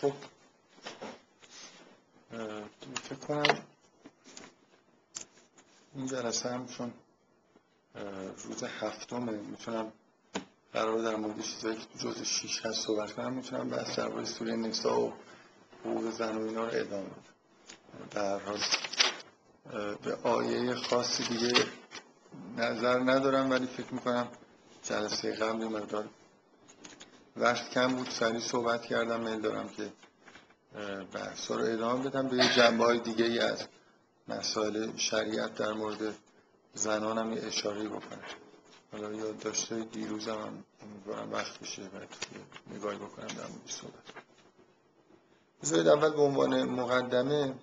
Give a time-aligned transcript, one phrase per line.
[0.00, 0.12] خب
[3.02, 3.58] فکر کنم
[5.94, 6.92] این جلسه هم چون
[8.44, 9.92] روز هفتمه می‌تونم
[10.72, 14.24] قرار در مورد چیزایی که تو جز شیش هست صحبت کنم می‌تونم بحث در مورد
[14.24, 15.12] سوره نسا و
[15.84, 17.10] حقوق زن و اینا رو ادامه
[18.10, 18.58] در حال
[20.02, 21.66] به آیه خاصی دیگه
[22.56, 24.28] نظر ندارم ولی فکر می‌کنم
[24.82, 26.08] جلسه قبل مقدار
[27.36, 29.92] وقت کم بود سریع صحبت کردم میل دارم که
[31.12, 32.28] بحث رو ادامه بدم.
[32.28, 33.64] به جنبه های دیگه ای از
[34.28, 36.14] مسائل شریعت در مورد
[36.74, 38.24] زنان هم اشاره بکنم.
[38.92, 41.98] حالا یاد داشته دیروز هم امیدوارم وقت بشه و
[42.74, 44.24] نگاهی بکنم در مورد صحبت.
[45.62, 47.54] بذارید اول به عنوان مقدمه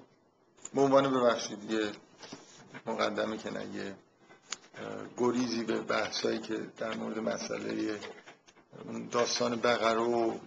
[0.74, 1.92] به عنوان ببخشید یه
[2.86, 3.96] مقدمه که نه یه
[5.18, 8.00] گریزی به بحثایی که در مورد مسئله
[9.12, 10.38] داستان بقره و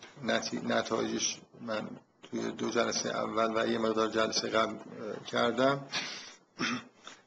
[0.65, 1.89] نتایجش من
[2.23, 4.75] توی دو جلسه اول و یه مقدار جلسه قبل
[5.27, 5.87] کردم.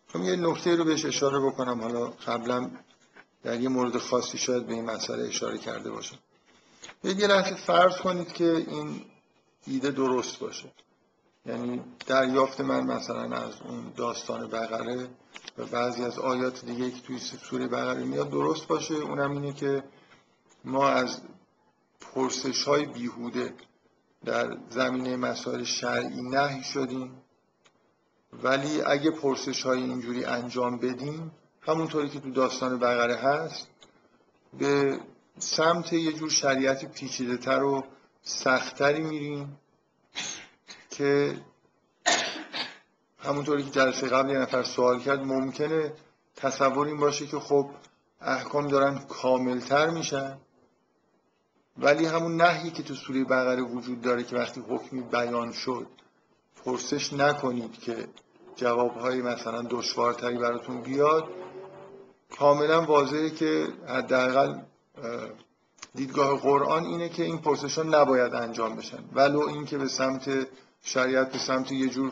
[0.07, 1.81] خب یه نکته رو بهش اشاره بکنم.
[1.81, 2.71] حالا قبلا
[3.43, 6.17] در یه مورد خاصی شاید به این مسئله اشاره کرده باشم.
[7.03, 9.01] یه لحظه فرض کنید که این
[9.67, 10.71] ایده درست باشه.
[11.45, 15.07] یعنی دریافت من مثلا از اون داستان بقره
[15.57, 18.95] و بعضی از آیات دیگه که توی سوره بقره میاد درست باشه.
[18.95, 19.83] اونم اینه که
[20.67, 21.21] ما از
[22.01, 23.53] پرسش های بیهوده
[24.25, 27.21] در زمینه مسائل شرعی نهی شدیم.
[28.43, 33.67] ولی اگه پرسش های اینجوری انجام بدیم همونطوری که تو داستان بقره هست
[34.59, 34.99] به
[35.39, 37.83] سمت یه جور شریعت پیچیده تر و
[38.23, 39.59] سختتری میریم
[40.89, 41.41] که
[43.19, 45.93] همونطوری که جلسه قبل یه نفر سوال کرد ممکنه
[46.35, 47.69] تصور این باشه که خب
[48.21, 50.37] احکام دارن کاملتر میشن.
[51.79, 55.87] ولی همون نهی که تو سوره بقره وجود داره که وقتی حکمی بیان شد
[56.65, 58.07] پرسش نکنید که
[58.55, 61.23] جوابهای مثلا دشوارتری براتون بیاد.
[62.37, 64.59] کاملا واضحه که حداقل
[65.95, 68.99] دیدگاه قرآن اینه که این پرسش نباید انجام بشن.
[69.13, 70.47] ولو اینکه به سمت
[70.81, 72.11] شریعت به سمت یه جور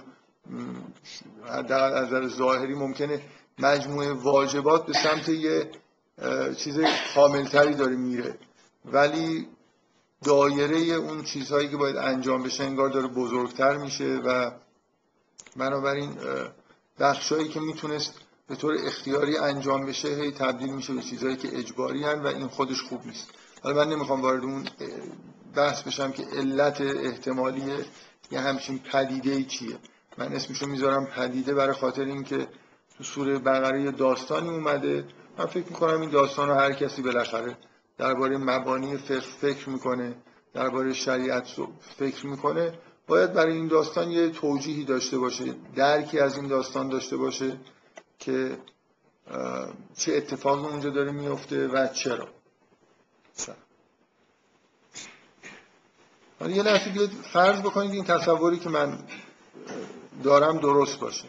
[1.45, 3.21] حداقل از نظر ظاهری ممکنه
[3.59, 5.71] مجموعه واجبات به سمت یه
[6.57, 6.79] چیز
[7.15, 8.37] کاملتری داره میره.
[8.85, 9.47] ولی
[10.25, 14.51] دایره اون چیزهایی که باید انجام بشه انگار داره بزرگتر میشه و
[15.57, 16.17] بنابراین
[16.99, 18.13] بخشهایی که می‌تونست
[18.47, 22.47] به طور اختیاری انجام بشه هی تبدیل میشه به چیزهایی که اجباری هن و این
[22.47, 23.29] خودش خوب نیست.
[23.63, 24.67] حالا من نمی‌خوام وارد اون
[25.55, 27.73] بحث بشم که علت احتمالی
[28.31, 29.77] یه همچین پدیده چیه.
[30.17, 32.47] من اسمشو می‌ذارم پدیده برای خاطر اینکه
[32.97, 35.05] تو سوره بقره داستانی اومده.
[35.37, 37.57] من فکر می‌کنم این داستان رو هر کسی بالاخره
[37.97, 40.15] درباره مبانی فقه فکر می‌کنه
[40.53, 41.47] درباره شریعت
[41.97, 42.79] فکر می‌کنه.
[43.07, 47.57] باید برای این داستان یه توجیهی داشته باشه درکی از این داستان داشته باشه
[48.19, 48.57] که
[49.97, 52.27] چه اتفاقی اونجا داره میفته و چرا.
[56.39, 58.99] حالا یه لحظه بیاد فرض بکنید این تصوری که من
[60.23, 61.27] دارم درست باشه.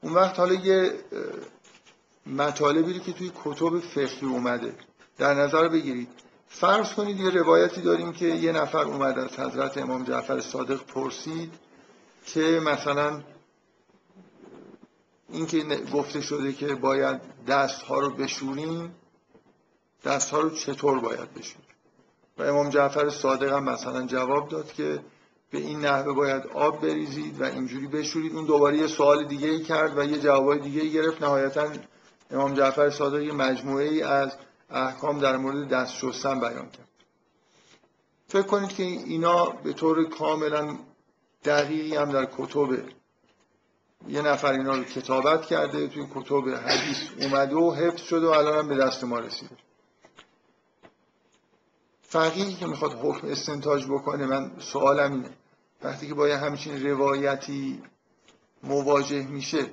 [0.00, 0.92] اون وقت حالا یه
[2.26, 4.74] مطالبی که توی کتب فقهی اومده.
[5.20, 6.08] در نظر بگیرید.
[6.48, 11.52] فرض کنید یه روایتی داریم که یه نفر اومد از حضرت امام جعفر صادق پرسید
[12.26, 13.22] که مثلا
[15.28, 18.94] اینکه گفته شده که باید دست ها رو بشوریم
[20.04, 21.66] دست ها رو چطور باید بشوریم؟
[22.38, 25.00] و امام جعفر صادق هم مثلا جواب داد که
[25.50, 28.36] به این نحوه باید آب بریزید و اینجوری بشورید.
[28.36, 31.22] اون دوباره یه سوال دیگه ای کرد و یه جوابای دیگه ای گرفت.
[31.22, 31.68] نهایتا
[32.30, 34.32] امام جعفر صادق یه مجموعه ای از
[34.70, 36.88] احکام در مورد دست شستن بیان کرد.
[38.28, 40.78] فکر کنید که اینا به طور کاملا
[41.44, 42.68] دقیقی هم در کتب
[44.08, 48.58] یه نفر اینا رو کتابت کرده توی کتب حدیث اومده و حفظ شده و الان
[48.58, 49.56] هم به دست ما رسیده.
[52.02, 55.30] فقیهی که می‌خواد حکم استنتاج بکنه من سوالم اینه.
[55.82, 57.82] وقتی که با یه همچین روایتی
[58.62, 59.66] مواجه میشه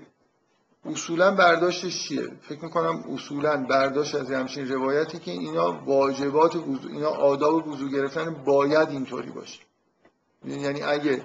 [0.87, 7.09] اصولا برداشتش چیه؟ فکر می‌کنم اصولا برداشت از همچین روایتی که اینا واجبات وضو اینا
[7.09, 9.59] آداب وضو گرفتن باید اینطوری باشه.
[10.45, 11.21] یعنی اگه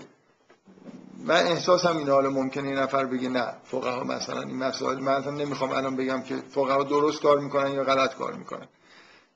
[1.24, 5.30] من احساسم اینه حالا ممکنه این نفر بگه نه فقها مثلا این مسائل من اصلا
[5.30, 8.68] نمی‌خوام الان بگم که فقها درست کار می‌کنن یا غلط کار می‌کنن.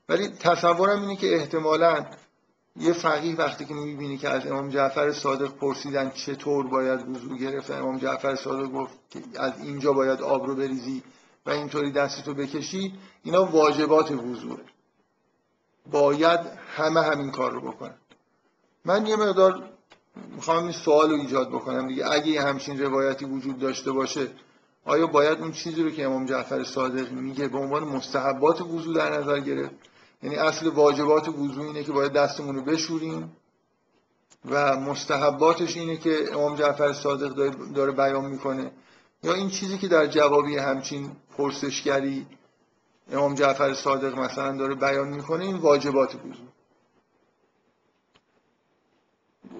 [0.09, 2.05] ولی تصورم اینه که احتمالا
[2.79, 7.71] یه فقیه وقتی که می‌بینی که از امام جعفر صادق پرسیدن چطور باید وضو گرفت
[7.71, 11.03] امام جعفر صادق گفت که از اینجا باید آب رو بریزی
[11.45, 12.93] و اینطوری دستتو بکشی
[13.23, 14.59] اینا واجبات وضوه
[15.91, 16.39] باید
[16.75, 17.95] همه همین کار رو بکنن.
[18.85, 19.69] من یه مقدار
[20.35, 22.11] می‌خوام این سوال رو ایجاد بکنم دیگه.
[22.11, 24.27] اگه همچین روایتی وجود داشته باشه
[24.85, 29.19] آیا باید اون چیزی رو که امام جعفر صادق میگه به عنوان مستحبات وضو در
[29.19, 29.75] نظر گرفت؟
[30.23, 33.37] یعنی اصل واجبات وضو اینه که باید دستمون رو بشوریم
[34.45, 38.71] و مستحباتش اینه که امام جعفر صادق داره بیان می‌کنه.
[39.23, 42.27] یا این چیزی که در جوابی همچین پرسشگری
[43.11, 46.43] امام جعفر صادق مثلا داره بیان می‌کنه این واجبات وضو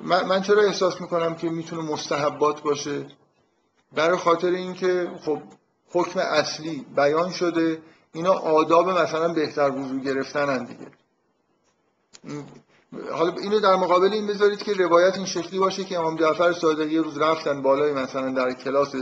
[0.03, 3.05] من, من چرا احساس می‌کنم که می‌تونه مستحبات باشه؟
[3.91, 5.41] برای خاطر اینکه خب
[5.89, 7.81] حکم اصلی بیان شده
[8.17, 10.87] اینا آداب مثلا بهتر وضو گرفتن دیگه.
[13.11, 16.91] حالا اینو در مقابل این بذارید که روایت این شکلی باشه که امام جعفر صادق
[16.91, 18.95] یه روز رفتن بالای مثلا در کلاس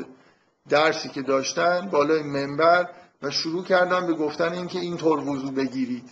[0.70, 2.90] درسی که داشتن بالای منبر
[3.22, 6.10] و شروع کردن به گفتن اینکه اینطور وضو بگیرید.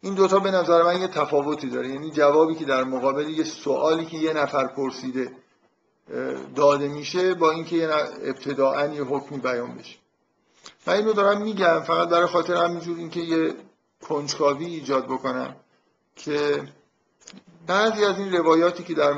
[0.00, 1.88] این دوتا به نظر من یه تفاوتی داره.
[1.88, 5.32] یعنی جوابی که در مقابل یه سوالی که یه نفر پرسیده
[6.54, 7.88] داده میشه با اینکه
[8.24, 9.96] ابتداعا یه حکمی بیان بشه.
[10.86, 13.54] من اینو دارم میگم فقط برای خاطر همینجور اینکه یه
[14.08, 15.56] کنجکاوی ایجاد بکنم
[16.16, 16.68] که
[17.66, 19.12] بعضی از این روایاتی که در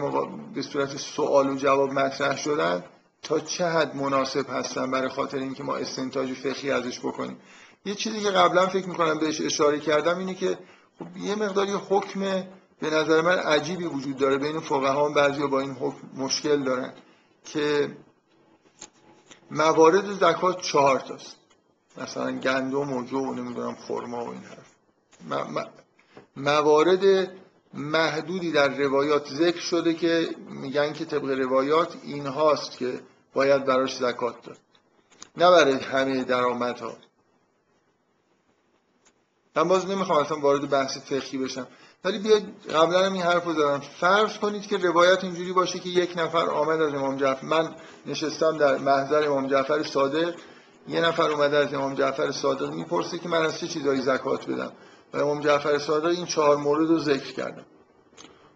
[0.54, 2.84] به صورت سوال و جواب مطرح شدن
[3.22, 7.36] تا چه حد مناسب هستن برای خاطر اینکه ما استنتاج فقهی ازش بکنیم.
[7.84, 10.58] یه چیزی که قبلا فکر می‌کنم بهش اشاره کردم اینه که
[10.98, 12.20] خب یه مقدار یه حکم
[12.80, 16.92] به نظر من عجیبی وجود داره بین فقها بعضی با این حکم مشکل دارن
[17.44, 17.96] که
[19.50, 21.36] موارد زکات چهار تاست.
[21.96, 25.66] مثلا گندم و جو و نمی‌دونم خرما و این حرف.
[26.36, 27.30] موارد
[27.74, 33.00] محدودی در روایات ذکر شده که میگن که طبق روایات این هاست که
[33.34, 34.58] باید براش زکات داد.
[35.36, 36.96] نه برای همه درآمدها.
[39.56, 41.66] من باز نمی‌خوام اصلا وارد بحث فقهی بشم.
[42.04, 43.80] ولی بیاید قبلا هم این حرف رو زدم.
[43.80, 47.46] فرض کنید که روایت اینجوری باشه که یک نفر آمد از امام جعفر.
[47.46, 47.74] من
[48.06, 50.34] نشستم در محضر امام جعفر صادق.
[50.88, 54.72] یه نفر اومده از امام جعفر صادق می‌پرسه که من از چه چیزایی زکات بدم؟
[55.14, 57.64] و امام جعفر صادق این چهار مورد رو ذکر کردم.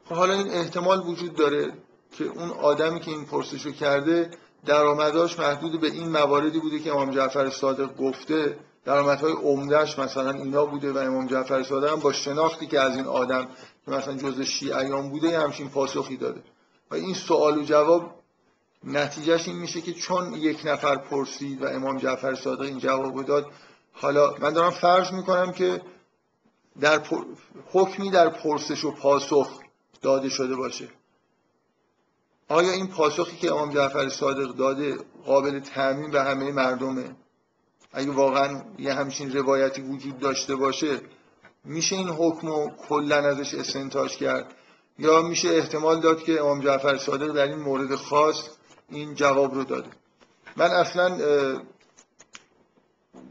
[0.08, 1.72] خب حالا این احتمال وجود داره
[2.18, 4.30] که اون آدمی که این پرسش رو کرده
[4.66, 8.58] درآمداش محدود به این مواردی بوده که امام جعفر صادق گفته.
[8.84, 13.04] درآمدهای عمدهش مثلا اینا بوده و امام جعفر صادق هم با شناختی که از این
[13.04, 13.44] آدم
[13.84, 16.42] که مثلا جزء شیعیان بوده همچین پاسخی داده.
[16.90, 18.15] و این سوال و جواب
[18.86, 23.50] نتیجهش این میشه که چون یک نفر پرسید و امام جعفر صادق این جواب داد
[23.92, 25.82] حالا من دارم فرض می‌کنم که
[26.80, 27.02] در
[27.72, 29.60] حکمی در پرسش و پاسخ
[30.02, 30.88] داده شده باشه.
[32.48, 37.16] آیا این پاسخی که امام جعفر صادق داده قابل تعمین به همه مردمه؟
[37.92, 41.00] اگه واقعا یه همچین روایتی وجود داشته باشه
[41.64, 44.54] میشه این حکم رو کلا ازش استنتاج کرد؟
[44.98, 48.48] یا میشه احتمال داد که امام جعفر صادق در این مورد خاص
[48.88, 49.90] این جواب رو داده.
[50.56, 51.18] من اصلا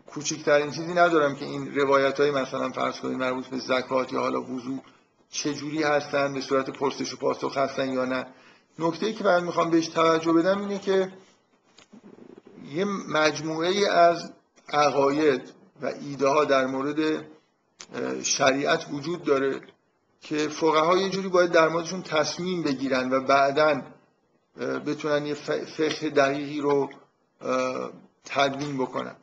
[0.07, 4.41] کوچکترین چیزی ندارم که این روایت های مثلا فرض کنید مربوط به زکات یا حالا
[4.41, 4.79] وضوع
[5.29, 8.25] چجوری هستن به صورت پرسش و پاسخ هستن یا نه.
[8.79, 11.11] نکته ای که من می‌خوام بهش توجه بدم اینه که
[12.71, 14.33] یه مجموعه از
[14.69, 17.25] عقاید و ایده ها در مورد
[18.23, 19.61] شریعت وجود داره
[20.21, 23.81] که فقها یه جوری باید در موردشون تصمیم بگیرن و بعدا
[24.57, 25.33] بتونن یه
[25.77, 26.89] فقه دقیقی رو
[28.25, 29.15] تدوین بکنن.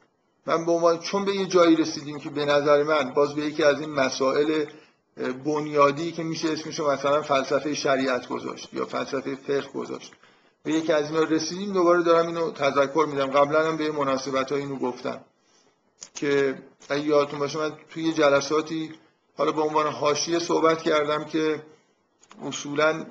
[0.46, 3.62] من به عنوان چون به یه جایی رسیدیم که به نظر من باز به یکی
[3.62, 4.64] از این مسائل
[5.44, 10.12] بنیادی که میشه اسمش رو مثلا فلسفه شریعت گذاشت یا فلسفه فقه گذاشت.
[10.62, 13.26] به یکی از اینا رسیدیم دوباره دارم اینو تذکر میدم.
[13.26, 15.20] قبلا هم به مناسبت ها اینو گفتم
[16.14, 18.92] که اگه یادتون باشه من توی جلساتی
[19.36, 21.62] حالا به عنوان حاشیه صحبت کردم که
[22.42, 23.06] اصولا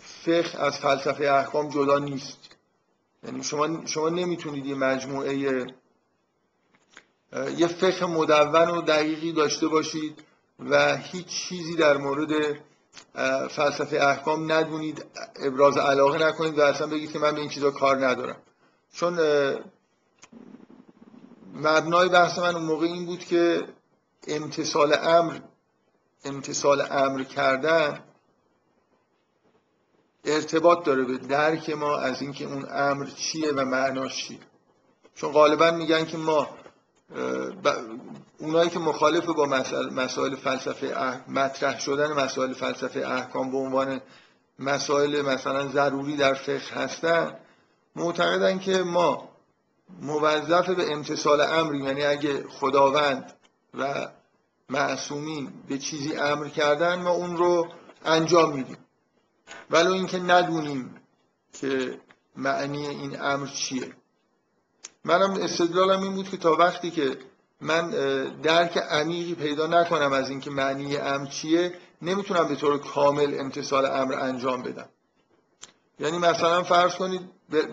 [0.00, 2.38] فقه از فلسفه احکام جدا نیست.
[3.24, 5.38] یعنی شما شما نمی‌تونید یه مجموعه
[7.56, 10.22] یه فقه مدون و دقیقی داشته باشید
[10.58, 12.28] و هیچ چیزی در مورد
[13.48, 15.04] فلسفه احکام ندونید
[15.36, 18.36] ابراز علاقه نکنید و اصلا بگید که من به این چیزا کار ندارم.
[18.92, 19.18] چون
[21.54, 23.68] مبنای بحث من اون موقع این بود که
[24.28, 25.38] امتصال امر
[26.24, 28.04] امتصال امر کردن
[30.24, 34.38] ارتباط داره به درک ما از اینکه اون امر چیه و معناش چیه.
[35.14, 36.48] چون غالبا میگن که ما
[38.38, 39.46] اونایی که مخالف با
[39.92, 44.00] مسائل فلسفه مطرح شدن مسائل فلسفه احکام به عنوان
[44.58, 47.36] مسائل مثلا ضروری در فقه هستن
[47.96, 49.28] معتقدن که ما
[50.02, 53.32] موظف به امتصال امری یعنی اگه خداوند
[53.74, 54.08] و
[54.68, 57.68] معصومین به چیزی امر کردن ما اون رو
[58.04, 58.76] انجام میدیم.
[59.70, 60.94] ولو اینکه ندونیم
[61.52, 62.00] که
[62.36, 63.92] معنی این امر چیه.
[65.04, 67.18] منم استدلالم این بود که تا وقتی که
[67.60, 67.90] من
[68.42, 74.14] درک عمیقی پیدا نکنم از اینکه معنی امر چیه نمی‌تونم به طور کامل امتصال امر
[74.14, 74.88] انجام بدم.
[75.98, 77.20] یعنی مثلا فرض کنید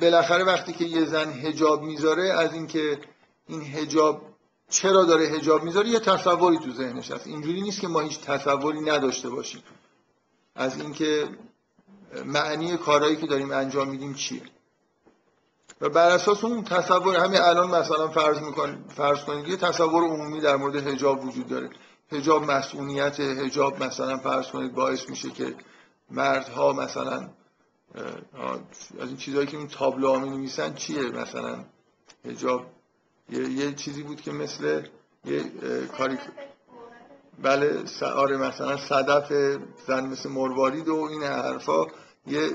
[0.02, 3.00] بالاخره وقتی که یه زن هجاب می‌ذاره از اینکه
[3.48, 4.22] این هجاب
[4.70, 7.28] چرا داره هجاب می‌ذاره یه تصوری تو ذهنش هست.
[7.28, 9.64] اینجوری نیست که ما هیچ تصوری نداشته باشیم.
[10.56, 11.30] از اینکه
[12.26, 14.42] معنی کارهایی که داریم انجام میدیم چیه؟
[15.82, 20.42] و بر اساس اون تصور همین الان مثلا فرض میکن فرض کنید یه تصور عمومی
[20.42, 21.70] در مورد حجاب وجود داره.
[22.12, 25.56] حجاب مسئولیت حجاب مثلا فرض کنید باعث میشه که
[26.12, 27.30] مردها مثلا
[29.00, 31.66] از این چیزهایی که این تابلوها می نویسن چیه مثلا؟
[32.26, 32.66] حجاب
[33.30, 34.82] یه, یه چیزی بود که مثل
[35.26, 35.44] یه
[35.98, 36.18] کاری
[37.42, 37.84] بله
[38.16, 39.32] آره مثلا صدف
[39.88, 41.86] زن مثل مروارید و این حرفا.
[42.28, 42.50] یه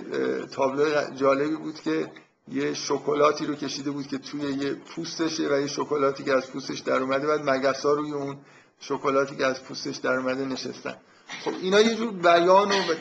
[0.47, 2.12] تابلو جالبی بود که
[2.49, 6.79] یه شکلاتی رو کشیده بود که توی یه پوستشه و یه شکلاتی که از پوستش
[6.79, 8.37] در اومده بعد مگسا روی اون
[8.81, 10.97] شکلاتی که از پوستش در اومده نشستن.
[11.45, 12.95] خب اینا یه جور بیان و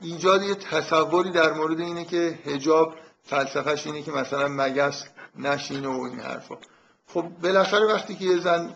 [0.00, 5.04] ایجاد یه تصوری در مورد اینه که هجاب فلسفهش اینه که مثلا مگس
[5.38, 6.58] نشینه و این حرفا.
[7.06, 8.74] خب بالاخره وقتی که یه زن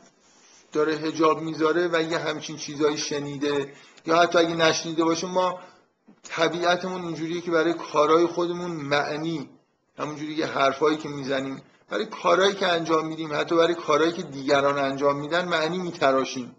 [0.72, 3.72] داره هجاب می‌ذاره و یه همچین چیزایی شنیده
[4.06, 5.58] یا حتی اگه نشنیده باشه ما
[6.22, 9.48] طبیعتمون اینجوریه که برای کارهای خودمون معنی
[9.98, 11.62] همونجوری که حرفایی که می‌زنیم.
[11.90, 16.56] برای کارهایی که انجام میدیم حتی برای کارهایی که دیگران انجام میدن معنی میتراشیم.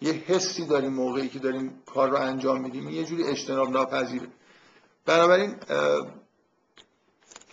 [0.00, 2.88] یه حسی داریم موقعی که داریم کار رو انجام میدیم.
[2.88, 4.28] یه جوری اجتناب ناپذیره
[5.06, 5.56] بنابراین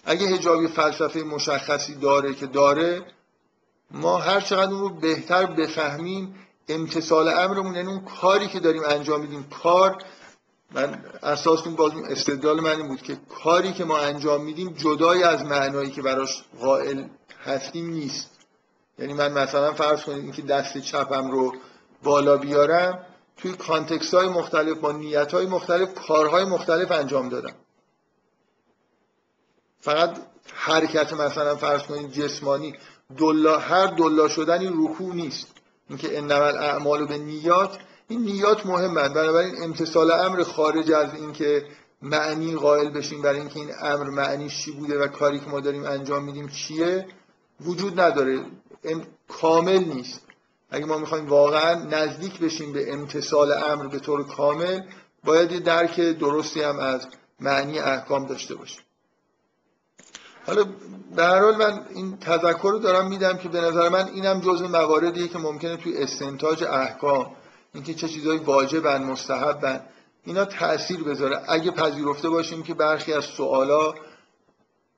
[0.06, 3.06] اگه هجابی فلسفه مشخصی داره که داره
[3.92, 6.36] ما هر چقدر اون رو بهتر بفهمیم
[6.70, 10.04] امتصال امرمون یعنی اون کاری که داریم انجام میدیم کار
[10.72, 15.24] من اساس این باز استدلال من این بود که کاری که ما انجام میدیم جدای
[15.24, 17.04] از معنایی که براش قائل
[17.46, 18.30] هستیم نیست.
[19.00, 21.56] یعنی من مثلا فرض کنید که دست چپم رو
[22.04, 23.06] بالا بیارم
[23.38, 27.54] توی کانتکست های مختلف با نیت های مختلف کارهای مختلف انجام دادم.
[29.82, 30.18] فقط
[30.54, 32.76] حرکت مثلا فرض کنید جسمانی
[33.18, 35.48] دلا هر دلا شدنی رکوع نیست.
[35.90, 37.78] اینکه انما الاعمال به نیات
[38.10, 41.66] این نیات مهمه بنابراین امتصال امر خارج از اینکه
[42.02, 45.86] معنی قائل بشیم برای اینکه این امر معنیش چی بوده و کاری که ما داریم
[45.86, 47.08] انجام میدیم چیه
[47.62, 48.46] وجود نداره.
[49.28, 50.22] کامل نیست.
[50.70, 54.82] اگه ما می‌خوایم واقعا نزدیک بشیم به امتصال امر به طور کامل
[55.24, 57.08] باید یه درک درستی هم از
[57.40, 58.84] معنی احکام داشته باشیم.
[60.48, 60.64] حالا
[61.16, 64.68] به هر حال من این تذکر رو دارم میدم که به نظر من اینم جزء
[64.68, 67.36] مواردیه که ممکنه توی استنتاج احکام
[67.74, 69.82] اینکه چه چیزایی واجبن مستحبن
[70.24, 71.42] اینا تاثیر بذاره.
[71.48, 73.94] اگه پذیرفته باشیم که برخی از سوالا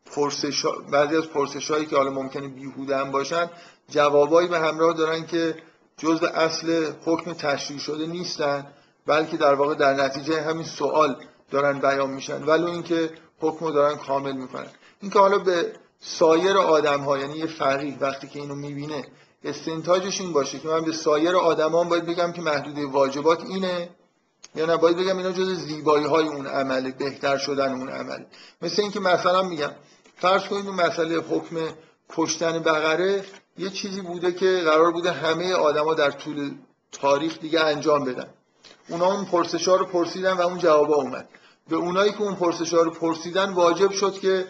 [0.06, 3.50] پرسش بعضی از پرسش هایی که حالا ممکنه بیهوده هم باشن
[3.90, 5.56] جوابایی به همراه دارن که
[5.98, 8.68] جزء اصل حکم تشریع شده نیستن
[9.06, 11.16] بلکه در واقع در نتیجه همین سوال
[11.52, 12.44] دارن بیان میشن.
[12.44, 13.10] ولو اینکه
[13.40, 14.68] حکم دارن کامل می‌کنن.
[15.02, 19.04] اینکه حالا به سایر آدم ها یعنی یه فقیه وقتی که اینو می‌بینه
[19.44, 23.90] استنتاجش این باشه که من به سایر آدمان باید بگم که محدوده واجبات اینه
[24.56, 28.26] یا نه؟ باید بگم اینا جز زیبایی های اون عمله بهتر شدن اون عمله
[28.62, 29.72] مثل اینکه مثلا میگم
[30.18, 31.56] فرض کنید اون مسئله حکم
[32.10, 33.24] کشتن بقره
[33.58, 36.52] یه چیزی بوده که قرار بوده همه آدما در طول
[36.92, 38.28] تاریخ دیگه انجام بدن.
[38.90, 41.30] اونا اون پرسش رو پرسیدن و اون جوابا اومد.
[41.70, 44.46] به اونایی که اون پرسش رو پرسیدن واجب شد که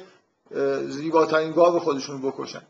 [0.88, 2.62] زیباترین گاو خودشون بکشن.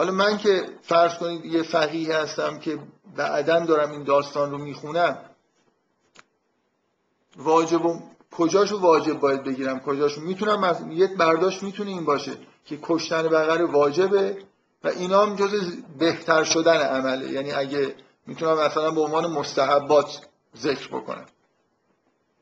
[0.00, 2.78] حالا من که فرض کنید یه فقیه هستم که
[3.16, 5.18] بعدا دارم این داستان رو می‌خونم
[7.36, 12.32] واجب و کجاشو واجب باید بگیرم؟ کجاشو می‌تونم یک برداشت می‌تونه این باشه
[12.64, 14.36] که کشتن بقره واجبه
[14.84, 17.32] و اینا هم جز بهتر شدن عمله.
[17.32, 17.94] یعنی اگه
[18.26, 20.26] می‌تونم مثلا به عنوان مستحبات
[20.56, 21.26] ذکر بکنم.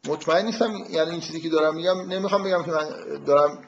[0.09, 2.89] مطمئن نیستم یعنی این چیزی که دارم میگم نمی‌خوام بگم که من
[3.27, 3.65] دارم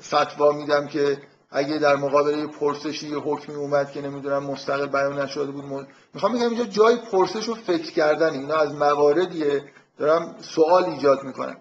[0.00, 5.50] فتوا میدم که اگه در مقابله پرسشی یه حکمی اومد که نمی‌دونم مستقل بیان نشده
[5.50, 9.64] بود می‌خوام بگم اینجا جای پرسش و فکر کردن اینا از مواردیه.
[9.98, 11.56] دارم سوال ایجاد می‌کنم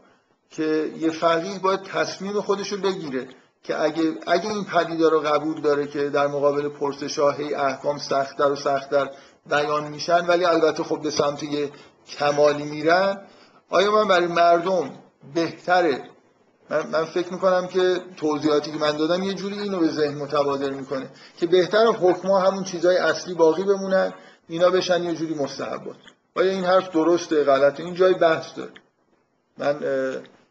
[0.49, 3.27] که یه فقیه باید تصمیم خودش رو بگیره
[3.63, 8.51] که اگه, اگه این پدیده رو قبول داره که در مقابل پرسش هی احکام سختتر
[8.51, 9.09] و سختتر
[9.49, 11.71] بیان میشن ولی البته خب به سمت یه
[12.07, 13.21] کمالی میرن
[13.69, 14.91] آیا من برای مردم
[15.35, 16.12] بهتره
[16.69, 20.69] من, من فکر می‌کنم که توضیحاتی که من دادم یه جوری اینو به ذهن متبادر
[20.69, 24.13] می‌کنه که بهتر حکما همون چیزهای اصلی باقی بمونن
[24.47, 25.95] اینا بشن یه جوری مستحبات.
[26.35, 28.71] آیا این حرف درسته غلطه؟ این جای بحث داره.
[29.57, 29.79] من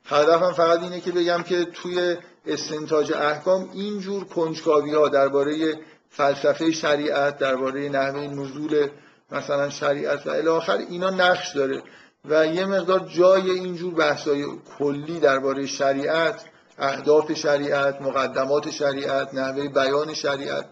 [0.05, 2.17] هدفم فقط اینه که بگم که توی
[2.47, 5.75] استنتاج احکام اینجور کنجکاوی ها درباره
[6.11, 8.89] فلسفه شریعت درباره نحوه نزول
[9.33, 11.83] مثلا شریعت و الاخر اینا نقش داره.
[12.25, 14.45] و یه مقدار جای اینجور بحثای
[14.79, 16.45] کلی درباره شریعت
[16.79, 20.65] اهداف شریعت مقدمات شریعت نحوه بیان شریعت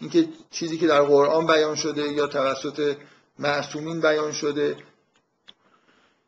[0.00, 2.96] اینکه چیزی که در قرآن بیان شده یا توسط
[3.38, 4.76] معصومین بیان شده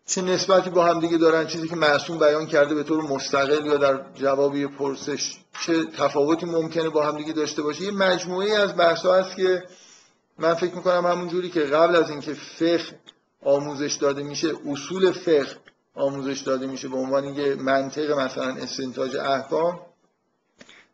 [0.06, 3.76] چه نسبتی با هم دیگه دارن چیزی که معصوم بیان کرده به طور مستقل یا
[3.76, 9.06] در جوابی پرسش چه تفاوتی ممکنه با هم دیگه داشته باشه؟ یه مجموعه از بحث
[9.06, 9.64] هست که
[10.38, 12.98] من فکر می‌کنم همون جوری که قبل از اینکه فقه
[13.46, 15.56] آموزش داده میشه اصول فقه
[15.94, 19.80] آموزش داده میشه به عنوان یه منطق مثلا استنتاج احکام.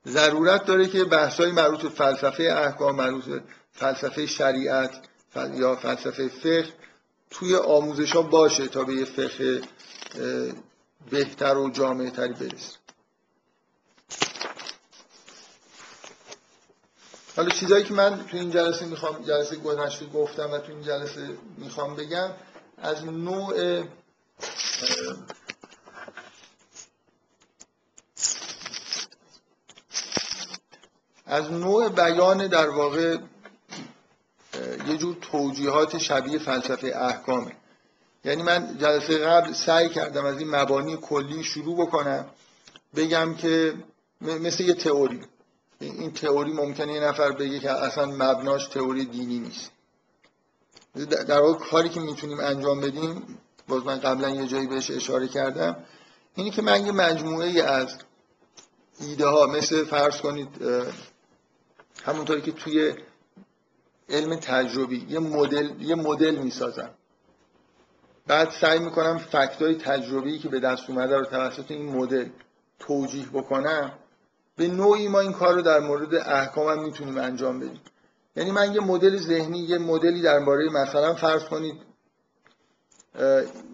[0.08, 3.24] ضرورت داره که بحث‌های مربوط فلسفه احکام مربوط
[3.72, 4.90] فلسفه شریعت
[5.54, 6.72] یا فلسفه فقه
[7.30, 9.62] توی آموزش ها باشه تا به یه فقه
[11.10, 12.81] بهتر و جامعه تری برسه.
[17.36, 21.28] حالا چیزایی که من تو این جلسه می‌خوام جلسه گذشته گفتم و تو این جلسه
[21.58, 22.30] می‌خوام بگم
[22.78, 23.84] از نوع
[31.26, 33.18] از نوع بیان در واقع
[34.86, 37.56] یه جور توجیهات شبیه فلسفه احکامه.
[38.24, 42.26] یعنی من جلسه قبل سعی کردم از این مبانی کلی شروع بکنم
[42.96, 43.74] بگم که
[44.20, 45.20] مثل یه تئوری.
[45.82, 49.70] این تئوری ممکنه یه نفر بگه که اصلا مبناش تئوری دینی نیست.
[51.08, 55.76] در واقع کاری که می‌تونیم انجام بدیم باز من قبلا یه جایی بهش اشاره کردم
[56.34, 57.96] اینی که من یه مجموعه از
[59.00, 60.48] ایده ها مثل فرض کنید
[62.04, 62.94] همونطوری که توی
[64.08, 66.90] علم تجربی یه مدل یه مدل می‌سازم.
[68.26, 72.28] بعد سعی می‌کنم فکتای تجربی که به دست اومده رو توسط این مدل
[72.78, 73.92] توجیه بکنم
[74.56, 77.80] به نوعی ما این کار رو در مورد احکام هم می‌تونیم انجام بدیم.
[78.36, 81.82] یعنی من یه مدل ذهنی یه مدلی درباره مثلا فرض کنید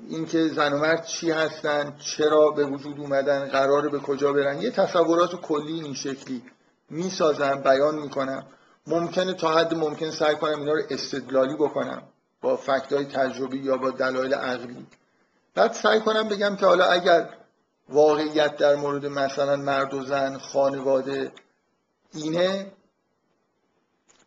[0.09, 4.63] اینکه زن و مرد چی هستن چرا به وجود اومدن قراره به کجا برن.
[4.63, 6.43] یه تصورات کلی این شکلی
[6.91, 8.47] می‌سازم بیان می‌کنم.
[8.87, 12.03] ممکنه تا حد ممکن سعی کنم اینا رو استدلالی بکنم
[12.41, 14.87] با فکتای تجربی یا با دلایل عقلی.
[15.55, 17.29] بعد سعی کنم بگم که حالا اگر
[17.89, 21.33] واقعیت در مورد مثلا مرد و زن خانواده
[22.15, 22.73] اینه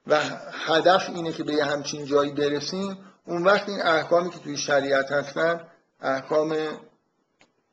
[0.08, 0.20] و
[0.52, 2.98] هدف اینه که به یه همچین جایی برسیم.
[3.26, 5.68] اون وقت این احکامی که توی شریعت هستن
[6.02, 6.56] احکام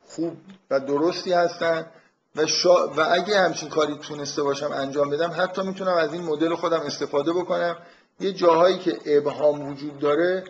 [0.07, 0.37] خوب
[0.71, 1.87] و درستی هستن
[2.37, 2.43] و,
[2.97, 7.33] و اگه همچین کاری تونسته باشم انجام بدم حتی می‌تونم از این مدل خودم استفاده
[7.33, 7.77] بکنم.
[8.21, 10.45] یه جاهایی که ابهام وجود داره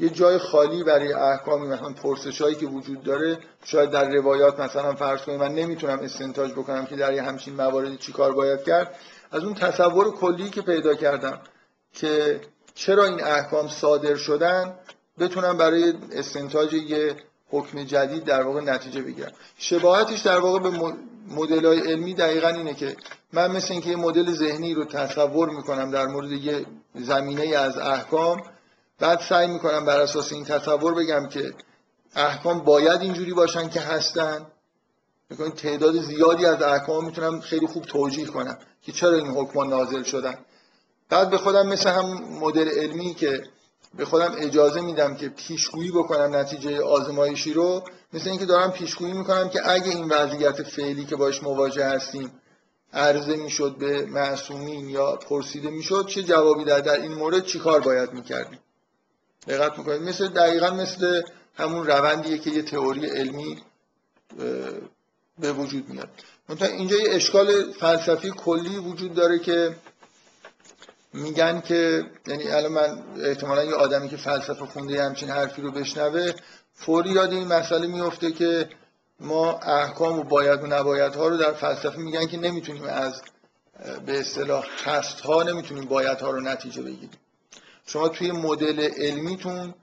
[0.00, 4.94] یه جای خالی برای احکامی مثلا پرسش هایی که وجود داره شاید در روایات مثلا
[4.94, 8.94] فرض کنیم من نمی‌تونم استنتاج بکنم که در یه همچین مواردی چی کار باید کرد.
[9.32, 11.40] از اون تصور کلی که پیدا کردم
[11.92, 12.40] که
[12.74, 14.74] چرا این احکام صادر شدن
[15.18, 17.16] بتونم برای استنتاج یه
[17.50, 19.32] حکم جدید در واقع نتیجه بگیرم.
[19.58, 20.70] شباهتش در واقع به
[21.30, 22.96] مدل های علمی دقیقا اینه که
[23.32, 28.42] من مثل اینکه یه مدل ذهنی رو تصور می‌کنم در مورد یه زمینه از احکام
[28.98, 31.54] بعد سعی می‌کنم بر اساس این تصور بگم که
[32.14, 34.46] احکام باید اینجوری باشن که هستن.
[35.30, 40.02] می‌کنم تعداد زیادی از احکام می‌تونم خیلی خوب توجیه کنم که چرا این حکمان نازل
[40.02, 40.38] شدن.
[41.08, 42.06] بعد به خودم مثل هم
[42.40, 43.42] مدل علمی که
[43.94, 47.82] به خودم اجازه میدم که پیشگویی بکنم نتیجه آزمایشی رو
[48.12, 52.32] مثل اینکه دارم پیشگویی می‌کنم که اگه این وضعیت فعلی که باش مواجه هستیم
[52.92, 58.12] عرضه می‌شد به معصومین یا پرسیده می‌شد چه جوابی در, در این مورد چیکار باید
[58.12, 58.58] می‌کردیم؟
[59.46, 60.02] دقت می‌کنید.
[60.02, 61.22] مثل دقیقا مثل
[61.54, 63.62] همون روندیه که یه تئوری علمی
[65.38, 66.08] به وجود میاد.
[66.60, 69.76] اینجا یه اشکال فلسفی کلی وجود داره که
[71.12, 76.32] میگن که یعنی الان من احتمالا یه آدمی که فلسفه خونده همچین حرفی رو بشنوه
[76.74, 78.68] فوری یاد این مسئله میفته که
[79.20, 83.22] ما احکام و باید و نباید ها رو در فلسفه میگن که نمی‌تونیم از
[84.06, 87.10] به اصطلاح هست ها نمی‌تونیم باید ها رو نتیجه بگیریم.
[87.88, 89.74] شما توی مدل علمیتون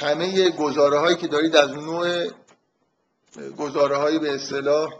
[0.00, 2.26] همه گزاره هایی که دارید از نوع
[3.56, 4.94] گزاره های به اصطلاح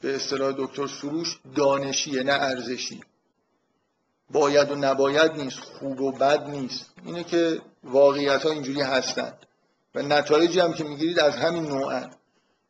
[0.00, 3.00] به اصطلاح دکتر سروش دانشیه نه ارزشی.
[4.30, 6.86] باید و نباید نیست خوب و بد نیست.
[7.04, 9.32] اینه که واقعیت ها اینجوری هستن
[9.94, 12.10] و نتایجی هم که می‌گیرید از همین نوعن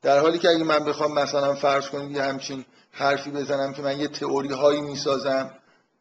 [0.02, 4.00] در حالی که اگه من بخوام مثلا فرض کنید یه همچین حرفی بزنم که من
[4.00, 5.50] یه تئوری هایی می‌سازم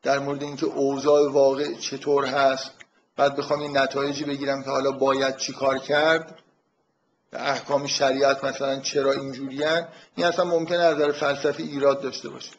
[0.04, 2.72] در مورد اینکه اوضاع واقع چطور هست
[3.18, 6.40] بعد بخوام این نتایجی بگیرم که حالا باید چی کار کرد.
[7.34, 9.64] احکام شریعت مثلا چرا اینجورین
[10.16, 12.52] این اصلا ممکنه از نظر فلسفی ایراد داشته باشه.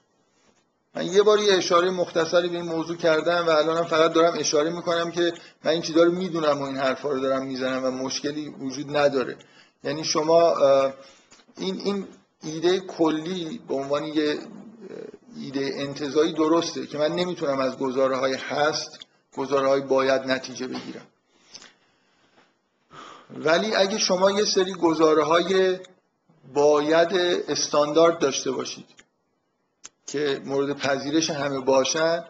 [0.94, 4.70] من یه بار یه اشاره مختصری به این موضوع کردم و الانم فقط دارم اشاره
[4.70, 5.32] می‌کنم که
[5.64, 9.36] من این چیزا رو می‌دونم و این حرفا رو دارم می‌زنم و مشکلی وجود نداره.
[9.84, 10.56] یعنی شما
[11.58, 12.06] این این
[12.42, 14.38] ایده کلی به عنوان یه
[15.36, 18.98] ایده انتظایی درسته که من نمی‌تونم از گزاره های هست
[19.36, 21.06] گزاره های باید نتیجه بگیرم.
[23.36, 25.78] ولی اگه شما یه سری گزاره های
[26.54, 27.08] باید
[27.48, 28.86] استاندارد داشته باشید
[30.06, 32.24] که مورد پذیرش همه باشن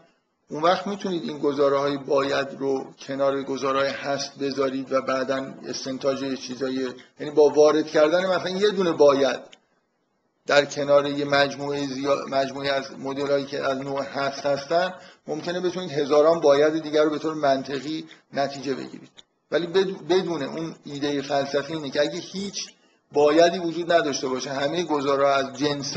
[0.50, 5.54] اون وقت می‌تونید این گزاره های باید رو کنار گزاره های هست بذارید و بعدا
[5.66, 6.88] استنتاج چیزای
[7.20, 9.40] یعنی با وارد کردن مثلا یه دونه باید
[10.46, 11.86] در کنار یه مجموعه
[12.28, 14.94] مجموعه از مدل که از نوع هست هستن
[15.26, 19.10] ممکنه بتونید هزاران باید دیگر رو به طور منطقی نتیجه بگیرید.
[19.50, 19.66] ولی
[20.10, 22.66] بدون اون ایده فلسفی اینه که اگه هیچ
[23.12, 25.96] بایدی وجود نداشته باشه همه گزاره از جنس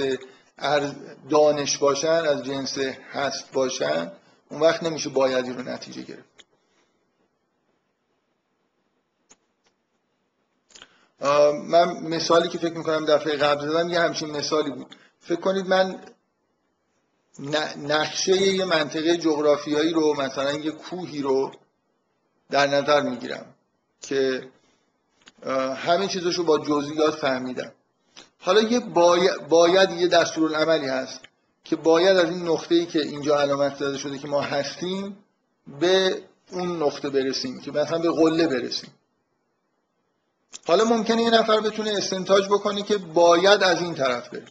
[1.29, 2.77] دانش باشن از جنس
[3.11, 4.11] هست باشن
[4.49, 6.36] اون وقت نمیشه بایدی رو نتیجه گرفت.
[11.63, 14.95] من مثالی که فکر می‌کنم دفعه قبل زدم یه همچین مثالی بود.
[15.19, 15.99] فکر کنید من
[17.77, 21.51] نقشه یه منطقه جغرافیایی رو مثلا یه کوهی رو
[22.49, 23.45] در نظر می‌گیرم
[24.01, 24.49] که
[25.75, 27.71] همه چیزشو با جزئیات فهمیدم.
[28.39, 31.19] حالا یه باید, باید یه دستورالعملی هست
[31.63, 35.17] که باید از این نقطه‌ای که اینجا علامت زده شده که ما هستیم
[35.79, 38.89] به اون نقطه برسیم که مثلا به قله برسیم.
[40.65, 44.45] حالا ممکنه یه نفر بتونه استنتاج بکنه که باید از این طرف بره.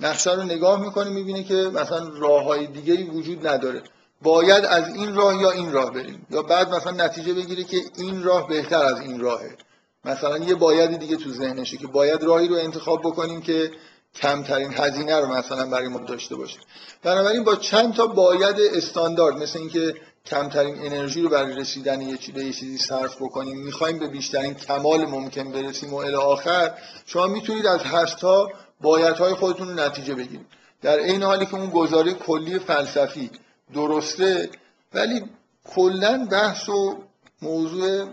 [0.00, 3.82] نقشه رو نگاه می‌کنه می‌بینه که مثلا راه های دیگه وجود نداره.
[4.22, 8.22] باید از این راه یا این راه بریم؟ یا بعد مثلا نتیجه بگیره که این
[8.22, 9.56] راه بهتر از این راهه.
[10.04, 13.70] مثلا یه باید دیگه تو ذهنشه که باید راهی رو انتخاب بکنیم که
[14.14, 16.58] کمترین هزینه رو مثلا برای ما داشته باشه
[17.02, 19.94] بنابراین با چند تا باید استاندارد مثل اینکه
[20.30, 25.06] کمترین انرژی رو برای رسیدن یه چیزی یه چیزی صرف بکنیم می‌خوایم به بیشترین کمال
[25.06, 26.74] ممکن برسیم و الی آخر
[27.06, 28.48] شما می‌تونید از هشتا
[28.80, 30.46] بایدهای خودتون رو نتیجه بگیرید.
[30.82, 33.30] در این حالی که اون گزاره کلی فلسفی
[33.74, 34.50] درسته
[34.94, 35.24] ولی
[35.64, 36.96] کلا بحث و
[37.42, 38.06] موضوع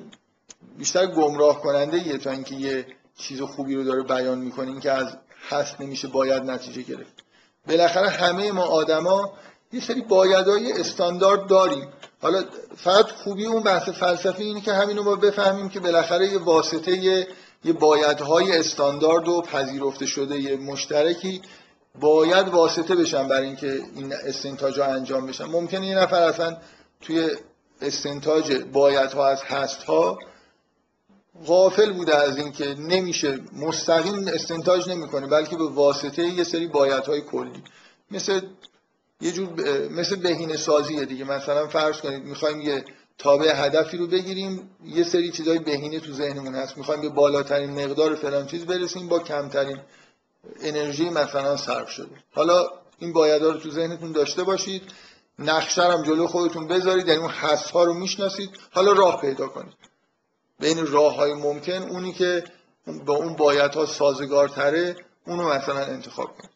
[0.77, 2.85] بیشتر گمراه کننده یه تا اینکه یه
[3.17, 5.17] چیز خوبی رو داره بیان می‌کنه که از
[5.49, 7.23] هست نمیشه باید نتیجه گرفت.
[7.67, 9.33] بالاخره همه ما آدما
[9.73, 11.87] یه سری بایدهای استاندارد داریم.
[12.25, 12.43] حالا
[12.77, 17.27] فقط خوبی اون بحث فلسفی اینه که همینو ما بفهمیم که بالاخره یه واسطه یه,
[17.63, 21.41] یه بایدهای استاندارد و پذیرفته شده یه مشترکی
[21.99, 25.45] باید واسطه بشن برای اینکه این استنتاج ها انجام بشن.
[25.45, 26.57] ممکنه یه نفر اصلا
[27.01, 27.29] توی
[27.81, 30.17] استنتاج بایدها از هست ها
[31.47, 37.63] غافل بوده از اینکه نمیشه مستقیم استنتاج نمی‌کنه بلکه به واسطه یه سری بایدهای کلی.
[38.11, 38.41] مثل
[39.21, 39.49] یه جور
[39.89, 41.25] مثل بهینه سازیه دیگه.
[41.25, 42.85] مثلا فرض کنید می‌خوایم یه
[43.17, 46.77] تابع هدفی رو بگیریم یه سری چیزای بهینه تو ذهنمون هست.
[46.77, 49.79] می‌خوایم به بالاترین مقدار فلان چیز برسیم با کمترین
[50.61, 52.23] انرژی مثلا صرف شده.
[52.31, 52.67] حالا
[52.99, 54.83] این بایدا رو تو ذهنتون داشته باشید.
[55.39, 58.49] نقشه هم جلو خودتون بذارید یعنی اون حس ها رو می‌شناسید.
[58.71, 59.73] حالا راه پیدا کنید.
[60.59, 62.43] بین راه های ممکن اونی که
[63.05, 64.95] با اون بایدها سازگارتره
[65.27, 66.54] اونو مثلا انتخاب کنید.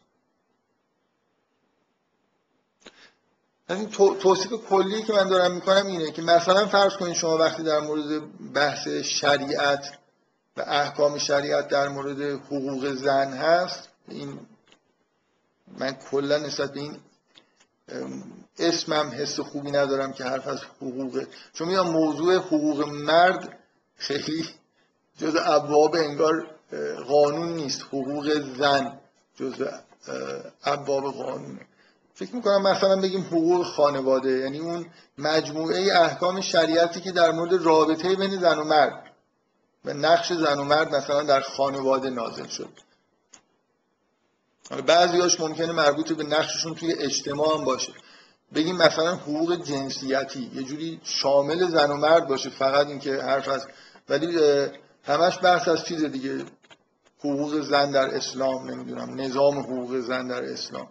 [3.74, 3.88] این
[4.20, 8.22] توصیف کلی که من دارم می‌کنم اینه که مثلا فرض کنید شما وقتی در مورد
[8.52, 9.98] بحث شریعت
[10.56, 14.38] و احکام شریعت در مورد حقوق زن هست این
[15.78, 16.98] من کلا نسبت به این
[18.58, 21.24] اسمم حس خوبی ندارم که حرف از حقوق.
[21.52, 23.58] چون میگم موضوع حقوق مرد
[23.96, 24.48] خیلی
[25.18, 26.46] جز ابواب انگار
[27.08, 27.82] قانون نیست.
[27.82, 29.00] حقوق زن
[29.36, 29.64] جز
[30.64, 31.66] ابواب قانونه.
[32.20, 34.86] فکر می‌کنم مثلا بگیم حقوق خانواده یعنی اون
[35.18, 39.04] مجموعه احکام شریعتی که در مورد رابطه بین زن و مرد
[39.84, 42.68] و نقش زن و مرد مثلا در خانواده نازل شد.
[44.86, 47.92] بعضیاش ممکنه مربوط به نقششون توی اجتماع هم باشه.
[48.54, 53.66] بگیم مثلا حقوق جنسیتی یه جوری شامل زن و مرد باشه فقط اینکه حرف از
[54.08, 54.38] ولی
[55.04, 56.44] همش بحث از چیز دیگه.
[57.18, 60.88] حقوق زن در اسلام نمی‌دونم نظام حقوق زن در اسلام.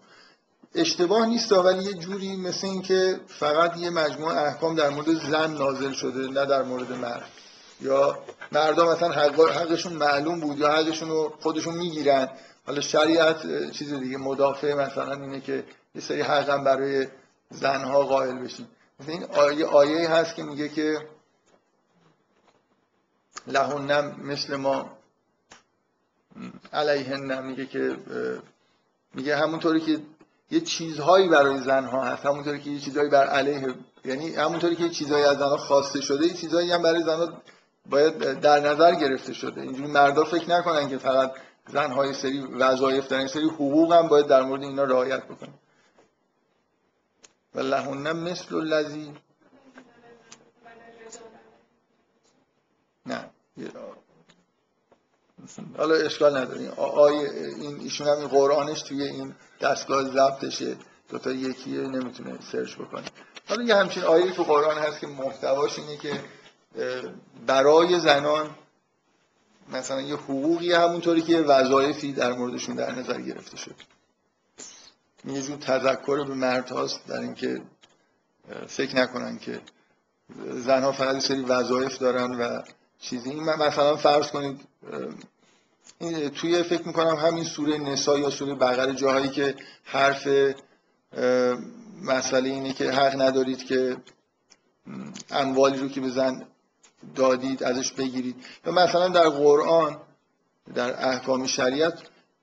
[0.76, 5.92] اشتباه نیست ولی یه جوری مثل اینکه فقط یه مجموعه احکام در مورد زن نازل
[5.92, 7.30] شده نه در مورد مرد.
[7.82, 8.20] یا
[8.52, 9.10] مردم مثلا
[9.50, 12.30] حقشون معلوم بود یا حقشون رو خودشون می‌گیرن.
[12.66, 15.64] حالا شریعت چیز دیگه مدافع مثلا اینه که
[15.96, 17.08] یه سری حقم برای
[17.50, 18.68] زنها قائل بشین.
[19.00, 21.08] مثلا این آیه, آیه هست که میگه که
[23.48, 24.98] لهنم مثل ما
[26.74, 27.98] علیهن میگه که
[29.14, 30.00] میگه همونطوری که
[30.52, 32.26] یه چیزهایی برای زنها هست.
[32.26, 36.28] همونطوری که یه چیزهایی بر علیه یعنی همونطوری که یه چیزهایی از زنها خواسته شده
[36.28, 37.42] یه چیزهایی هم برای زنها
[37.90, 39.62] باید در نظر گرفته شده.
[39.62, 41.32] اینجوری مردا فکر نکنن که فقط
[41.68, 45.54] زنهای سری وظایف دارن سری حقوق هم باید در مورد اینا رعایت بکنن.
[47.56, 49.14] و لهن مثل الذی
[53.06, 53.30] نه.
[55.78, 56.70] حالا اشکال نداره.
[56.78, 60.78] آیه این ایشون هم این قرآنش توی این دستگاه ضبطشه.
[61.10, 63.04] دو تا یکیه نمی‌تونه سرچ بکنه.
[63.50, 66.24] حالا یه همچین آیه تو قرآن هست که محتواش اینه که
[67.48, 68.50] برای زنان
[69.74, 73.76] مثلا یه حقوقی همونطوری که وظایفی در موردشون در نظر گرفته شد
[75.26, 77.62] یه جور تذکر به مرد هاست در اینکه
[78.68, 79.62] فکر نکنن که
[80.52, 82.62] زنها فقط سری وظایف دارن و
[83.00, 83.30] چیزی.
[83.30, 84.62] این مثلا فرض کنید
[86.36, 90.28] توی فکر می‌کنم همین سوره نسا یا سوره بقره جاهایی که حرف
[92.02, 93.98] مسئله اینه که حق ندارید که
[95.32, 96.46] اموالی رو که به زن
[97.16, 98.36] دادید ازش بگیرید.
[98.66, 99.98] یا مثلا در قرآن
[100.76, 101.94] در احکام شریعت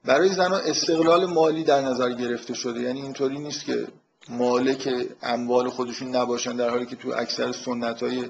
[0.05, 2.81] برای زنها استقلال مالی در نظر گرفته شده.
[2.81, 3.87] یعنی اینطوری نیست که
[4.29, 4.89] مالک
[5.23, 8.29] اموال خودشون نباشن در حالی که تو اکثر سنت های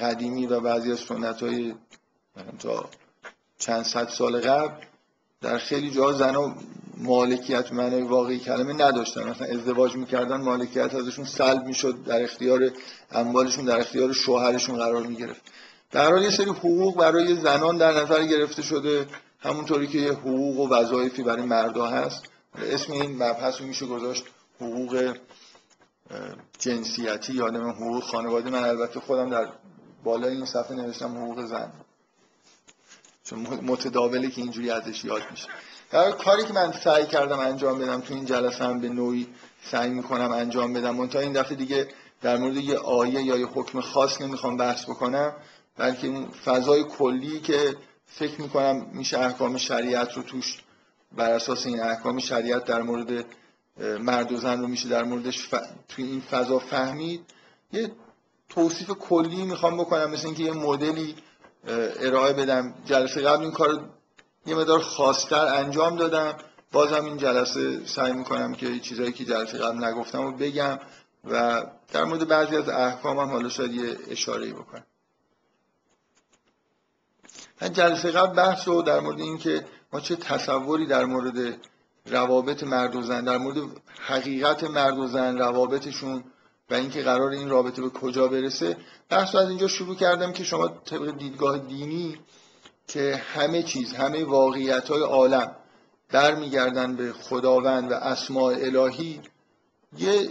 [0.00, 1.74] قدیمی و بعضی از سنت های
[2.58, 2.90] تا
[3.58, 4.84] چند صد سال قبل
[5.40, 6.54] در خیلی جا زنها
[6.96, 9.28] مالکیت معنای واقعی کلمه نداشتن.
[9.28, 12.70] مثلا ازدواج می‌کردن مالکیت ازشون سلب می‌شد در اختیار
[13.10, 15.42] اموالشون در اختیار شوهرشون قرار می‌گرفت.
[15.90, 19.06] در حال یه سری حقوق برای زنان در نظر گرفته شده.
[19.40, 22.22] همونطوری که یه حقوق و وظایفی برای مردا هست.
[22.72, 24.24] اسم این مبحث رو میشه گذاشت
[24.60, 25.16] حقوق
[26.58, 27.32] جنسیتی.
[27.32, 28.50] یا حقوق خانواده.
[28.50, 29.48] من البته خودم در
[30.04, 31.72] بالای این صفحه نوشتم حقوق زن.
[33.30, 35.48] چون متداوله که اینجوری ازش یاد میشه.
[35.90, 39.26] در کاری که من سعی کردم انجام بدم تو این جلسه هم به نوعی
[39.70, 41.06] سعی می‌کنم انجام بدم.
[41.06, 41.88] تا این دفعه دیگه
[42.22, 45.32] در مورد یه آیه یا یه حکم خاص نمی‌خوام بحث بکنم
[45.76, 50.58] بلکه اون فضای کلی که فکر می‌کنم میشه احکام شریعت رو توش
[51.16, 53.24] بر اساس این احکام شریعت در مورد
[54.00, 55.54] مرد و زن رو میشه در موردش ف...
[55.88, 57.20] توی این فضا فهمید.
[57.72, 57.90] یه
[58.48, 61.14] توصیف کلی می‌خوام بکنم مثل اینکه یه مدلی
[61.68, 62.74] ارائه بدم.
[62.84, 63.90] جلسه قبل این کار
[64.46, 66.36] یه مدار خاصتر انجام دادم.
[66.72, 70.78] بازم این جلسه سعی می‌کنم که چیزایی که جلسه قبل نگفتم رو بگم
[71.24, 74.84] و در مورد بعضی از احکام هم حالا شاید یه اشاره بکنم.
[77.62, 81.56] من جلسه قبل بحث رو در مورد اینکه ما چه تصوری در مورد
[82.06, 83.56] روابط مرد و زن در مورد
[84.06, 86.24] حقیقت مرد و زن روابطشون
[86.70, 88.76] و اینکه قرار این رابطه به کجا برسه
[89.08, 92.18] بحث از اینجا شروع کردم که شما طبق دیدگاه دینی
[92.86, 95.56] که همه چیز همه واقعیت های عالم
[96.08, 99.20] برمیگردن به خداوند و اسماع الهی
[99.98, 100.28] یه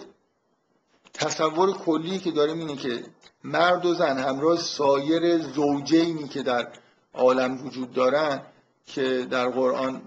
[1.14, 3.04] تصور کلی که داریم اینه که
[3.44, 6.68] مرد و زن همراه سایر زوجینی که در
[7.14, 8.42] عالم وجود دارن
[8.86, 10.02] که در قرآن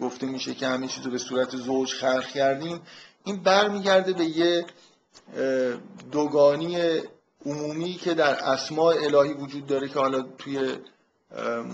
[0.00, 2.80] گفته میشه که همه چیز رو به صورت زوج خلق کردیم
[3.24, 4.66] این برمیگرده به یه
[6.12, 7.00] دوگانی
[7.46, 10.76] عمومی که در اسماع الهی وجود داره که حالا توی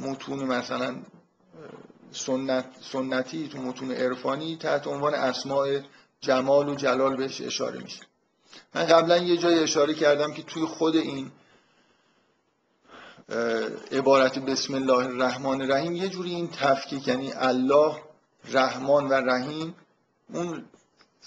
[0.03, 0.96] متون مثلا
[2.12, 5.81] سنت سنتی تو متون عرفانی تحت عنوان اسماع
[6.20, 8.00] جمال و جلال بهش اشاره میشه.
[8.74, 11.31] من قبلا یه جای اشاره کردم که توی خود این
[13.92, 17.96] عبارت بسم الله الرحمن الرحیم یه جوری این تفکیک یعنی الله
[18.53, 19.74] رحمان و رحیم
[20.33, 20.64] اون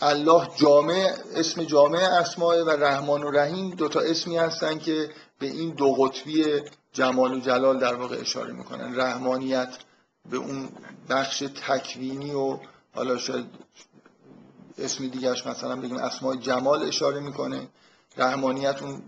[0.02, 5.70] الله جامع اسم جامع اسماء و رحمان و رحیم دوتا اسمی هستن که به این
[5.70, 6.46] دو قطبی
[6.94, 9.00] جمال و جلال در واقع اشاره می‌کنن.
[9.00, 9.78] رحمانیت
[10.30, 10.70] به اون
[11.10, 12.58] بخش تکوینی و
[12.96, 13.46] حالا شاید
[14.78, 17.68] اسمی دیگرش مثلا بگیم اسماء جمال اشاره می‌کنه.
[18.18, 19.02] رحمانیت اون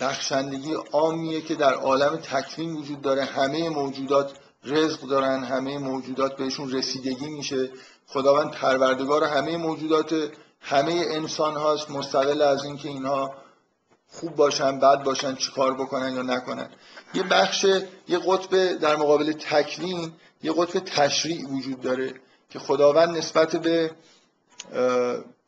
[0.00, 3.24] بخشندگی عامیه که در عالم تکوین وجود داره.
[3.24, 4.32] همه موجودات
[4.64, 7.70] رزق دارن همه موجودات بهشون رسیدگی میشه.
[8.06, 10.14] خداوند پروردگار همه موجودات
[10.60, 13.34] همه انسان هاست مستقل از اینکه اینها
[14.08, 16.68] خوب باشن بد باشن چیکار بکنن یا نکنن.
[17.14, 17.64] یه بخش
[18.08, 20.12] یه قطب در مقابل تکوین
[20.42, 22.14] یه قطب تشریع وجود داره
[22.50, 23.90] که خداوند نسبت به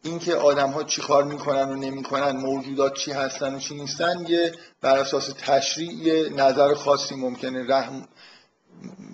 [0.02, 4.52] اینکه آدم ها چی کار می‌کنن و نمی‌کنن موجودات چی هستن و چی نیستن یه
[4.80, 8.08] بر اساس تشریع نظر خاصی ممکنه رحم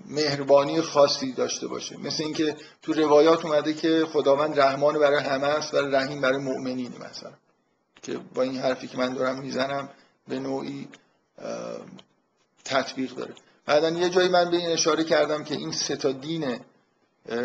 [0.07, 1.97] مهربانی خاصی داشته باشه.
[1.97, 6.93] مثل اینکه تو روایات اومده که خداوند رحمان برای همه است و رحیم برای مؤمنین
[6.93, 7.33] مثلا.
[8.03, 9.89] که با این حرفی که من دارم می‌زنم
[10.29, 10.89] به نوعی
[12.65, 13.35] تطبیق داره.
[13.67, 16.61] بعدا یه جایی من به این اشاره کردم که این سه تا دین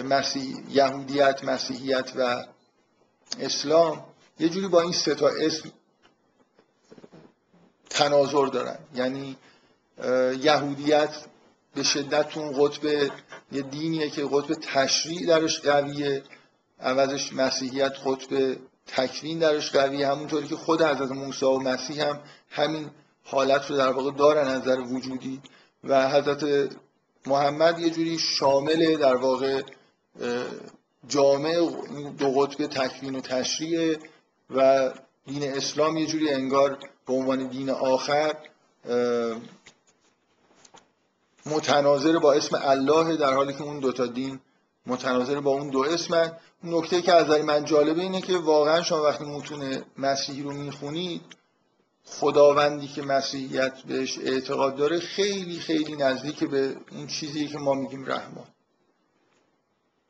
[0.06, 2.46] مسیح یهودیت مسیحیت و
[3.40, 4.06] اسلام
[4.40, 5.72] یه جوری با این سه تا اسم
[7.90, 8.78] تناظر دارن.
[8.96, 9.38] یعنی
[10.42, 11.16] یهودیت
[11.78, 12.86] به شدت اون قطب
[13.52, 16.24] یه دینیه که قطب تشریع درش قویه.
[16.80, 20.08] عوضش مسیحیت قطب تکوین درش قویه.
[20.08, 22.90] همونطوری که خود حضرت موسی و مسیح هم همین
[23.24, 25.42] حالت رو در واقع دارن نظر وجودی.
[25.84, 26.70] و حضرت
[27.26, 29.62] محمد یه جوری شامل در واقع
[31.08, 31.56] جامع
[32.18, 33.98] دو قطب تکوین و تشریع
[34.50, 34.92] و
[35.26, 38.36] دین اسلام یه جوری انگار به عنوان دین آخر
[41.50, 44.40] متناظر با اسم الله در حالی که اون دوتا دین
[44.86, 46.32] متناظر با اون دو اسمن.
[46.64, 51.22] نکته که از من جالبه اینه که واقعا شما وقتی متون مسیحی رو می‌خونید
[52.06, 58.06] خداوندی که مسیحیت بهش اعتقاد داره خیلی خیلی نزدیک به اون چیزی که ما میگیم
[58.06, 58.48] رحمان.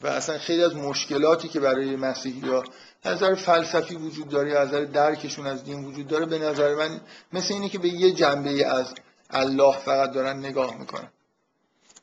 [0.01, 2.63] و اصلا خیلی از مشکلاتی که برای مسیحی از
[3.05, 7.01] نظر فلسفی وجود داره از نظر درکشون از دین وجود داره به نظر من
[7.33, 8.93] مثل اینه که به یه جنبه از
[9.29, 11.11] الله فقط دارن نگاه می‌کنن.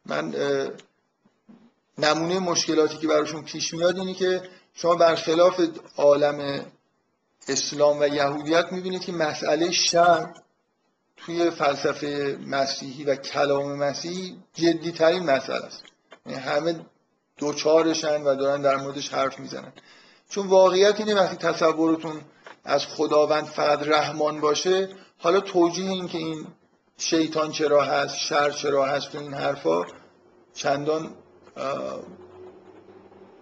[0.07, 0.35] من
[1.99, 4.43] نمونه مشکلاتی که براشون پیش میاد اینه که
[4.75, 5.61] شما برخلاف
[5.97, 6.67] عالم
[7.49, 10.35] اسلام و یهودیت می‌بینید که مسئله شر
[11.17, 15.83] توی فلسفه مسیحی و کلام مسیحی جدی ترین مسئله است.
[16.27, 16.87] یعنی همه
[17.37, 19.73] دوچارشن و دارن در موردش حرف می‌زنن.
[20.29, 22.21] چون واقعیت اینه وقتی تصورتون
[22.65, 24.89] از خداوند فقط رحمان باشه
[25.19, 26.47] حالا توجیه این که این
[26.99, 29.85] شیطان چرا هست شر چرا هست تو این حرفا
[30.55, 31.15] چندان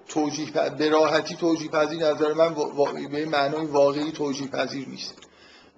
[0.09, 2.55] توجیه به راحتی توجیه پذیر نظر من
[3.13, 5.15] به معنای واقعی توجیه پذیر نیست.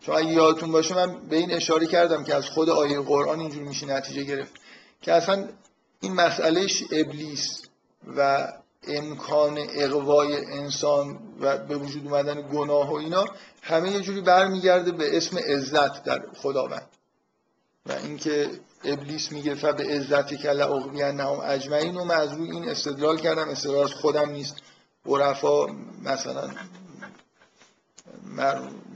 [0.00, 3.62] چون اگه یادتون باشه من به این اشاره کردم که از خود آیه قرآن اینجور
[3.62, 4.52] میشه نتیجه گرفت
[5.02, 5.48] که اصلا
[6.00, 7.62] این مسئلهش ابلیس
[8.16, 8.48] و
[8.88, 13.24] امکان اقوای انسان و به وجود اومدن گناه و اینا
[13.62, 16.88] همه یه جوری برمیگرده به اسم عزت در خداوند.
[17.86, 18.50] و اینکه
[18.84, 23.86] ابلیس میگه به عزت کل اغویان نهم اجمعین و از روی این استدلال کردم استدلال
[23.86, 24.56] خودم نیست.
[25.06, 25.66] عرفا
[26.02, 26.50] مثلا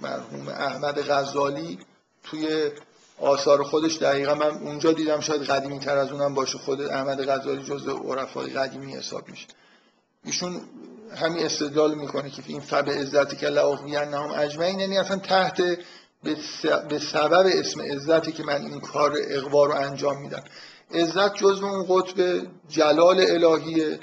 [0.02, 1.78] مرحوم احمد غزالی
[2.22, 2.70] توی
[3.18, 7.62] آثار خودش دقیقا من اونجا دیدم شاید قدیمی تر از اونم باشه خود احمد غزالی
[7.62, 9.46] جز عرفای قدیمی حساب میشه.
[10.24, 10.60] ایشون
[11.16, 15.62] همین استدلال می‌کنه که این فب عزتی که لعقیان نهم اجمعین یعنی اصلا تحت
[16.22, 20.44] به سبب اسم عزتی که من این کار اقوا رو انجام میدم.
[20.94, 24.00] عزت جزو اون قطب جلال الهیه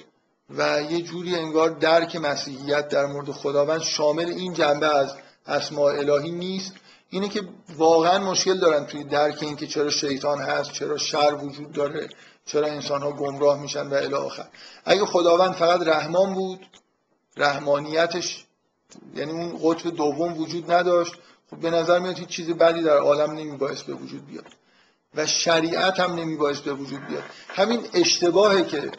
[0.50, 5.16] و یه جوری انگار درک مسیحیت در مورد خداوند شامل این جنبه از
[5.48, 6.74] اسماء الهی نیست.
[7.10, 7.42] اینه که
[7.78, 12.08] واقعا مشکل دارن توی درک این که چرا شیطان هست چرا شر وجود داره
[12.46, 14.48] چرا انسان ها گمراه میشن و الی آخر.
[14.86, 16.60] اگه خداوند فقط رحمان بود
[17.38, 18.46] رحمانیتش
[19.16, 21.14] یعنی اون قطب دوم وجود نداشت
[21.50, 24.46] خب به نظر میاد هیچ چیز بدی در عالم نمیبایست به وجود بیاد.
[25.16, 27.24] و شریعت هم نمیبایست به وجود بیاد.
[27.48, 28.92] همین اشتباهه که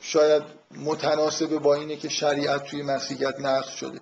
[0.00, 0.42] شاید
[0.76, 4.00] متناسب با اینه که شریعت توی مسیحیت نقض شده.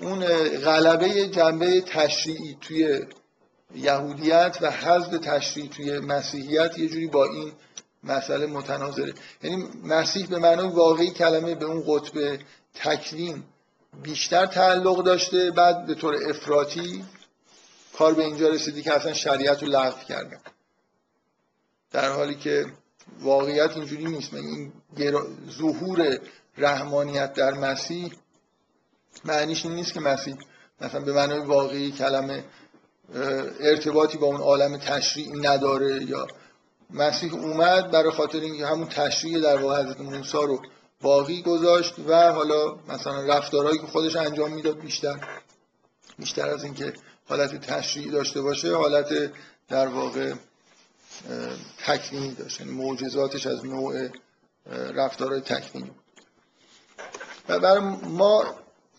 [0.00, 0.24] اون
[0.58, 3.00] غلبه جنبه تشریعی توی
[3.74, 7.52] یهودیت و حذف تشریع توی مسیحیت یه جوری با این
[8.04, 9.14] مسئله متناظره.
[9.42, 12.38] یعنی مسیح به معنای واقعی کلمه به اون قطب
[12.74, 13.44] تکوین
[14.02, 17.04] بیشتر تعلق داشته بعد به طور افراطی
[17.98, 20.40] کار به اینجا رسیدی که اصلا شریعت رو لغو کردن
[21.90, 22.66] در حالی که
[23.20, 24.34] واقعیت اینجوری نیست.
[24.34, 24.72] این
[25.58, 26.18] ظهور
[26.58, 28.12] رحمانیت در مسیح
[29.24, 30.36] معنیش این نیست که مسیح
[30.80, 32.44] مثلا به معنای واقعی کلمه
[33.60, 36.26] ارتباطی با اون عالم تشریعی نداره یا
[36.90, 40.62] مسیح اومد برای خاطر اینکه همون تشریع در واقع حضرت موسی رو
[41.00, 45.28] باقی گذاشت و حالا مثلا رفتارهایی که خودش انجام می‌داد بیشتر.
[46.18, 46.92] بیشتر از اینکه
[47.28, 49.32] حالت تشریعی داشته باشه حالت
[49.68, 50.34] در واقع
[51.78, 52.60] تکوینی داشت.
[52.60, 54.08] یعنی معجزاتش از نوع
[54.94, 55.90] رفتارهای تکوینی
[57.48, 58.44] و برای ما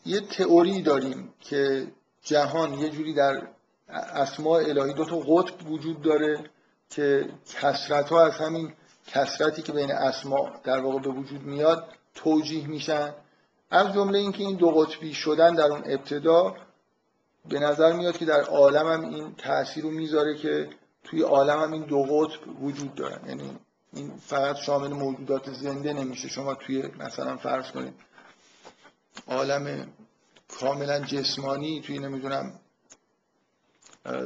[0.05, 1.87] یه تئوری داریم که
[2.23, 3.47] جهان یه جوری در
[3.89, 6.49] اسماء الهی دو تا قطب وجود داره
[6.89, 7.29] که
[7.61, 8.73] کسرت ها از همین
[9.07, 13.13] کسرتی که بین اسما در واقع به وجود میاد توجیه میشن.
[13.69, 16.55] از جمله اینکه این دو قطبی شدن در اون ابتدا
[17.49, 20.69] به نظر میاد که در عالم هم این تاثیر رو می‌ذاره که
[21.03, 23.27] توی عالم هم این دو قطب وجود دارن.
[23.27, 23.57] یعنی
[23.93, 26.27] این فقط شامل موجودات زنده نمیشه.
[26.27, 27.93] شما توی مثلا فرض کنید
[29.27, 29.87] عالم
[30.59, 32.59] کاملا جسمانی توی نمی‌دونم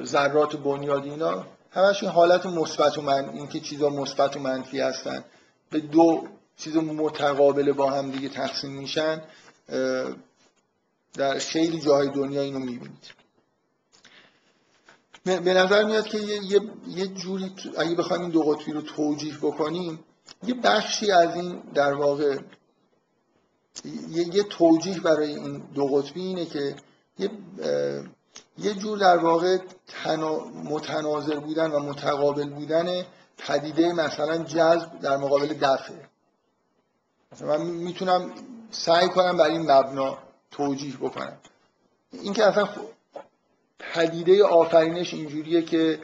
[0.03, 5.23] ذرات بنیادی اینا همش این حالت مثبت و من اینکه چیزا مثبت و منفی هستن.
[5.69, 9.21] به دو چیز متقابل با هم دیگه تقسیم میشن
[11.13, 13.21] در خیلی جاهای دنیا اینو می‌بینید.
[15.23, 19.99] به نظر میاد که یه, یه جوری اگه بخوایم این دو قطبی رو توجیح بکنیم
[20.43, 22.37] یه بخشی از این در واقع
[24.09, 26.75] یه, یه توجیح برای این دو قطبی اینه که
[27.19, 27.29] یه,
[28.57, 29.57] یه جور در واقع
[30.63, 33.05] متناظر بودن و متقابل بودن
[33.37, 36.09] پدیده مثلا جذب در مقابل دفعه
[37.31, 38.31] مثلا من می‌تونم
[38.71, 40.17] سعی کنم برای این مبنا
[40.51, 41.37] توجیه بکنم.
[42.11, 42.69] این که اصلا
[43.79, 45.99] پدیده آفرینش اینجوریه که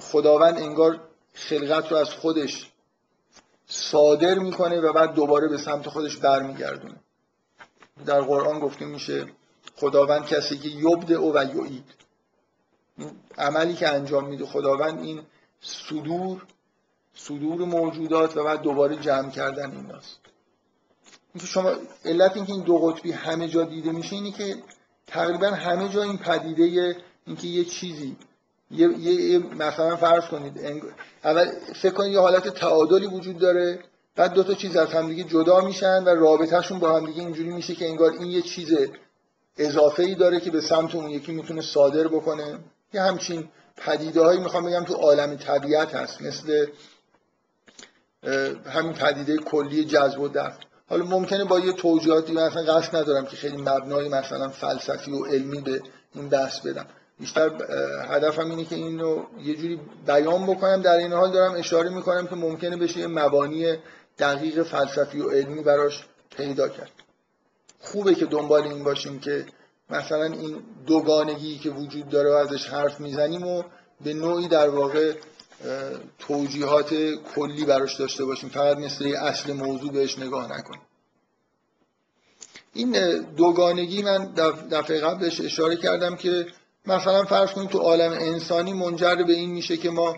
[0.00, 1.00] خداوند انگار
[1.34, 2.72] خلقت رو از خودش
[3.66, 7.00] صادر می‌کنه و بعد دوباره به سمت خودش برمیگردونه.
[8.06, 9.26] در قرآن گفته میشه
[9.76, 11.84] خداوند کسی که یبد او و یعید.
[13.38, 15.20] عملی که انجام میده خداوند این
[15.60, 16.42] صدور
[17.14, 19.92] صدور موجودات و بعد دوباره جمع کردن این
[21.34, 21.72] اینکه شما
[22.04, 24.56] علت اینکه این دو قطبی همه جا دیده میشه اینه که
[25.06, 26.96] تقریبا همه جا این پدیده
[27.26, 28.16] اینکه یه چیزی
[28.70, 30.60] یه, یه مثلا فرض کنید
[31.24, 31.50] اول
[31.82, 33.78] فکر کنید یه حالت تعادلی وجود داره
[34.16, 37.88] بعد دو تا چیز از همدیگه جدا میشن و رابطهشون با همدیگه اینجوری میشه که
[37.88, 38.78] انگار این یه چیز
[39.58, 42.58] اضافه ای داره که به سمت اون یکی می‌تونه صادر بکنه.
[42.92, 46.66] یه همچین پدیده هایی می‌خوام بگم تو عالم طبیعت هست مثل
[48.66, 50.62] همین پدیده کلی جذب و دفع.
[50.88, 55.60] حالا ممکنه با یه توجیهاتی مثلا قصد ندارم که خیلی مبنای مثلا فلسفی و علمی
[55.60, 55.82] به
[56.14, 56.86] این بحث بدم.
[57.20, 57.50] بیشتر
[58.08, 60.82] هدفم اینه که اینو یه جوری بیان بکنم.
[60.82, 63.76] در این حال دارم اشاره می‌کنم که ممکنه بشه یه مبانی
[64.18, 66.04] دقیق فلسفی و علمی براش
[66.36, 66.90] پیدا کرد.
[67.82, 69.46] خوبه که دنبال این باشیم که
[69.90, 73.62] مثلا این دوگانگی که وجود داره و ازش حرف می‌زنیم و
[74.04, 75.14] به نوعی در واقع
[76.18, 76.94] توجیهات
[77.34, 78.48] کلی براش داشته باشیم.
[78.48, 80.82] فقط مثل اصل موضوع بهش نگاه نکنیم.
[82.74, 84.32] این دوگانگی من
[84.70, 86.46] دفعه قبلش اشاره کردم که
[86.86, 90.16] مثلا فرض کنید تو عالم انسانی منجر به این میشه که ما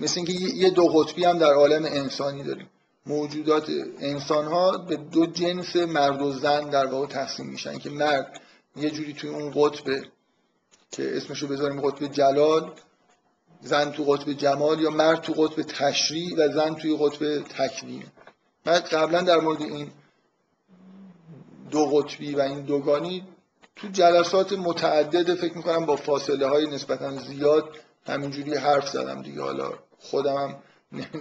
[0.00, 2.70] مثل اینکه یه دو قطبی هم در عالم انسانی داریم.
[3.06, 8.40] موجودات انسان ها به دو جنس مرد و زن در واقع تقسیم میشن که مرد
[8.76, 10.02] یه جوری توی اون قطبه
[10.90, 12.72] که اسمشو بذاریم قطب جلال
[13.60, 18.04] زن تو قطب جمال یا مرد تو قطب تشریع و زن توی قطب تکوین.
[18.66, 19.90] من قبلا در مورد این
[21.70, 23.26] دو قطبی و این دوگانی
[23.76, 27.68] تو جلسات متعدد فکر می‌کنم با فاصله های نسبتا زیاد
[28.06, 29.42] همینجوری حرف زدم دیگه.
[29.42, 30.56] حالا خودم هم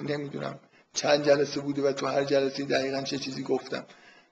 [0.03, 0.59] نمی‌دونم.
[0.93, 3.85] چند جلسه بوده و تو هر جلسه دقیقا چه چیزی گفتم.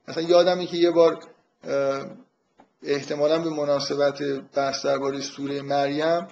[0.08, 1.20] مثلا یادمه که یه بار
[2.84, 4.22] احتمالا به مناسبت
[4.56, 6.28] بحث درباره سوره مریم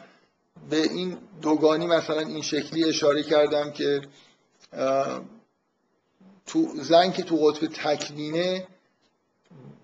[0.70, 4.02] به این دوگانی مثلا این شکلی اشاره کردم که
[6.46, 8.68] تو زن که تو قطب تکوینه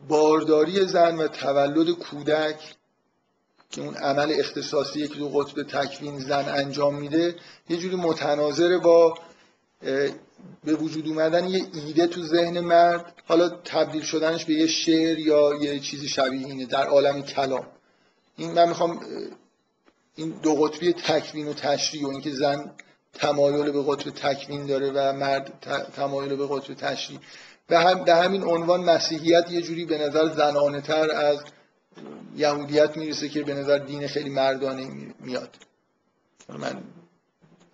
[0.08, 2.76] بارداری زن و تولد کودک
[3.72, 7.36] که اون عمل اختصاصی که تو قطب تکوین زن انجام میده
[7.70, 9.14] یه جوری متناظر با
[10.64, 15.56] به وجود اومدن یه ایده تو ذهن مرد حالا تبدیل شدنش به یه شعر یا
[15.62, 17.68] یه چیزی شبیه اینه در عالم کلام.
[18.38, 19.00] این من می‌خوام
[20.16, 22.72] این دو قطبی تکوین و تشریع و اینکه زن
[23.14, 25.54] تمایل به قطب تکوین داره و مرد
[25.96, 27.20] تمایل به قطب تشریع
[27.68, 31.39] به, هم به همین عنوان مسیحیت یه جوری به نظر زنانه تر از
[32.36, 34.88] یهودیت می‌رسه که به نظر دین خیلی مردانه
[35.20, 35.56] میاد
[36.50, 36.84] من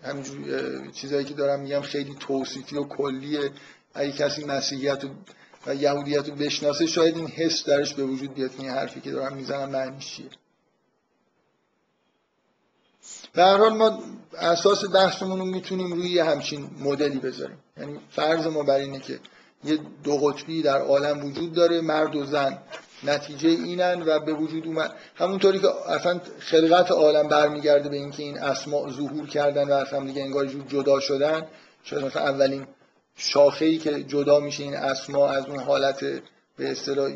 [0.04, 3.52] همینجور چیزایی که دارم میگم خیلی توصیفی و کلیه.
[3.93, 5.04] اگه کسی مسیحیت
[5.68, 9.34] و یهودیت رو بشناسه شاید این حس درش به وجود بیاد این حرفی که دارم
[9.34, 10.30] می‌زنم معنیش چیه.
[13.34, 14.04] به حال ما
[14.38, 17.58] اساس بحثمون رو می‌تونیم روی همچین مدلی بذاریم.
[17.78, 19.20] یعنی فرض ما بر اینه که
[19.64, 22.58] یه دو قطبی در عالم وجود داره مرد و زن.
[23.04, 24.95] نتیجه اینن و به وجود اومد.
[25.16, 30.22] همونطوری که اصلا خلقت عالم برمیگرده به اینکه این اسماء ظهور کردن و اصلا دیگه
[30.22, 31.47] انگار جدا شدن
[31.84, 32.68] شاید مثلا اولین
[33.16, 35.99] شاخه ای که جدا میشه این اسما از اون حالت
[36.58, 37.12] به اصطلاح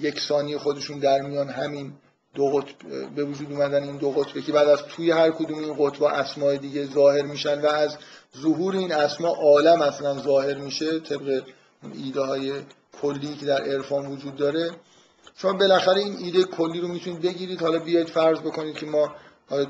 [0.00, 1.92] یکسانی خودشون در میان همین
[2.34, 2.74] دو قطب
[3.16, 6.56] به وجود اومدن این دو قطبه که بعد از توی هر کدوم این قطب اسماء
[6.56, 7.96] دیگه ظاهر میشن و از
[8.42, 11.42] ظهور این اسما عالم اصلا ظاهر میشه طبق
[11.94, 12.52] ایده های
[13.02, 14.70] کلی که در عرفان وجود داره.
[15.36, 17.62] شما بالاخره این ایده کلی رو می‌تونید بگیرید.
[17.62, 19.14] حالا بیاید فرض بکنید که ما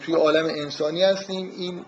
[0.01, 1.51] توی عالم انسانی هستیم.
[1.57, 1.85] این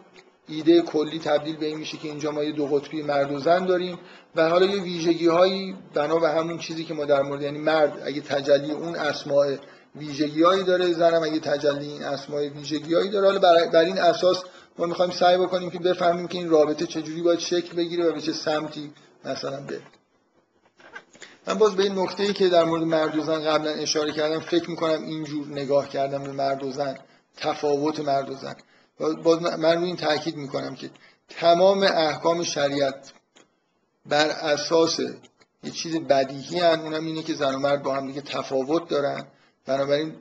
[0.49, 3.67] ایده کلی تبدیل به این میشه که اینجا ما یه دو قطبی مرد و زن
[3.67, 3.99] داریم
[4.37, 8.03] و حالا یه ویژگی هایی بنا به همون چیزی که ما در مورد یعنی مرد
[8.05, 9.57] اگه تجلی اون اسماء
[9.97, 13.27] ویژگیهایی داره زنم اگه تجلی این اسمای ویژگیهایی داره.
[13.27, 14.43] حالا بر, بر این اساس
[14.79, 18.21] ما می‌خوایم سعی بکنیم که بفهمیم که این رابطه چجوری باید شکل بگیره و به
[18.21, 18.93] چه سمتی
[19.25, 19.98] مثلا بره.
[21.49, 24.41] من باز به این نکته ای که در مورد مرد و زن قبلا اشاره کردم
[24.41, 26.99] فکر می‌کنم اینجور نگاه کردم به مرد و زن
[27.37, 28.55] تفاوت مرد و زن.
[29.23, 30.91] باز من روی این تاکید می‌کنم که
[31.29, 33.13] تمام احکام شریعت
[34.07, 35.01] بر اساس
[35.63, 36.81] یه چیز بدیهی هن.
[36.81, 39.27] اونم اینه که زن و مرد با هم دیگه تفاوت دارن.
[39.67, 40.17] بنابراین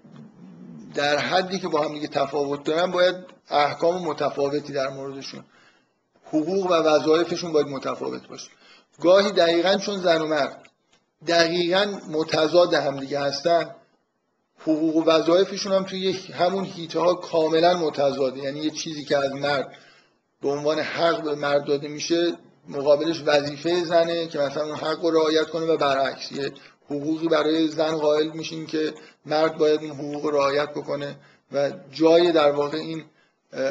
[0.96, 3.16] در حدی که با هم دیگه تفاوت دارن باید
[3.50, 5.44] احکام متفاوتی در موردشون
[6.26, 8.50] حقوق و وظایفشون باید متفاوت باشه.
[9.02, 10.67] گاهی دقیقا چون زن و مرد
[11.28, 13.76] دقیقا متضاد هم دیگه هستن.
[14.60, 18.40] حقوق و وظایفشون هم توی همون هیته ها کاملا متضاده.
[18.40, 19.72] یعنی یه چیزی که از مرد
[20.42, 22.34] به عنوان حق به مرد داده میشه
[22.70, 26.52] مقابلش وظیفه زنه که مثلا اون حق رو رعایت کنه و برعکس یه
[26.86, 28.94] حقوقی برای زن قائل میشیم که
[29.26, 31.16] مرد باید این حقوق رو رعایت بکنه
[31.52, 33.04] و جای در واقع این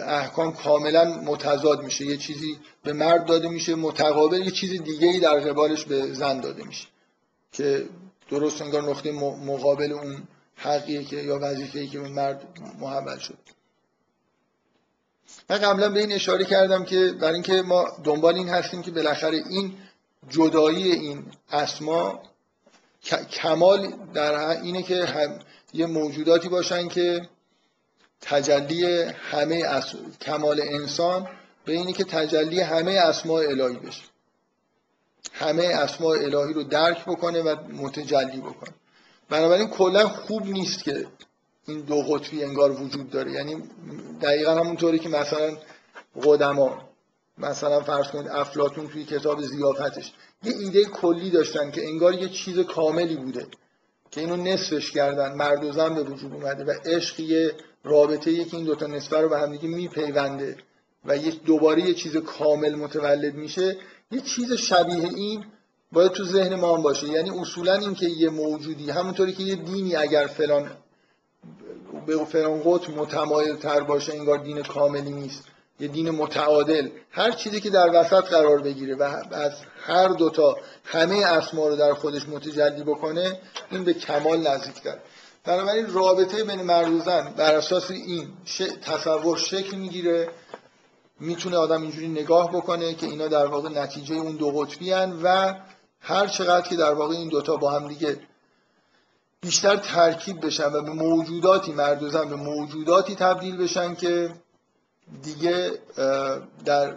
[0.06, 2.04] احکام کاملا متضاد میشه.
[2.04, 6.40] یه چیزی به مرد داده میشه متقابل یه چیز دیگه ای در قبالش به زن
[6.40, 6.86] داده میشه.
[7.52, 7.88] که
[8.30, 12.46] درست انگار نقطه مقابل اون حقیه که یا وظیفه‌ای که به مرد
[12.78, 13.38] محول شد.
[15.50, 19.36] من قبلا به این اشاره کردم که برای اینکه ما دنبال این هستیم که بالاخره
[19.36, 19.78] این
[20.28, 22.22] جدایی این اسما
[23.30, 25.38] کمال در اینه که هم
[25.72, 27.28] یه موجوداتی باشن که
[28.20, 29.82] تجلی همه
[30.20, 31.28] کمال انسان
[31.64, 34.02] به اینه که تجلی همه اسماء الهی بشه.
[35.38, 38.74] همه اسماء الهی رو درک بکنه و متجلی بکنه.
[39.28, 41.06] بنابراین کلا خوب نیست که
[41.66, 43.32] این دو قطبی انگار وجود داره.
[43.32, 43.62] یعنی
[44.22, 45.56] دقیقا همونطوری که مثلا
[46.22, 46.86] قدما
[47.38, 50.12] مثلا فرض کنید افلاتون توی کتاب زیافتش
[50.42, 53.46] یه ایده کلی داشتن که انگار یه چیز کاملی بوده
[54.10, 58.56] که اینو نصفش کردن مرد و زن به وجود اومده و عشق یه رابطه که
[58.56, 60.56] این دوتا نصفه رو به هم دیگه میپیونده
[61.04, 63.76] و یک دوباره یه چیز کامل متولد میشه.
[64.10, 65.44] یه چیز شبیه این
[65.92, 67.08] باید تو ذهن ما هم باشه.
[67.08, 70.70] یعنی اصولا این که یه موجودی همونطوری که یه دینی اگر فلان
[72.06, 75.44] به فلان قطب متمایل تر باشه انگار دین کاملی نیست.
[75.80, 76.88] یه دین متعادل.
[77.10, 79.02] هر چیزی که در وسط قرار بگیره و
[79.32, 79.52] از
[79.86, 83.40] هر دوتا همه اسما رو در خودش متجلی بکنه
[83.70, 85.00] این به کمال نزدیک داره
[85.44, 88.28] بنابراین رابطه بین مرد و بر اساس این
[88.82, 90.28] تصور شکل می‌گیره.
[91.20, 94.92] می‌تونه آدم اینجوری نگاه بکنه که اینا در واقع نتیجه اون دو قطبی
[95.22, 95.54] و
[96.00, 98.18] هر چقدر که در واقع این دوتا با هم دیگه
[99.40, 104.34] بیشتر ترکیب بشن و به موجوداتی مرد زن به موجوداتی تبدیل بشن که
[105.22, 105.72] دیگه
[106.64, 106.96] در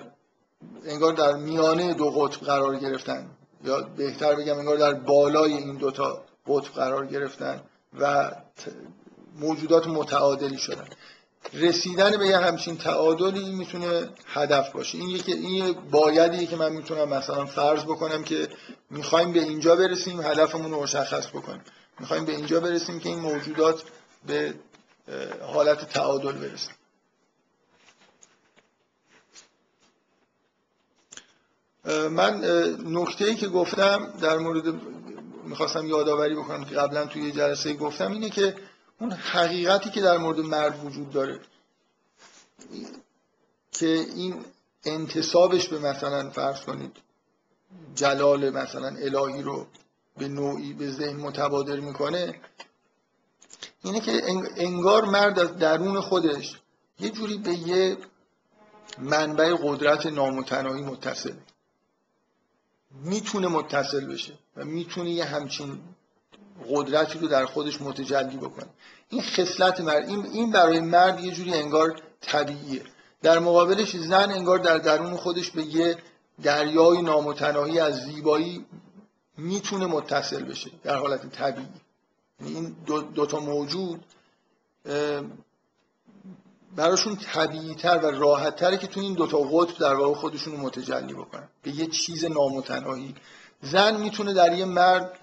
[0.85, 3.29] انگار در میانه دو قطب قرار گرفتن
[3.63, 7.61] یا بهتر بگم انگار در بالای این دوتا قطب قرار گرفتن
[7.99, 8.31] و
[9.39, 10.87] موجودات متعادلی شدن.
[11.53, 14.97] رسیدن به یه همچین تعادلی می‌تونه هدف باشه.
[14.97, 18.49] این یکی این بایدیه که من می‌تونم مثلا فرض بکنم که
[18.89, 21.61] می‌خوایم به اینجا برسیم هدفمون رو مشخص بکنیم.
[21.99, 23.83] می‌خوایم به اینجا برسیم که این موجودات
[24.27, 24.53] به
[25.41, 26.75] حالت تعادل برسیم
[32.09, 32.43] من
[32.85, 34.81] نکته ای که گفتم در مورد
[35.43, 38.55] می‌خواستم یادآوری بکنم که قبلا توی جلسه گفتم اینه که
[38.99, 41.39] اون حقیقتی که در مورد مرد وجود داره
[43.71, 44.45] که این
[44.85, 46.97] انتصابش به مثلا فرض کنید
[47.95, 49.67] جلال مثلا الهی رو
[50.17, 52.41] به نوعی به ذهن متبادر می‌کنه
[53.83, 54.21] اینه که
[54.57, 56.59] انگار مرد از درون خودش
[56.99, 57.97] یه جوری به یه
[58.97, 61.33] منبع قدرت نامتناهی متصل
[62.91, 65.81] می‌تونه متصل بشه و می‌تونه یه همچین
[66.69, 68.67] قدرتی رو در خودش متجلی بکنه.
[69.09, 72.83] این خصلت مرد این برای مرد یه جوری انگار طبیعیه.
[73.21, 75.97] در مقابلش زن انگار در درون خودش به یه
[76.43, 78.65] دریای نامتناهی از زیبایی
[79.37, 81.67] می‌تونه متصل بشه در حالت طبیعی.
[82.41, 84.05] یعنی این دو, دو تا موجود
[86.75, 90.59] براشون طبیعی تر و راحت تره که تو این دوتا قطب در واقع خودشون رو
[90.59, 91.49] متجلی بکنن.
[91.63, 93.15] به یه چیز نامتناهی.
[93.61, 95.19] زن می‌تونه در یه مرد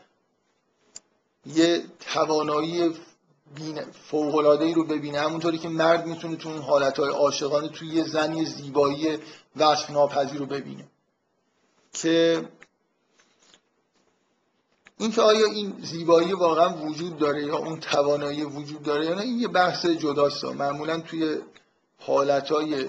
[1.47, 2.95] یه توانایی
[4.11, 5.21] فوق‌العاده‌ای رو ببینه.
[5.21, 9.19] همونطوری که مرد می‌تونه تو اون حالتهای عاشقانه توی یه زنی زیبایی
[9.57, 10.89] وصف ناپذیر رو ببینه.
[11.93, 12.49] که
[14.99, 19.39] اینکه آیا این زیبایی واقعا وجود داره یا اون توانایی وجود داره یا نه این
[19.39, 20.45] یه بحث جداست.
[20.45, 21.39] معمولا توی
[21.99, 22.89] حالتهای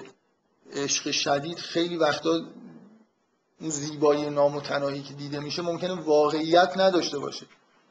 [0.74, 2.42] عشق شدید خیلی وقتا
[3.62, 7.46] اون زیبایی نامتناهی که دیده میشه ممکنه واقعیت نداشته باشه.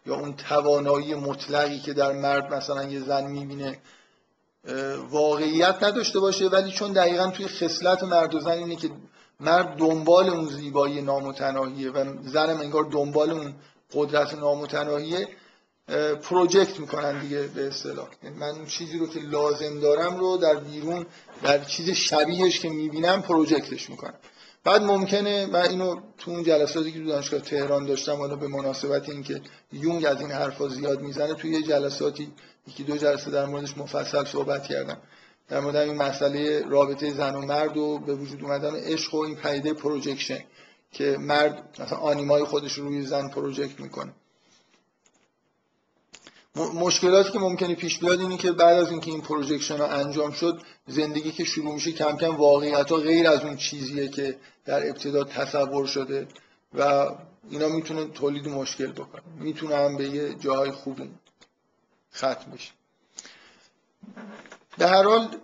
[0.06, 3.78] یا اون توانایی مطلقی که در مرد مثلا یه زن می‌بینه
[5.10, 6.48] واقعیت نداشته باشه.
[6.48, 8.90] ولی چون دقیقا توی خصلت مرد و زن اینه که
[9.40, 13.54] مرد دنبال اون زیبایی نامتناهیه و زنم انگار دنبال اون
[13.94, 15.28] قدرت نامتناهیه
[16.22, 18.08] پروژکت می‌کنن دیگه به اصطلاح.
[18.36, 21.06] من اون چیزی رو که لازم دارم رو در بیرون
[21.42, 24.14] در چیز شبیهش که می‌بینم project ش می‌کنم.
[24.66, 29.08] بعد ممکنه من اینو تو اون جلساتی که تو دانشگاه تهران داشتم حالا به مناسبت
[29.08, 29.40] اینکه
[29.72, 32.32] یونگ از این حرفا زیاد می‌زنه توی یه جلساتی
[32.68, 34.98] یکی دو جلسه در موردش مفصل صحبت کردم.
[35.48, 39.36] در مورد این مسئله رابطه زن و مرد و به وجود اومدن عشق و این
[39.36, 40.40] پدیده projection
[40.92, 44.12] که مرد مثلا آنیمای خودش رو روی زن project می‌کنه.
[46.56, 50.62] مشکلاتی که ممکنه پیش بیاد اینه که بعد از اینکه این پروژکشن ها انجام شد
[50.86, 55.24] زندگی که شروع میشه کم کم واقعیت ها غیر از اون چیزیه که در ابتدا
[55.24, 56.28] تصور شده
[56.74, 57.10] و
[57.50, 59.22] اینا می‌تونه تولید مشکل بکنه.
[59.38, 61.10] می‌تونه هم به یه جاهای خوبی
[62.14, 62.70] ختم بشه.
[64.78, 65.36] به هر حال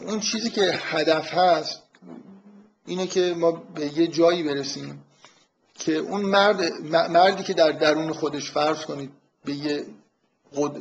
[0.00, 1.82] اون چیزی که هدف هست
[2.86, 5.04] اینه که ما به یه جایی برسیم
[5.74, 9.84] که اون مرد مردی که در درون خودش فرض کنید به یه,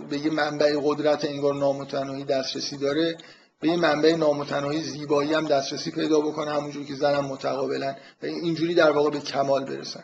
[0.10, 3.18] به یه منبع قدرت انگار نامتناهی دسترسی داره
[3.60, 8.74] به یه منبع نامتناهی زیبایی هم دسترسی پیدا بکنه همونجور که زنم متقابلا و اینجوری
[8.74, 10.04] در واقع به کمال برسن.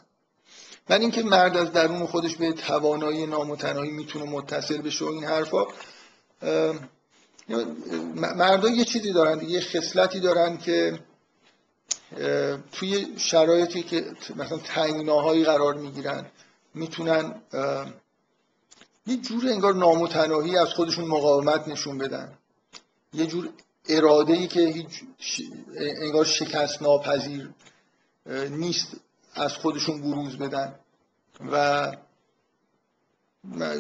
[0.90, 5.66] من اینکه مرد از درون خودش به توانایی نامتناهی می‌تونه متصل بشه و این حرفا
[8.16, 11.00] مردم یه چیزی دارن یه خصلتی دارن که
[12.72, 14.06] توی شرایطی که
[14.36, 16.26] مثلا تنگناهایی قرار می‌گیرن
[16.74, 17.42] می‌تونن
[19.08, 22.38] یه جور انگار نامتناهی از خودشون مقاومت نشون بدن.
[23.14, 23.50] یه جور
[23.90, 24.88] اراده ای که هیچ
[25.78, 27.50] انگار شکست ناپذیر
[28.50, 28.88] نیست
[29.34, 30.76] از خودشون بروز بدن.
[31.52, 31.92] و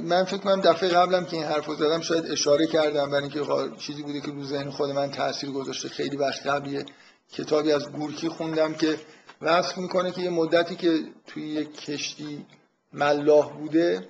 [0.04, 4.04] من فکر کنم دفعه قبلم که این حرف زدم شاید اشاره کردم برای اینکه چیزی
[4.04, 5.90] بوده که رو ذهن خود من تاثیر گذاشته.
[5.90, 6.86] خیلی وقت قبلیه.
[7.34, 9.00] کتابی از گورکی خوندم که
[9.42, 12.46] وصف می‌کنه که یه مدتی که توی یه کشتی
[12.94, 14.10] ملاح بوده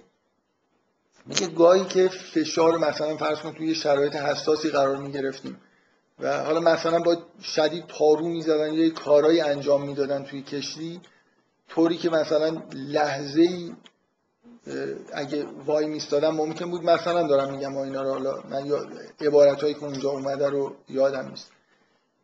[1.28, 5.62] میگه گاهی که فشار مثلا فرض کن توی شرایط حساسی قرار می‌گرفتیم
[6.20, 11.02] و حالا مثلا با شدید پارو می‌زدن یه کارایی انجام می‌دادن توی کشتی
[11.70, 13.74] طوری که مثلا لحظه ای
[15.14, 18.72] اگه وای میستادم ممکن بود مثلا دارم میگم اینا رو حالا من
[19.22, 21.52] عبارت هایی که اونجا اومده رو یادم نیست.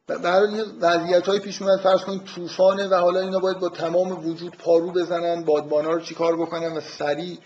[0.08, 4.58] برای وضعیت های پیش اومد فرض کنید طوفانه و حالا اینا باید با تمام وجود
[4.58, 7.38] پارو بزنن بادبانا رو چیکار بکنن و سریع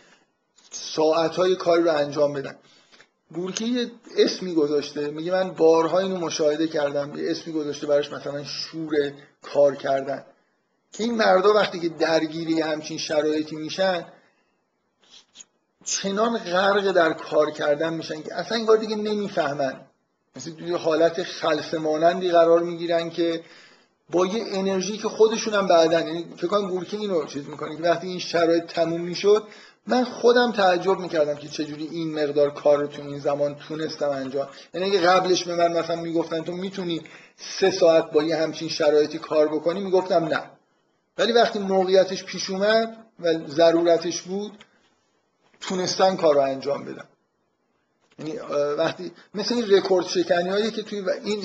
[0.71, 2.55] ساعت های کاری رو انجام بدن.
[3.33, 5.11] گورکی یه اسمی گذاشته.
[5.11, 7.15] میگه من بارها اینو مشاهده کردم.
[7.15, 8.91] یه اسمی گذاشته براش مثلا شور
[9.41, 10.25] کار کردن.
[10.93, 14.05] که این مردا وقتی که درگیری همچین شرایطی میشن
[15.85, 19.79] چنان غرق در کار کردن میشن که اصلا این دیگه نمی‌فهمن.
[20.35, 23.43] مثل توی حالت خلص مانندی قرار می‌گیرن که
[24.09, 26.07] با یه انرژی که خودشون هم بعدن.
[26.07, 29.47] یعنی فکر کنم گورکی اینو چیز می‌کنه که وقتی این شرایط تموم می‌شد
[29.87, 34.47] من خودم تعجب می‌کردم که چجوری این مقدار کار رو تو این زمان تونستم انجام.
[34.73, 37.01] یعنی اگه قبلش به من مثلا می‌گفتن تو می‌تونی
[37.59, 40.41] سه ساعت با یه همچین شرایطی کار بکنی می‌گفتم نه.
[41.17, 44.51] ولی وقتی موقعیتش پیش اومد و ضرورتش بود
[45.61, 47.05] تونستن کار رو انجام بدن
[48.19, 48.39] یعنی
[48.77, 51.43] وقتی مثل این رکورد شکنی هایی که توی این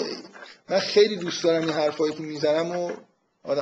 [0.68, 2.90] من خیلی دوست دارم این حرفایی که می‌زنم و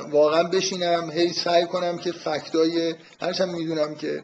[0.09, 4.23] واقعا بشینم هی سعی کنم که فکتای هرچند می‌دونم که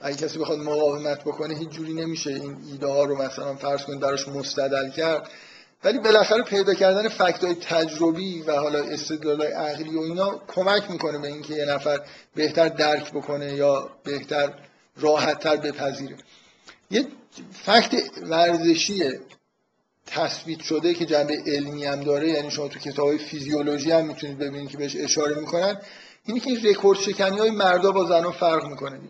[0.00, 4.00] اگه کسی بخواد مقاومت بکنه هیچ جوری نمیشه این ایده ها رو مثلا فرض کنید
[4.00, 5.30] براش مستدل کرد.
[5.84, 11.18] ولی بالاخره پیدا کردن فکت های تجربی و حالا استدلال عقلی و اینا کمک می‌کنه
[11.18, 12.00] به اینکه یه نفر
[12.34, 14.52] بهتر درک بکنه یا بهتر
[14.96, 16.16] راحتتر بپذیره.
[16.90, 17.06] یه
[17.52, 19.02] فکت ورزشی
[20.06, 24.38] تثبیت شده که جنبه علمی هم داره یعنی شما تو کتاب های فیزیولوژی هم می‌تونید
[24.38, 25.80] ببینید که بهش اشاره می‌کنن
[26.30, 29.00] اینی که این رکورد شکنی های مردا با زنها فرق می‌کنه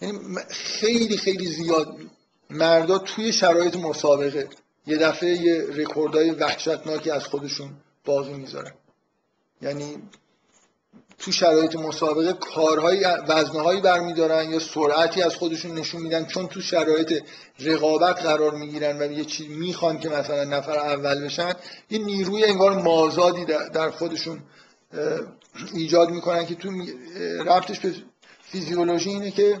[0.00, 0.18] یعنی
[0.50, 1.96] خیلی خیلی زیاد
[2.50, 4.48] مردا توی شرایط مسابقه
[4.86, 7.70] یه دفعه یه رکوردهای وحشتناکی از خودشون
[8.04, 8.72] باقی می‌ذارن.
[9.62, 10.02] یعنی
[11.18, 16.24] تو شرایط مسابقه کارهای وزنهایی برمیدارن یا سرعتی از خودشون نشون میدن.
[16.24, 17.24] چون تو شرایط
[17.60, 21.52] رقابت قرار می‌گیرن و یه چیز می‌خوان که مثلا نفر اول بشن
[21.90, 24.42] یه نیروی انگار مازادی در خودشون
[25.74, 26.70] ایجاد می‌کنن که تو
[27.46, 27.94] ربطش به
[28.42, 29.60] فیزیولوژی اینه که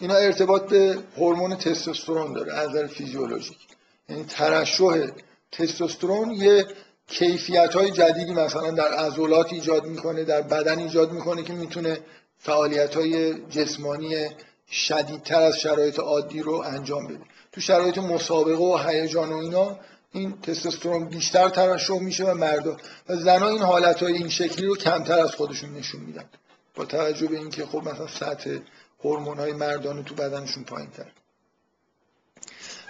[0.00, 3.58] اینا ارتباط به هورمون تستوسترون داره از نظر فیزیولوژیک.
[4.08, 5.06] یعنی ترشح
[5.52, 6.66] تستوسترون یه
[7.08, 11.98] کیفیت های جدیدی مثلا در عضلات ایجاد می‌کنه در بدن ایجاد می‌کنه که می‌تونه
[12.38, 14.26] فعالیت های جسمانی
[14.70, 17.20] شدیدتر از شرایط عادی رو انجام بده.
[17.52, 19.78] تو شرایط مسابقه و هیجان و اینا
[20.12, 22.76] این تستوسترون بیشتر ترشح میشه و مردا
[23.08, 26.24] و زنها این حالت های این شکلی رو کمتر از خودشون نشون میدن.
[26.74, 28.58] با توجه به اینکه خب مثلا سطح
[29.04, 31.12] هورمون های مردانه تو بدنشون پایین تر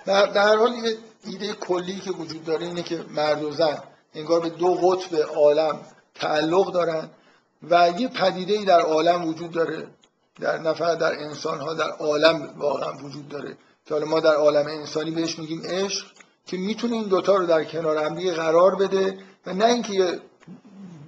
[0.06, 3.82] در حال یه ایده کلی که وجود داره اینه که مرد و زن
[4.14, 5.80] انگار به دو قطب عالم
[6.14, 7.10] تعلق دارن
[7.70, 9.86] و یه پدیده ای در عالم وجود داره.
[10.40, 13.56] در نفر در انسان ها در عالم واقعا وجود داره.
[13.86, 16.06] که حالا ما در عالم انسانی بهش میگیم عشق.
[16.46, 20.20] که می‌تونه این دوتا رو در کنار هم دیگه قرار بده و نه اینکه یه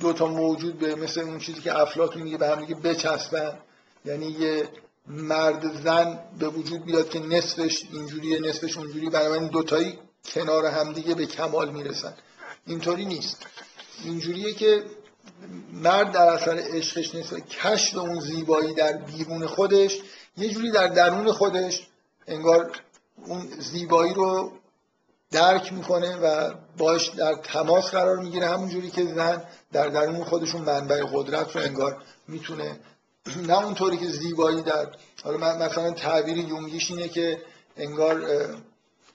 [0.00, 3.58] دوتا موجود به مثل اون چیزی که افلاطون میگه به هم دیگه بچسبن
[4.04, 4.68] یعنی یه
[5.06, 11.26] مرد زن به وجود بیاد که نصفش اینجوریه نصفش اونجوری بنابراین دوتایی کنار همدیگه به
[11.26, 12.14] کمال می‌رسن.
[12.66, 13.46] اینطوری نیست.
[14.04, 14.84] اینجوریه که
[15.72, 17.34] مرد در اثر عشقش نیست.
[17.34, 20.00] کشف اون زیبایی در بیرون خودش
[20.36, 21.86] یه جوری در درون خودش
[22.26, 22.72] انگار
[23.26, 24.52] اون زیبایی رو
[25.34, 28.48] درک می‌کنه و باش در تماس قرار می‌گیره.
[28.48, 32.80] همون جوری که زن در درون خودشون منبع قدرت رو انگار می‌تونه
[33.46, 34.86] نه اونطوری که زیبایی در
[35.24, 37.38] حالا مثلا تعبیر یونگیش اینه که
[37.76, 38.22] انگار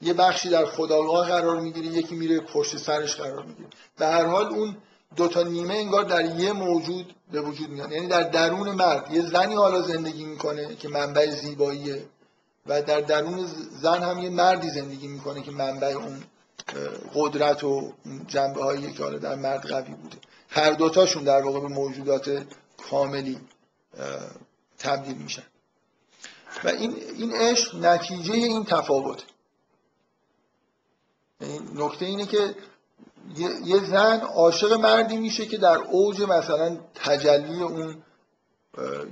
[0.02, 3.70] یه بخشی در خداگاه قرار می‌گیره یکی میره پشت سرش قرار می‌گیره.
[3.98, 4.78] به هر حال اون
[5.16, 7.92] دو تا نیمه انگار در یه موجود به وجود میاد.
[7.92, 9.12] یعنی در درون مرد.
[9.12, 12.06] یه زنی حالا زندگی می‌کنه که منبع زیباییه.
[12.70, 13.46] و در درون
[13.82, 16.24] زن هم یه مردی زندگی می‌کنه که منبع اون
[17.16, 17.94] قدرت و
[18.28, 20.18] جنبه هایی که حالا در مرد قوی بوده.
[20.50, 22.46] هر دوتاشون در واقع به موجودات
[22.90, 23.40] کاملی
[24.78, 25.44] تبدیل میشن.
[26.64, 29.24] و این این عشق نتیجه این تفاوت.
[31.76, 32.56] نکته اینه که
[33.66, 38.04] یه زن عاشق مردی میشه که در اوج مثلا تجلی اون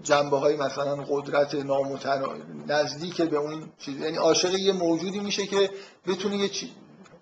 [0.04, 4.00] جنبه های مثلا قدرت نامتناهی نزدیک به اون چیز.
[4.00, 5.70] یعنی عاشق یه موجودی میشه که
[6.08, 6.72] بتونه یه چی...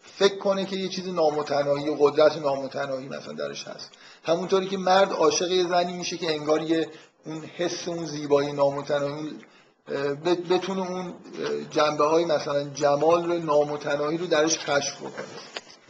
[0.01, 3.91] فکر کنه که یه چیز نامتناهی قدرت نامتناهی مثلا درش هست.
[4.23, 6.87] همونطوری که مرد عاشق یه زنی میشه که انگار یه
[7.25, 9.39] اون حس اون زیبایی نامتناهی
[10.49, 11.13] بتونه اون
[11.71, 15.25] جنبه های مثلا جمال نامتناهی رو درش کشف بکنه.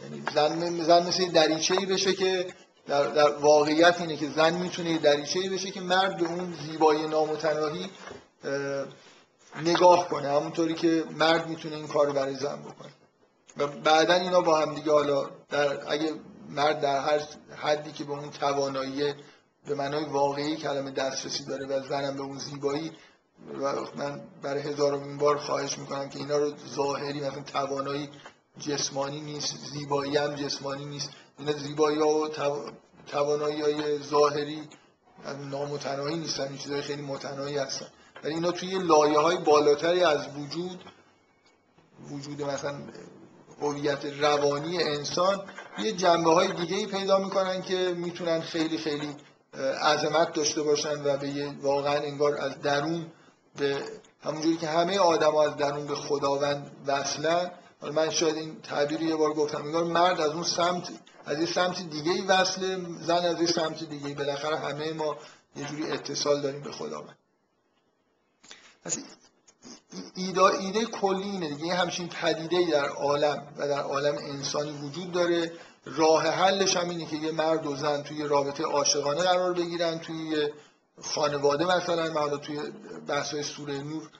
[0.02, 2.46] یعنی زن, زن مثل دریچه ای بشه که
[2.86, 7.90] در, در واقعیت اینه که زن می‌تونه دریچه بشه که مرد به اون زیبایی نامتناهی
[9.62, 10.28] نگاه کنه.
[10.28, 12.92] همونطوری که مرد می‌تونه این کار برای زن بکنه.
[13.56, 16.12] و بعدا اینا با هم دیگه حالا در اگه
[16.48, 17.20] مرد در هر
[17.56, 19.14] حدی که به اون توانایی
[19.66, 22.92] به معنای واقعی کلمه دسترسی داره و زنم به اون زیبایی
[23.62, 28.10] و من برای هزارمین بار خواهش می‌کنم که اینا رو ظاهری مثلا توانایی
[28.58, 31.10] جسمانی نیست زیبایی هم جسمانی نیست.
[31.38, 32.28] اینا زیبایی ها و
[33.06, 34.68] توانایی های ظاهری
[35.50, 37.86] نامتناهی نیستن این چیزهای خیلی متناهی هستن.
[38.24, 40.84] ولی اینا توی لایه های بالاتری از وجود
[42.10, 42.74] وجود مثلا
[43.60, 45.44] هویت روانی انسان
[45.78, 49.16] یه جنبه های دیگه ای پیدا می‌کنن که می‌تونن خیلی خیلی
[49.82, 53.06] عظمت داشته باشن و به یه واقعا انگار از درون
[53.56, 53.82] به
[54.24, 57.50] همونجوری که همه آدم از درون به خداوند وصلن
[57.90, 60.88] من شاید این تعبیر یه بار گفتم انگار مرد از اون سمت
[61.26, 65.16] از این سمت دیگه ای وصله زن از این سمت دیگه ای بالاخره همه ما
[65.56, 67.16] یه جوری اتصال داریم به خداوند
[68.84, 68.98] پس
[70.14, 71.74] ایده, ایده کلی اینه دیگه.
[71.74, 75.52] همچین پدیده در عالم و در عالم انسانی وجود داره.
[75.84, 80.48] راه حلش هم اینه که یه مرد و زن توی رابطه عاشقانه قرار بگیرن توی
[81.02, 82.12] خانواده مثلا.
[82.12, 82.58] من توی
[83.08, 84.10] بحث سوره نور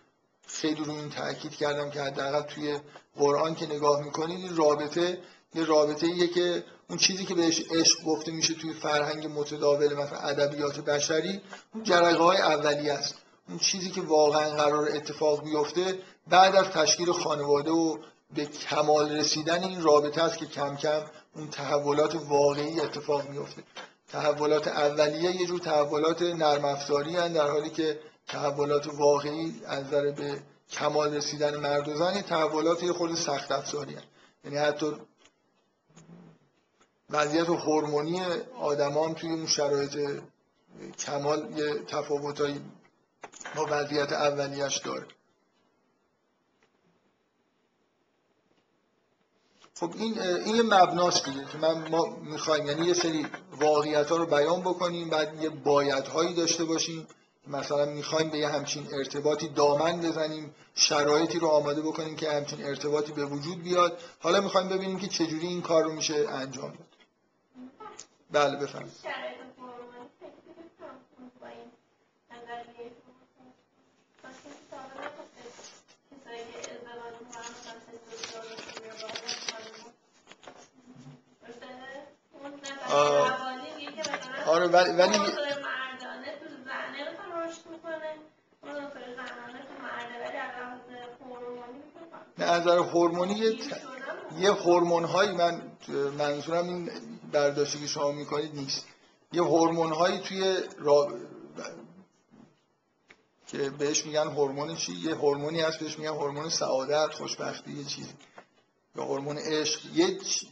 [0.47, 2.79] خیلی رو این تاکید کردم که حداقل توی
[3.19, 5.19] قرآن که نگاه می‌کنید این رابطه
[5.55, 10.19] یه رابطه ایه که اون چیزی که بهش عشق گفته میشه توی فرهنگ متداول مثلا
[10.19, 11.41] ادبیات بشری
[11.75, 13.15] اون جرقه های اولی است.
[13.49, 15.99] اون چیزی که واقعا قرار اتفاق بیفته
[16.29, 17.99] بعد از تشکیل خانواده و
[18.35, 21.03] به کمال رسیدن این رابطه است که کم کم
[21.37, 23.63] اون تحولات واقعی اتفاق میفته
[24.13, 27.99] تحولات اولیه یه جور تحولات نرم افزاری در حالی که
[28.29, 33.97] تحولات واقعی از به کمال رسیدن مرد و زن تحولات یه خود سخت افزاری
[34.45, 34.97] یعنی حتی
[37.11, 38.23] وضعیت هورمونی
[38.61, 40.23] آدمان توی اون شرایط
[40.99, 42.61] کمال یه تفاوتایی
[43.57, 45.07] با وضعیت اولیش داره.
[49.81, 53.27] خب این این مبناست دیگه که من ما می‌خوایم یعنی یه سری
[53.61, 57.09] واقعیت ها رو بیان بکنیم بعد یه باید هایی داشته باشیم
[57.47, 63.13] مثلا می‌خوایم به یه همچین ارتباطی دامن بزنیم شرایطی رو آماده بکنیم که همچین ارتباطی
[63.13, 63.99] به وجود بیاد.
[64.21, 66.87] حالا می‌خوایم ببینیم که چجوری این کار رو میشه انجام داد.
[68.31, 69.17] بله بفرمایید.
[84.47, 85.19] آره ولی
[92.47, 93.57] نظر هورمونی یه
[94.39, 95.63] یه هورمون هایی من
[96.19, 96.91] منظورم این
[97.33, 98.85] برداشتی که شما می‌کنید نیست.
[99.33, 101.09] یه هورمون هایی توی را...
[103.47, 108.11] که بهش میگن هورمون چی؟ یه هورمونی هست بهش میگن هورمون سعادت خوشبختی یه چیزی
[108.97, 109.81] یا هورمون عشق.
[109.95, 110.47] یه چ-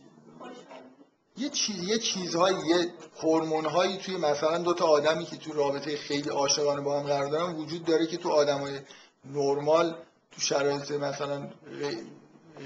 [1.36, 2.92] یه چیز یه چیزهایی یه
[3.22, 7.30] هورمون هایی توی مثلا دو تا آدمی که تو رابطه خیلی عاشقانه با هم قرار
[7.30, 8.80] دارن وجود داره که تو آدمای
[9.24, 9.96] نرمال
[10.34, 11.48] تو شرایط مثلا
[11.80, 12.06] غی-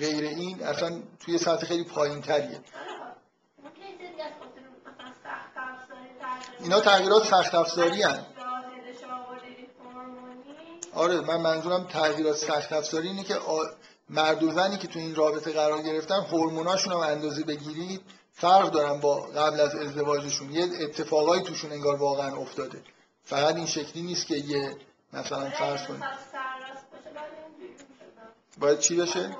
[0.00, 2.60] غیر این اصلا توی سطح خیلی پایین تریه
[6.60, 8.26] اینا تغییرات سخت افزاری هن.
[10.94, 13.36] آره من منظورم تغییرات سخت افزاری اینه که.
[14.10, 18.00] مرد و زنی که تو این رابطه قرار گرفتن هورموناشون رو اندازه بگیرید
[18.32, 22.82] فرق دارن با قبل از ازدواجشون یه اتفاقایی توشون انگار واقعا افتاده
[23.24, 24.76] فقط این شکلی نیست که یه
[25.12, 28.47] مثلا فرض کنید اگه سرراست باشه باید اینجوری می‌شد.
[28.60, 29.36] باید چی بشه؟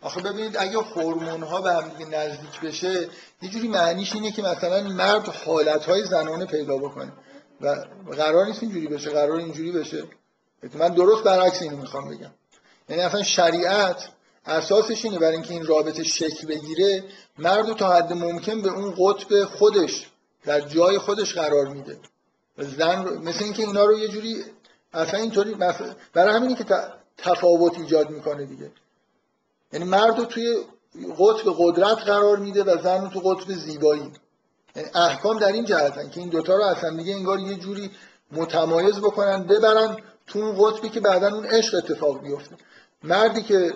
[0.00, 3.08] آخه ببینید اگه هورمون ها به هم دیگه نزدیک بشه
[3.42, 7.12] یه جوری معنیش اینه که مثلا مرد حالت های زنانه پیدا بکنه.
[7.60, 7.74] و
[8.16, 10.04] قرار نیست اینجوری بشه قرار اینجوری بشه.
[10.74, 12.30] من درست برعکس اینو می‌خوام بگم.
[12.88, 14.08] یعنی اصلا شریعت
[14.46, 17.04] اساسش اینه برای اینکه این رابطه شکل بگیره
[17.38, 20.10] مرد رو تا حد ممکن به اون قطب خودش
[20.44, 21.98] در جای خودش قرار میده.
[22.58, 24.44] زن رو مثل اینکه اینا رو یه جوری
[24.92, 25.54] اصلا اینطوری
[26.12, 26.64] برای همینی که
[27.18, 28.70] تفاوت ایجاد می‌کنه دیگه.
[29.72, 30.56] یعنی مرد رو توی
[31.18, 34.12] قطب قدرت قرار میده و زن رو تو قطب زیبایی.
[34.76, 37.90] یعنی احکام در این جهتن که این دوتا رو اصلا دیگه انگار یه جوری
[38.32, 39.96] متمایز بکنن ببرن
[40.26, 42.56] تو اون قطبی که بعدا اون عشق اتفاق بیفته
[43.02, 43.72] مردی که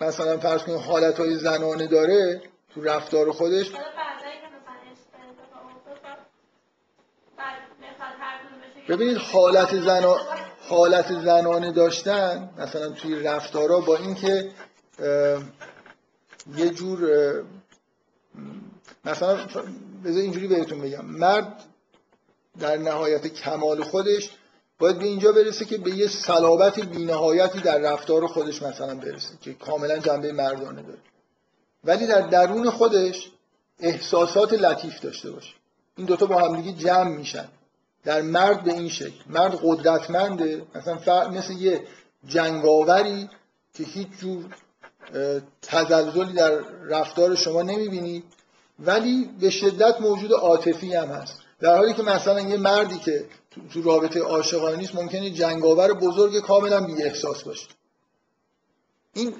[0.00, 2.42] مثلا فرض کنید حالتهای زنانه داره
[2.74, 6.18] تو رفتار خودش حالا بعدایی که مثلا عشق اتفاق افتاد،
[7.36, 10.16] بعد بخواد هر کدوم بشه یه ببینید حالت زنا
[10.68, 14.50] حالت زنانه داشتن مثلا توی رفتارا با اینکه
[16.56, 17.08] یه جور
[19.04, 19.38] مثلا
[20.04, 21.04] بذار اینجوری بهتون بگم.
[21.04, 21.64] مرد
[22.58, 24.30] در نهایت کمال خودش
[24.78, 29.54] باید به اینجا برسه که به یه صلابت بینهایتی در رفتار خودش مثلا برسه که
[29.54, 30.98] کاملا جنبه مردانه داره.
[31.84, 33.30] ولی در درون خودش
[33.80, 35.54] احساسات لطیف داشته باشه.
[35.96, 37.48] این دوتا با هم دیگه جمع میشن.
[38.04, 39.20] در مرد به این شکل.
[39.26, 40.62] مرد قدرتمنده.
[40.74, 41.82] مثلا مثل یه
[42.26, 43.28] جنگاوری
[43.74, 44.44] که هیچ جور
[45.62, 46.50] تزلزلی در
[46.88, 48.24] رفتار شما نمی‌بینید
[48.78, 51.36] ولی به شدت موجود عاطفی هم هست.
[51.60, 53.24] در حالی که مثلا یه مردی که
[53.72, 57.68] تو, رابطه عاشقانه نیست ممکنه جنگاور بزرگ کاملا بی احساس باشه.
[59.14, 59.34] این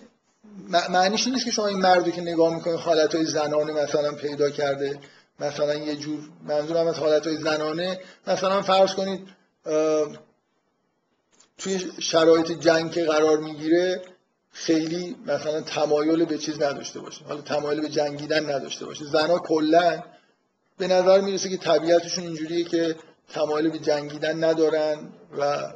[0.91, 5.01] معنیش نیست که شما این مردی که نگاه می‌کنید حالتهای زنانه مثلا پیدا کرده.
[5.41, 8.01] مثلا یه جور منظورم از حالتهای زنانه.
[8.27, 9.29] مثلا فرض کنید
[11.59, 14.03] توی شرایط جنگ که قرار می‌گیره
[14.53, 17.25] خیلی مثلا تمایل به چیز نداشته باشه.
[17.25, 19.05] حالا تمایل به جنگیدن نداشته باشه.
[19.05, 20.03] زنها کلا
[20.79, 22.97] به نظر می‌رسه که طبیعتشون اینجوریه که
[23.33, 25.73] تمایل به جنگیدن ندارن و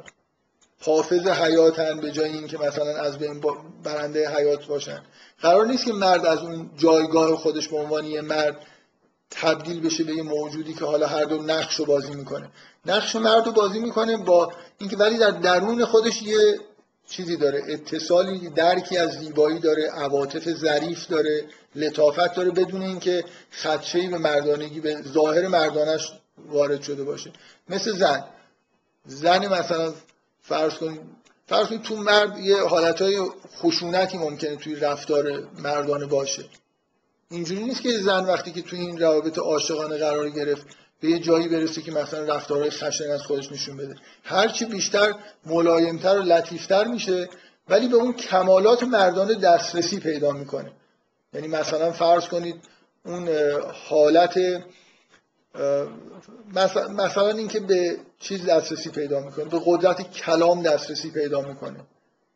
[0.81, 3.41] حافظ حیاتن به جای اینکه مثلا از بین
[3.83, 5.01] برنده حیات باشن.
[5.41, 8.57] قرار نیست که مرد از اون جایگاه خودش به عنوان یه مرد
[9.31, 12.49] تبدیل بشه به یه موجودی که حالا هر دو نقش رو بازی می‌کنه.
[12.85, 16.59] نقش مرد رو بازی می‌کنه با اینکه ولی در درون خودش یه
[17.07, 24.07] چیزی داره اتصالی درکی از زیبایی داره عواطف ظریف داره لطافت داره بدون اینکه خدشه‌ای
[24.07, 27.31] به مردانگی به ظاهر مردانش وارد شده باشه.
[27.69, 28.23] مثل زن.
[29.05, 29.93] زن مثلا
[30.41, 30.99] فرض کن
[31.47, 33.21] فرض کن تو مرد یه حالتهای
[33.57, 36.45] خشونتی ممکنه توی رفتار مردانه باشه.
[37.31, 40.67] اینجوری نیست که زن وقتی که توی این روابط عاشقانه قرار گرفت
[41.01, 43.95] به یه جایی برسه که مثلا رفتارهای خشن از خودش نشون بده.
[44.23, 45.13] هرچی بیشتر
[45.45, 47.29] ملایمتر و لطیفتر میشه
[47.69, 50.71] ولی به اون کمالات مردانه دسترسی پیدا می‌کنه.
[51.33, 52.55] یعنی مثلا فرض کنید
[53.05, 53.29] اون
[53.89, 54.39] حالت
[56.89, 61.79] مثلا, اینکه به چیز دسترسی پیدا می‌کنه به قدرت کلام دسترسی پیدا می‌کنه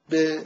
[0.09, 0.39] به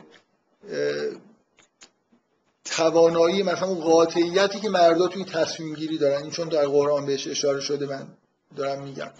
[2.65, 6.21] توانایی مثلا اون قاطعیتی که مردا توی تصمیم گیری دارن.
[6.21, 8.07] این چون در قرآن بهش اشاره شده من
[8.55, 9.11] دارم میگم.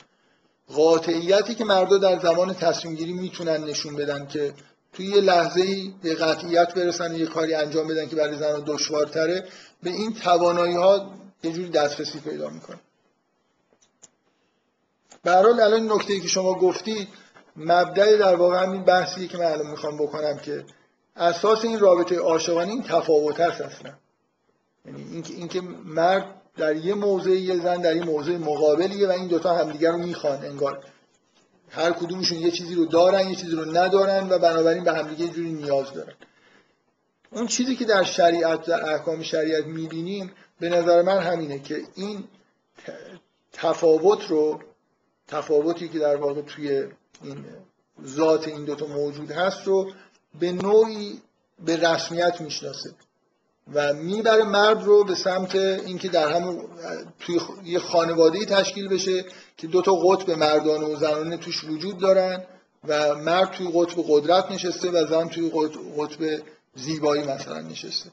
[0.74, 4.54] قاطعیتی که مردا در زمان تصمیم گیری می‌تونن نشون بدن که
[4.94, 9.48] توی یه لحظه ای به قطعیت برسن یه کاری انجام بدن که برای زن دشوارتره
[9.84, 11.12] به این توانایی ها
[11.44, 12.80] یه جوری دسترسی پیدا می‌کنه.
[15.24, 17.08] به الان نکته ای که شما گفتی
[17.56, 20.66] مبدأ در واقع همین بحثیه که من الان می‌خوام بکنم که
[21.16, 23.94] اساس این رابطه عاشقانه این تفاوت هست اصلا.
[24.86, 29.56] یعنی اینکه مرد در یه موضعی یه زن در یه موضع مقابلیه و این دوتا
[29.56, 30.84] همدیگر رو می‌خوان انگار.
[31.70, 35.54] هر کدومشون یه چیزی رو دارن یه چیزی رو ندارن و بنابراین به همدیگه جوری
[35.54, 36.14] نیاز دارن.
[37.32, 42.24] اون چیزی که در شریعت در احکام شریعت می‌بینیم به نظر من همینه که این
[43.54, 44.60] تفاوت رو
[45.28, 46.88] تفاوتی که در واقع توی
[47.24, 47.46] این
[48.06, 49.92] ذات این دوتا موجود هست رو
[50.40, 51.22] به نوعی
[51.66, 52.90] به رسمیت می‌شناسه
[53.74, 56.62] و می‌بره مرد رو به سمت اینکه در همون
[57.20, 59.26] توی یه خانواده تشکیل بشه
[59.58, 62.44] که دو تا قطب مردانه و زنانه توش وجود دارن
[62.88, 65.52] و مرد توی قطب قدرت نشسته و زن توی
[65.98, 66.44] قطب
[66.76, 68.10] زیبایی مثلا نشسته.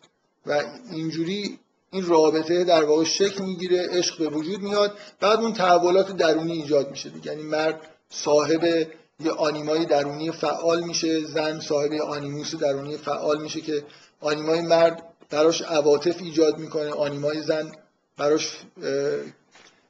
[0.47, 0.63] و
[0.93, 1.59] اینجوری
[1.91, 6.91] این رابطه در واقع شکل می‌گیره عشق به وجود میاد بعد اون تحولات درونی ایجاد
[6.91, 8.87] میشه یعنی مرد صاحب
[9.25, 13.85] یه آنیمای درونی فعال میشه زن صاحب آنیموس درونی فعال میشه که
[14.21, 17.73] آنیمای مرد براش عواطف ایجاد می‌کنه آنیمای زن
[18.19, 18.59] براش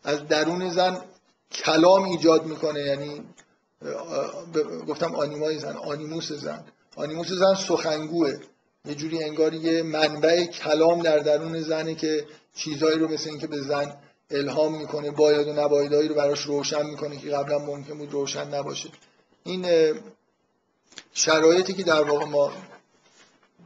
[0.05, 1.01] از درون زن
[1.53, 3.25] کلام ایجاد می‌کنه یعنی
[4.89, 6.65] گفتم آنیمای زن آنیموس زن.
[6.97, 8.33] آنیموس زن سخنگوه.
[8.85, 13.61] یه جوری انگار یه منبع کلام در درون زنه که چیزهایی رو مثل اینکه به
[13.61, 13.97] زن
[14.31, 18.89] الهام می‌کنه باید و نبایدهایی رو براش روشن می‌کنه که قبلا ممکن بود روشن نباشه.
[19.45, 19.95] این
[21.15, 22.53] شرایطی که در واقع ما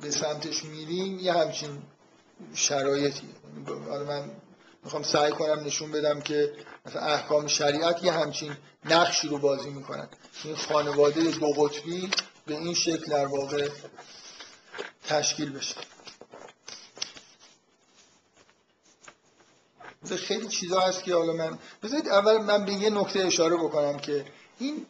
[0.01, 1.83] به سمتش میریم یه همچین
[2.55, 3.29] شرایطی.
[4.07, 4.31] من
[4.85, 6.53] می‌خوام سعی کنم نشون بدم که
[6.87, 10.09] مثلا احکام شریعت یه همچین نقشی رو بازی می‌کنن.
[10.45, 12.11] این خانواده دو قطبی
[12.47, 13.69] به این شکل در واقع
[15.05, 15.75] تشکیل بشه.
[20.17, 24.25] خیلی چیزا هست که حالا من بذارید اول من به یه نکته اشاره بکنم که
[24.59, 24.87] این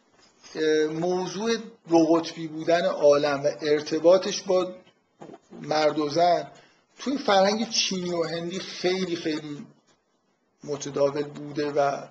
[0.92, 1.56] موضوع
[1.88, 4.74] دو قطبی بودن عالم و ارتباطش با
[5.62, 6.50] مرد و زن
[6.98, 9.66] توی فرهنگ چینی و هندی خیلی خیلی
[10.64, 12.06] متداول بوده و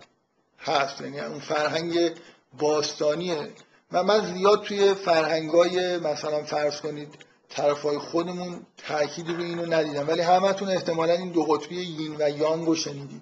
[0.59, 1.01] هست.
[1.01, 2.11] یعنی اون فرهنگ
[2.57, 3.49] باستانیه.
[3.91, 7.13] و من زیاد توی فرهنگای مثلا فرض کنید
[7.49, 10.07] طرفای خودمون تاکید روی اینو ندیدم.
[10.07, 13.21] ولی همتون احتمالا این دو قطبی یین و یانگ رو شنیدید.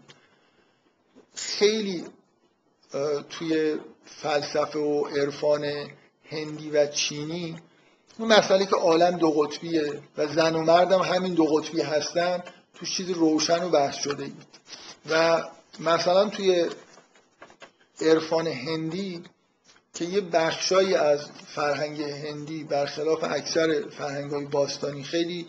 [1.36, 2.06] خیلی
[3.30, 5.90] توی فلسفه و عرفان
[6.30, 7.58] هندی و چینی
[8.20, 12.44] اون مسئله که عالم دو قطبیه و زن و مردم همین دو قطبی هستن
[12.76, 14.46] تو چیز روشن و بحث شده اید
[15.10, 15.44] و
[15.80, 16.70] مثلا توی
[18.02, 19.24] عرفان هندی
[19.94, 21.20] که یه بخشایی از
[21.56, 25.48] فرهنگ هندی برخلاف اکثر فرهنگ های باستانی خیلی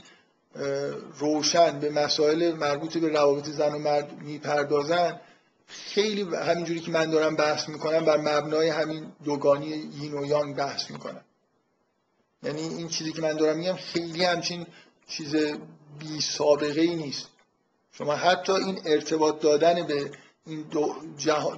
[1.19, 5.21] روشن به مسائل مربوط به روابط زن و مرد می‌پردازن
[5.67, 10.91] خیلی همینجوری که من دارم بحث می‌کنم بر مبنای همین دوگانی یین و یانگ بحث
[10.91, 11.25] می‌کنم.
[12.43, 14.67] یعنی این چیزی که من دارم میگم خیلی همچین
[15.09, 15.37] چیز
[15.99, 17.29] بی سابقه ای نیست.
[17.93, 20.11] شما حتی این ارتباط دادن به
[20.47, 20.95] این دو,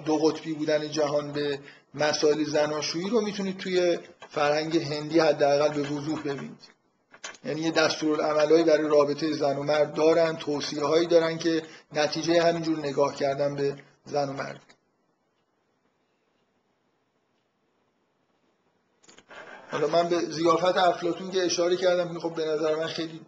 [0.05, 1.59] دو قطبی بودن جهان به
[1.95, 3.99] مسائل زناشویی رو می‌تونید توی
[4.29, 6.77] فرهنگ هندی حداقل به وضوح ببینید.
[7.45, 12.79] یعنی یه دستورالعملایی برای رابطه زن و مرد دارن توصیه هایی دارن که نتیجه همینجور
[12.79, 13.77] نگاه کردن به
[14.07, 14.61] زن و مرد.
[19.71, 23.21] حالا من به زیافت افلاتون که اشاره کردم خب به نظر من خیلی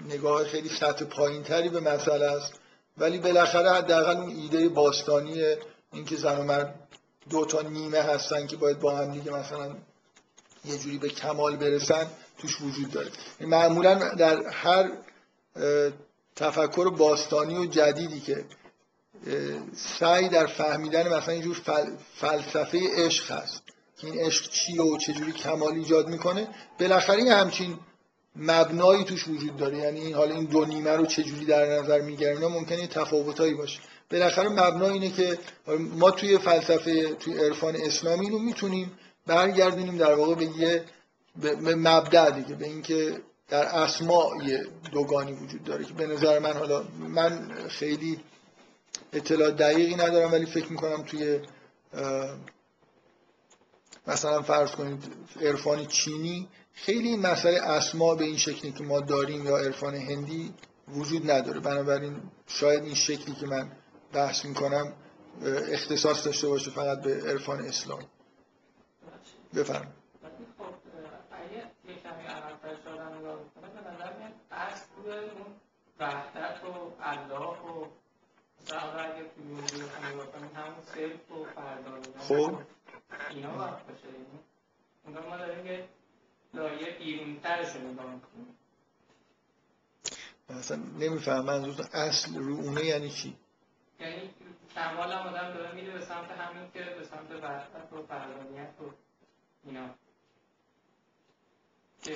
[0.00, 2.52] نگاه خیلی سطح پایین تری به مسئله است.
[2.98, 5.44] ولی بالاخره حداقل اون ایده باستانی
[5.92, 6.88] اینکه زن و مرد
[7.30, 9.76] دو تا نیمه هستن که باید با هم دیگه مثلا
[10.64, 12.06] یه جوری به کمال برسن
[12.38, 13.10] توش وجود داره.
[13.40, 14.92] معمولا در هر
[16.36, 18.44] تفکر باستانی و جدیدی که
[19.76, 21.60] سعی در فهمیدن مثلا اینجور
[22.14, 23.62] فلسفه عشق هست.
[24.02, 26.48] این عشق چیه و چجوری کمال ایجاد می‌کنه؟
[26.80, 27.78] بالاخره یه همچین
[28.36, 29.78] مبنایی توش وجود داره.
[29.78, 33.80] یعنی حالا این دو نیمه رو چجوری در نظر می‌گیرن ممکنه تفاوتایی باشه.
[34.10, 35.38] بالاخره مبنا اینه که
[35.78, 38.92] ما توی فلسفه توی عرفان اسلامی اینو می‌تونیم
[39.26, 40.84] برگردونیم در واقع به یه
[41.40, 44.30] به مبدع دیگه به اینکه در اسماء
[44.92, 48.20] دوگانی وجود داره که به نظر من حالا من خیلی
[49.12, 51.40] اطلاع دقیقی ندارم ولی فکر می‌کنم توی
[54.06, 55.04] مثلا فرض کنید
[55.40, 60.54] عرفان چینی خیلی این مسئله اسما به این شکلی که ما داریم یا عرفان هندی
[60.88, 61.60] وجود نداره.
[61.60, 63.72] بنابراین شاید این شکلی که من
[64.12, 64.92] بحث می‌کنم
[65.72, 68.02] اختصاص داشته باشه فقط به عرفان اسلام.
[69.54, 69.92] بفرم
[76.00, 78.05] وحدت و الله و
[82.18, 82.60] خب.
[90.48, 93.36] رو اصلا نمیفهم منظور اصل رونه یعنی چی؟
[94.00, 94.30] یعنی
[94.74, 98.84] کمال هم آدم داره میره به سمت همین که به سمت وحدت و فردانیت و
[99.64, 99.88] اینا.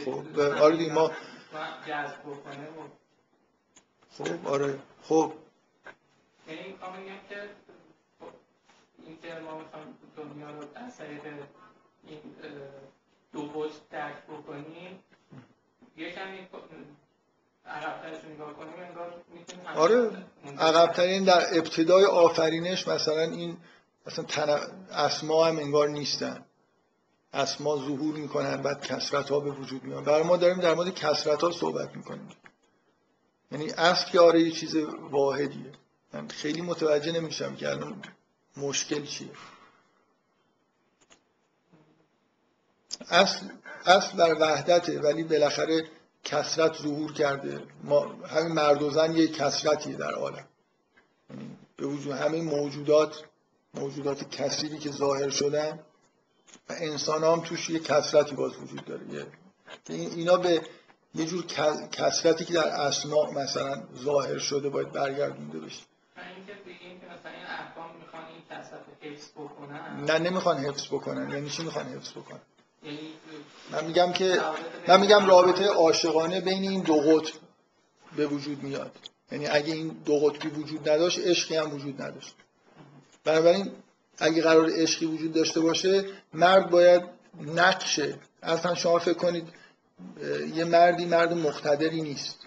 [0.04, 1.10] خب آره دیگه ما
[1.86, 2.88] جذب بکنه و
[4.10, 4.78] خب آره.
[5.02, 5.32] خب.
[6.50, 7.50] یعنی می‌خوام بگم که
[9.06, 11.22] این که ما می‌خوام دنیا رو از طریق
[12.06, 12.20] این
[13.32, 14.98] دو پشت درک بکنیم
[17.66, 20.10] عقبترش نگاه کنیم انگار می‌تونیم آره
[20.58, 23.56] عقبترین در ابتدای آفرینش مثلا این
[24.06, 24.60] مثلا.
[24.90, 26.44] اسما هم انگار نیستن.
[27.32, 30.04] اسما ظهور می‌کنن بعد کسرت ها به وجود میان.
[30.04, 32.28] برای ما داریم در مورد کسرت ها صحبت می‌کنیم.
[33.52, 34.76] یعنی اصل که آره یه چیز
[35.10, 35.72] واحدیه.
[36.12, 38.02] من خیلی متوجه نمیشم که الان
[38.56, 39.28] مشکل چیه.
[43.08, 43.46] اصل
[43.86, 45.84] اصل بر وحدته ولی بالاخره
[46.24, 47.62] کسرت ظهور کرده.
[47.84, 50.44] ما همین مرد و زن یه کسرتیه در عالم.
[51.76, 53.24] به وجود همه موجودات
[53.74, 55.78] موجودات کثیری که ظاهر شدن
[56.68, 59.06] و انسان هم توش یه کسرتی باز وجود داره.
[59.14, 59.26] یه
[59.88, 60.62] این- اینا به
[61.14, 61.46] یه جور
[61.92, 65.82] کسرتی که در اسماء مثلا ظاهر شده باید برگردونده بشه
[66.16, 70.58] و اینکه بگیم که مثلا این احکام می‌خوان این کسرت رو حفظ بکنن؟ نه نمی‌خوان
[70.58, 71.30] حفظ بکنن.
[71.30, 72.40] یعنی چی می‌خوان حفظ بکنن؟
[72.82, 72.98] یعنی
[73.72, 74.40] من میگم که
[74.88, 77.34] من میگم رابطه عاشقانه بین این دو قطب
[78.16, 78.92] به وجود میاد.
[79.32, 82.34] یعنی اگه این دو قطبی وجود نداشت عشقی هم وجود نداشت.
[83.24, 83.72] بنابراین
[84.18, 86.04] اگه قرار عشقی وجود داشته باشه
[86.34, 87.02] مرد باید
[87.40, 89.48] نقشه اصلا شما فکر کنید
[90.54, 92.38] یه مردی مرد مقتدری نیست.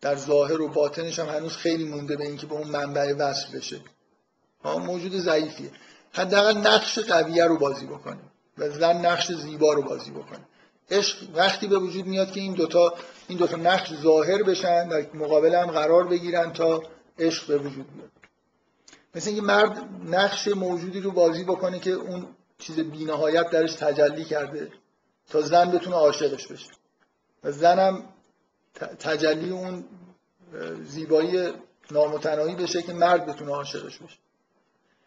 [0.00, 3.80] در ظاهر و باطنش هم هنوز خیلی مونده به اینکه به اون منبع وصل بشه.
[4.64, 5.70] موجود ضعیفیه.
[6.12, 8.20] حداقل نقش قویه رو بازی بکنه
[8.58, 10.40] و زن نقش زیبا رو بازی بکنه
[10.90, 12.94] عشق وقتی به وجود میاد که این دوتا
[13.28, 16.82] این دوتا نقش ظاهر بشن در مقابل هم قرار بگیرن تا
[17.18, 18.10] عشق به وجود بیاد.
[19.14, 22.26] مثل اینکه مرد نقش موجودی رو بازی بکنه که اون
[22.58, 24.72] چیز بینهایت درش تجلی کرده
[25.30, 26.70] تا زن بتونه عاشقش بشه.
[27.44, 28.04] و زنم
[28.74, 29.84] ت- تجلی اون
[30.88, 31.52] زیبایی
[31.90, 34.18] نامتناهی بشه که مرد بتونه عاشقش بشه.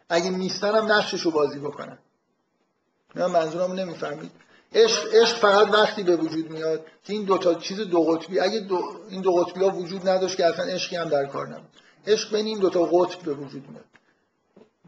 [0.08, 1.98] اگه نیستن هم نقشش رو بازی بکنن
[3.16, 4.30] نه منظورم نمی‌فهمید.
[4.74, 8.60] عشق عشق فقط وقتی به وجود میاد که این دو تا چیز دو قطبی اگه
[8.60, 11.70] دو این دو قطبی ها وجود نداشت که اصلا عشقی هم در کار نبود.
[12.06, 13.84] عشق بین این دو تا قطب به وجود میاد.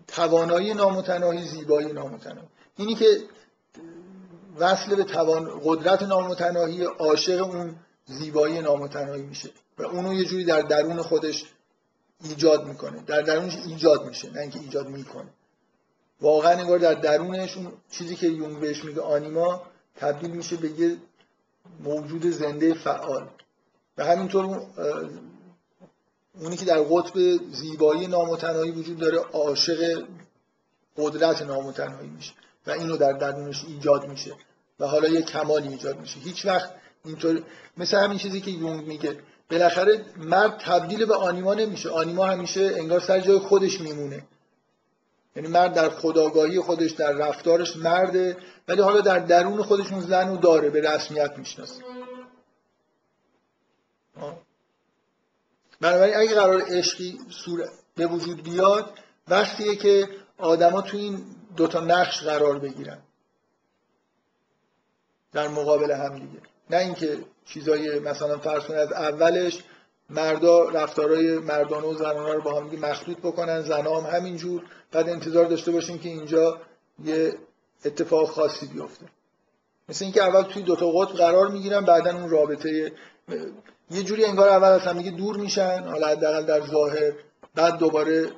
[0.07, 2.49] توانایی نامتناهی زیبایی نامتناهی.
[2.77, 3.07] اینی که
[4.59, 9.51] وصل به توان قدرت نامتناهی عاشق اون زیبایی نامتناهی میشه.
[9.79, 11.45] و اونو یه جوری در درون خودش
[12.25, 13.03] ایجاد می‌کنه.
[13.07, 15.29] در درونش ایجاد میشه نه اینکه ایجاد می‌کنه.
[16.21, 19.62] واقعا انگار در درونش اون چیزی که یونگ بهش میگه آنیما
[19.97, 20.97] تبدیل میشه به یه
[21.81, 23.29] موجود زنده فعال.
[23.99, 24.66] و همینطور
[26.41, 27.14] اونی که در قطب
[27.53, 30.05] زیبایی نامتناهی وجود داره عاشق
[30.97, 32.33] قدرت نامتناهی میشه
[32.66, 34.35] و اینو در درونش ایجاد میشه
[34.81, 36.21] و حالا یه کمالی ایجاد میشه.
[36.21, 37.43] هیچ وقت اینطور
[37.77, 39.18] مثل همین چیزی که یونگ میگه
[39.51, 41.91] بالاخره مرد تبدیل به آنیما نمیشه.
[41.91, 44.27] آنیما همیشه انگار سر جای خودش میمونه.
[45.37, 48.37] یعنی مرد در خداگاهی خودش در رفتارش مرده
[48.68, 51.83] ولی حالا در درون خودش اون زن رو داره به رسمیت می‌شناسه.
[55.81, 57.18] بنابراین اگه قرار عشقی
[57.95, 58.99] به وجود بیاد
[59.29, 60.09] وقتیه که
[60.39, 61.25] آدما تو این
[61.57, 62.99] دوتا نقش قرار بگیرن.
[65.33, 66.41] در مقابل هم دیگه.
[66.71, 69.64] نه اینکه چیزای مثلا فرض کنید از اولش
[70.11, 74.63] مردا رفتارهای مردانه و زنانه رو با هم مخلوط بکنن زنا هم همینجور.
[74.92, 76.61] بعد انتظار داشته باشیم که اینجا
[77.05, 77.34] یه
[77.84, 79.07] اتفاق خاصی بیفته.
[79.88, 82.92] مثل اینکه اول توی دوتا قطب قرار می‌گیرن بعدا اون رابطه
[83.91, 87.13] یه جوری انگار اول از هم دیگه دور میشن حالا حداقل در ظاهر.
[87.55, 88.30] بعد دوباره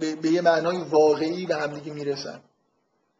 [0.00, 2.40] به, به یه معنای واقعی به همدیگه می‌رسن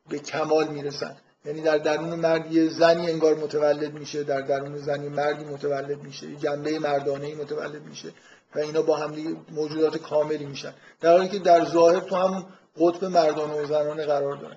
[0.08, 1.16] به کمال می‌رسن.
[1.44, 6.30] یعنی در درون مرد یه زنی انگار متولد میشه در درون زنی مردی متولد میشه
[6.30, 8.12] یه جنبه مردانه متولد میشه
[8.54, 10.74] و اینا با هم موجودات کاملی میشن.
[11.00, 12.44] در حالی که در ظاهر تو همون
[12.76, 14.56] قطب مردانه و زنانه قرار دارن.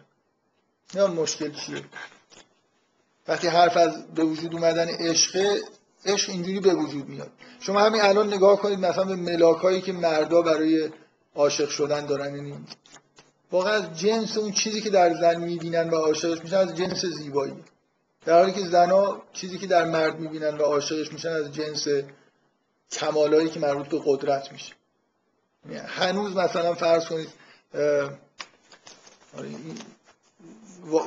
[0.96, 1.82] نه مشکل چیه؟
[3.28, 5.58] وقتی حرف از به وجود اومدن عشق
[6.06, 7.32] عشق اینجوری به وجود میاد.
[7.60, 10.90] شما همین الان نگاه کنید مثلا به ملاکایی که مردا برای
[11.36, 12.66] عاشق شدن دارن یعنی
[13.52, 17.54] واقعا از جنس اون چیزی که در زن می‌بینن و عاشقش میشن از جنس زیبایی.
[18.26, 21.88] در حالی که زنا چیزی که در مرد می‌بینن و عاشقش میشن از جنس
[22.92, 24.74] کمالایی که مربوط به قدرت میشه.
[25.70, 27.30] یعنی هنوز مثلا فرض کنید
[29.38, 29.50] آره،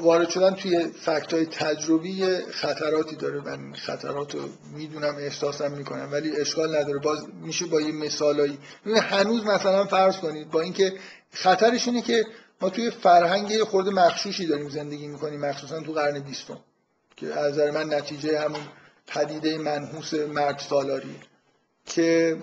[0.03, 3.41] وارد شدن توی فکت های تجربی خطراتی داره.
[3.41, 4.41] من خطرات رو
[4.75, 6.99] می‌دونم احساسم می‌کنم ولی اشکال نداره.
[6.99, 8.59] باز میشه با یه مثالایی.
[8.87, 10.93] هنوز مثلا فرض کنید با اینکه
[11.31, 12.27] خطرش اینه که
[12.61, 16.61] ما توی فرهنگ خورده مخشوشی داریم زندگی می‌کنیم مخصوصا تو قرن بیستم
[17.17, 18.61] که از نظر من نتیجه همون
[19.07, 21.17] پدیده منحوس مرد سالاری
[21.87, 22.37] که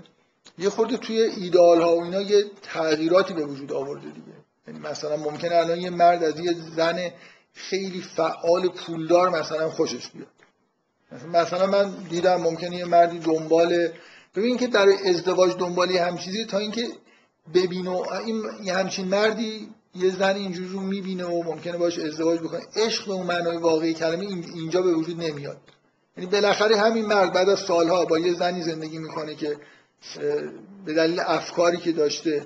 [0.58, 4.38] یه خورده توی ایدئال ها و اینا یه تغییراتی به وجود آورده دیگه.
[4.68, 7.12] یعنی مثلا ممکنه الان یه مرد از یه زن
[7.54, 10.28] خیلی فعال پولدار مثلا خوشش بیاد.
[11.34, 13.90] مثلا- من دیدم ممکنه یه مردی دنبال
[14.36, 16.88] ببین که در ازدواج دنبال یه هم چیزی تا اینکه
[17.54, 17.90] ببینه
[18.26, 22.62] این یه همچین مردی یه زن اینجوری رو می‌بینه و ممکنه باش ازدواج بکنه.
[22.76, 25.58] عشق به اون معنای واقعی کلمه این- اینجا به وجود نمیاد.
[26.18, 29.58] یعنی بالاخره همین مرد بعد از سالها با یه زنی زندگی می‌کنه که
[30.86, 32.46] به دلیل افکاری که داشته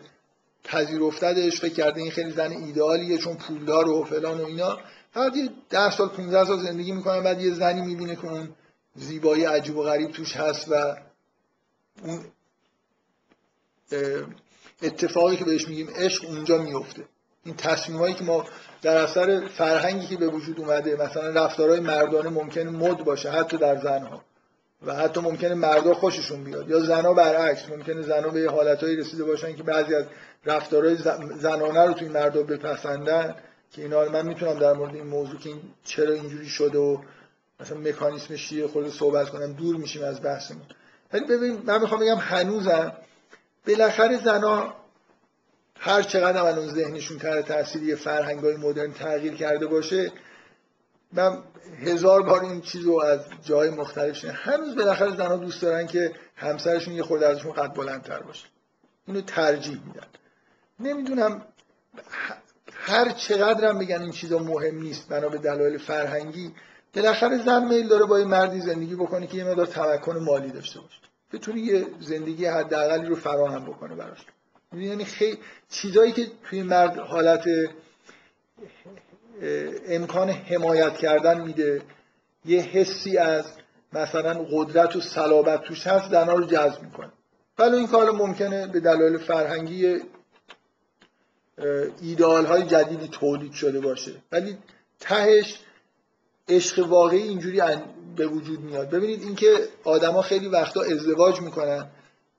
[0.63, 4.77] پذیرفتدش فکر کرده این خیلی زن ایدئالیه چون پولدار و فلان و اینا.
[5.13, 8.49] بعد یه ده سال 15 سال زندگی می‌کنه بعد یه زنی می‌بینه که اون
[8.95, 10.95] زیبایی عجیب و غریب توش هست و
[12.03, 12.25] اون
[14.81, 17.03] اتفاقی که بهش میگیم عشق اونجا میفته.
[17.45, 18.45] این تصمیمایی که ما
[18.81, 23.81] در اثر فرهنگی که به وجود اومده مثلا رفتارهای مردانه ممکنه مد باشه حتی در
[23.81, 24.21] زنها.
[24.85, 26.69] و حتی ممکنه مردا خوششون بیاد.
[26.69, 30.05] یا زنا برعکس ممکنه زنا به حالتهایی رسیده باشن که بعضی از
[30.45, 30.97] رفتارهای
[31.39, 33.35] زنانه رو توی مردا بپسندن
[33.71, 36.97] که اینا من می‌تونم در مورد این موضوع که این چرا اینجوری شده و
[37.59, 40.61] مثلا مکانیسمش چیه خود صحبت کنم دور میشیم از بحثمون.
[41.13, 42.93] ولی ببین من می‌خوام بگم هنوزم
[43.67, 44.73] بالاخره زنا
[45.75, 50.11] هر چقدر هم الان ذهنشون تحت تاثیر یه فرهنگ های مدرن تغییر کرده باشه
[51.13, 51.43] من
[51.85, 54.37] هزار بار این چیز رو از جای مختلف شنیدم.
[54.41, 58.47] هنوز بالاخره زنها دوست دارن که همسرشون یه خورده ازشون قد بلندتر باشه.
[59.07, 60.07] اینو ترجیح میدن.
[60.79, 61.45] نمی‌دونم
[62.73, 66.53] هر چقدرم بگن این چیزا مهم نیست بنا به دلایل فرهنگی
[66.93, 70.79] بالاخره زن میل داره با یه مردی زندگی بکنه که یه مقدار تمکن مالی داشته
[70.79, 71.08] باشه.
[71.33, 74.19] بتونه یه زندگی حداقلی رو فراهم بکنه براش.
[74.73, 75.37] یعنی خیلی
[75.69, 77.43] چیزایی که توی مرد حالت
[79.87, 81.81] امکان حمایت کردن میده
[82.45, 83.45] یه حسی از
[83.93, 87.11] مثلا قدرت و صلابت توش هست زنها رو جذب می‌کنه.
[87.59, 89.99] ولی این کار ممکنه به دلایل فرهنگی
[92.01, 94.11] ایدئال های جدیدی تولید شده باشه.
[94.31, 94.57] ولی
[94.99, 95.59] تهش
[96.49, 97.61] عشق واقعی اینجوری
[98.15, 98.89] به وجود میاد.
[98.89, 99.47] ببینید اینکه
[99.83, 101.89] آدما خیلی وقتا ازدواج می‌کنن.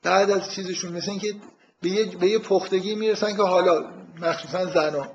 [0.02, 1.34] بعد از چیزشون مثل اینکه
[1.82, 3.84] به یه, به یه پختگی می‌رسن که حالا
[4.20, 5.08] مخصوصا زنا.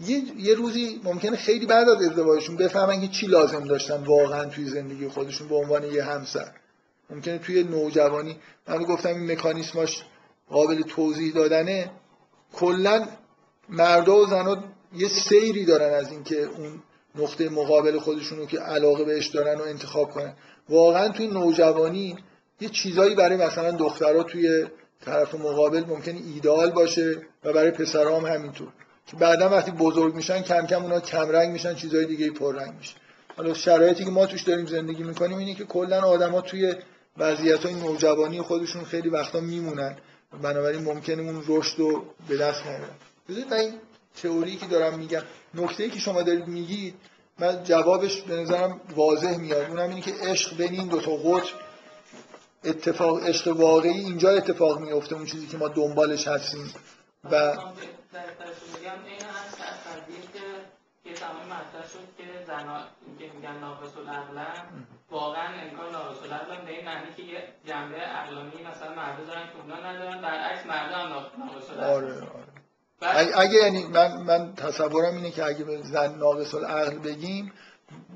[0.00, 4.64] یه،, یه روزی ممکنه خیلی بعد از ازدواجشون بفهمن که چی لازم داشتن واقعا توی
[4.64, 6.52] زندگی خودشون به عنوان یه همسر.
[7.10, 8.36] ممکنه توی نوجوانی
[8.68, 10.02] من گفتم این مکانیسماش
[10.50, 11.90] قابل توضیح دادنه.
[12.52, 13.08] کلا
[13.68, 14.64] مردا و زنا
[14.96, 16.82] یه سیری دارن از اینکه اون
[17.14, 20.34] نقطه مقابل خودشون رو که علاقه بهش دارن و انتخاب کنن.
[20.68, 22.16] واقعا توی نوجوانی
[22.60, 24.66] یه چیزایی برای مثلا دخترها توی
[25.04, 28.68] طرف مقابل ممکنه ایدئال باشه و برای پسرها هم همینطور.
[29.06, 32.96] که بعدا وقتی بزرگ میشن کم کم اونا کم رنگ میشن چیزای دیگه پررنگ میشن
[33.36, 36.74] حالا شرایطی که ما توش داریم زندگی می‌کنیم اینه که کلا آدما توی
[37.18, 39.96] وضعیت های نوجوانی خودشون خیلی وقتا میمونن.
[40.42, 42.88] بنابراین ممکنه اون رشد رو به دست نیارن.
[43.28, 43.74] بذارید این
[44.22, 45.22] تئوری که دارم میگم
[45.54, 46.94] نکته که شما دارید میگید
[47.38, 49.70] من جوابش به نظرم واضح میاد.
[49.70, 51.56] اونم اینه که عشق بین این دو تا قطب
[52.64, 56.74] اتفاق عشق واقعی اینجا اتفاق میفته اون چیزی که ما دنبالش هستیم.
[57.30, 57.52] و
[62.46, 62.78] زنا
[63.18, 68.62] که میگن ناقص العقلن واقعا انگار ناقص العقلن به این معنی که یه جنبه عقلانی
[68.70, 72.51] مثلا مردا دارن که اونا ندارن برعکس مردا هم ناقص العقلن آره آره.
[73.34, 77.52] اگه یعنی من من تصورم اینه که اگه به زن ناقص العقل بگیم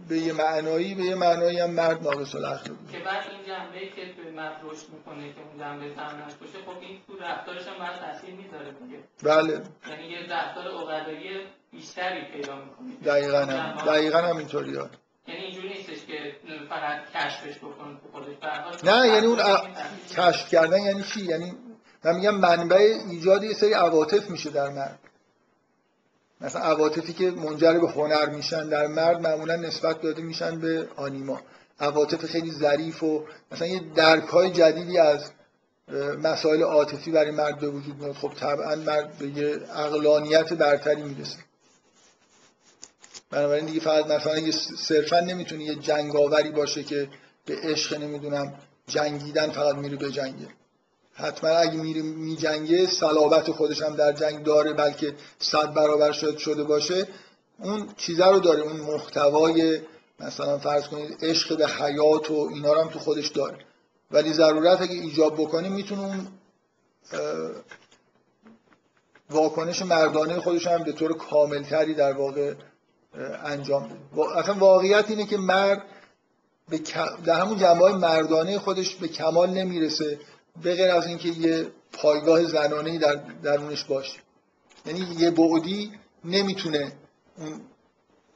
[0.08, 4.14] به یه معنایی به یه معنایی هم مرد ناقص العقل که بعد این جنبه که
[4.14, 8.12] توی مرد رشد می‌کنه که اون جنبه زنش باشه خب این تو رفتارش هم باید
[8.12, 8.98] تاثیر می‌ذاره دیگه.
[9.22, 9.52] بله.
[9.90, 11.40] یعنی یه رفتار اوقدایی
[11.72, 13.12] بیشتری پیدا می‌کنه.
[13.12, 13.76] دقیقا هم.
[13.86, 14.78] دقیقا هم اینطوری
[15.28, 16.36] یعنی اینجوری نیستش که
[16.68, 18.84] فقط کشفش بکنه خودش.
[18.84, 19.38] نه یعنی اون
[20.16, 21.54] کشف کردن یعنی چی؟ یعنی
[22.06, 22.76] من میگم منبع
[23.10, 24.98] ایجاد یه سری عواطف میشه در مرد
[26.40, 31.40] مثلا عواطفی که منجر به هنر میشن در مرد معمولا نسبت داده میشن به آنیما.
[31.80, 35.30] عواطف خیلی ظریف و مثلا یه درک های جدیدی از
[36.22, 38.14] مسائل عاطفی برای مرد به وجود میاد.
[38.14, 41.38] خب طبعا مرد به یه اقلانیت برتری می‌رسه.
[43.30, 47.08] بنابراین دیگه فقط مثلا یه صرفا نمی‌تونه یه جنگاوری باشه که
[47.44, 48.54] به عشق نمی‌دونم
[48.86, 50.48] جنگیدن فقط میره به جنگه
[51.18, 56.64] حتما اگه میره میجنگه صلابت خودش هم در جنگ داره بلکه صد برابر شد شده
[56.64, 57.08] باشه.
[57.58, 59.80] اون چیزه رو داره اون محتوای
[60.20, 63.58] مثلا فرض کنید عشق به حیات و اینا رو هم تو خودش داره.
[64.10, 66.28] ولی ضرورت اگه ایجاب بکنیم می‌تونه اون
[69.30, 72.54] واکنش مردانه خودش هم به طور کاملتری در واقع
[73.44, 74.38] انجام بده.
[74.38, 75.82] اصلا واقعیت اینه که مرد
[76.68, 76.80] به
[77.24, 80.18] در همون جنبه های مردانه خودش به کمال نمی‌رسه.
[80.62, 84.18] به غیر از اینکه یه پایگاه زنانه در درونش باشه.
[84.86, 85.92] یعنی یه بعدی
[86.24, 86.92] نمی‌تونه
[87.38, 87.60] اون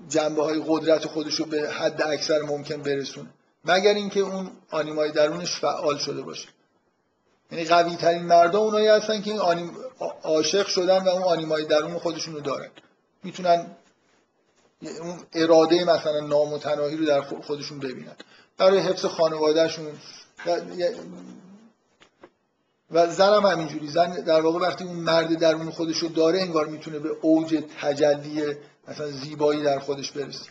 [0.09, 3.30] جنبه های قدرت خودش رو به حد اکثر ممکن برسونه.
[3.64, 6.48] مگر اینکه اون آنیمای درونش فعال شده باشه.
[7.52, 9.76] یعنی قوی ترین مردم اونایی هستن که این آنیم...
[10.22, 12.70] عاشق شدن و اون آنیمای درون خودشون رو دارن.
[13.22, 13.66] می‌تونن
[14.82, 18.16] اون اراده مثلا نامتناهی رو در خودشون ببینن.
[18.59, 19.86] برای حفظ خانوادهشون
[22.90, 26.66] و زن هم همینجوری زن در واقع وقتی اون مرد درون خودش رو داره انگار
[26.66, 28.42] می‌تونه به اوج تجلی
[28.88, 30.50] مثلا زیبایی در خودش برسه.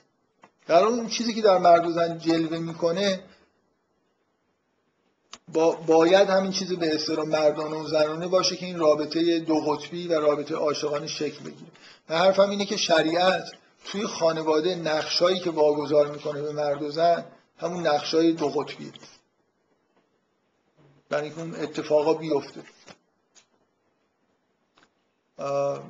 [0.68, 3.20] در اون چیزی که در مرد و زن جلوه می‌کنه
[5.54, 10.08] با باید همین چیزی به اصطلاح مردانه و زنانه باشه که این رابطه دو قطبی
[10.08, 11.72] و رابطه عاشقانه شکل بگیره.
[12.10, 13.44] و حرفم اینه که شریعت
[13.86, 17.26] توی خانواده نقشایی که واگذار می‌کنه به مرد و زن
[17.58, 18.92] همون نقشای دو قطبیه.
[21.10, 22.62] برای اینکه اون اتفاقا بیفته.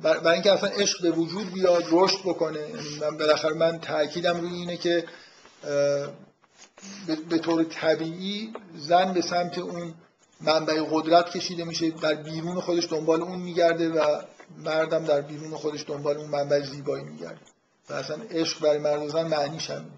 [0.02, 2.60] برای اینکه اصلا عشق به وجود بیاد رشد بکنه.
[2.60, 5.04] یعنی من بالاخره من تاکیدم روی اینه که
[7.28, 9.94] به طور طبیعی زن به سمت اون
[10.40, 14.22] منبع قدرت کشیده میشه در بیرون خودش دنبال اون میگرده و
[14.58, 17.40] مردم در بیرون خودش دنبال اون منبع زیبایی میگرده.
[17.90, 19.92] و اصلا عشق برای مرد و زن معنیش همین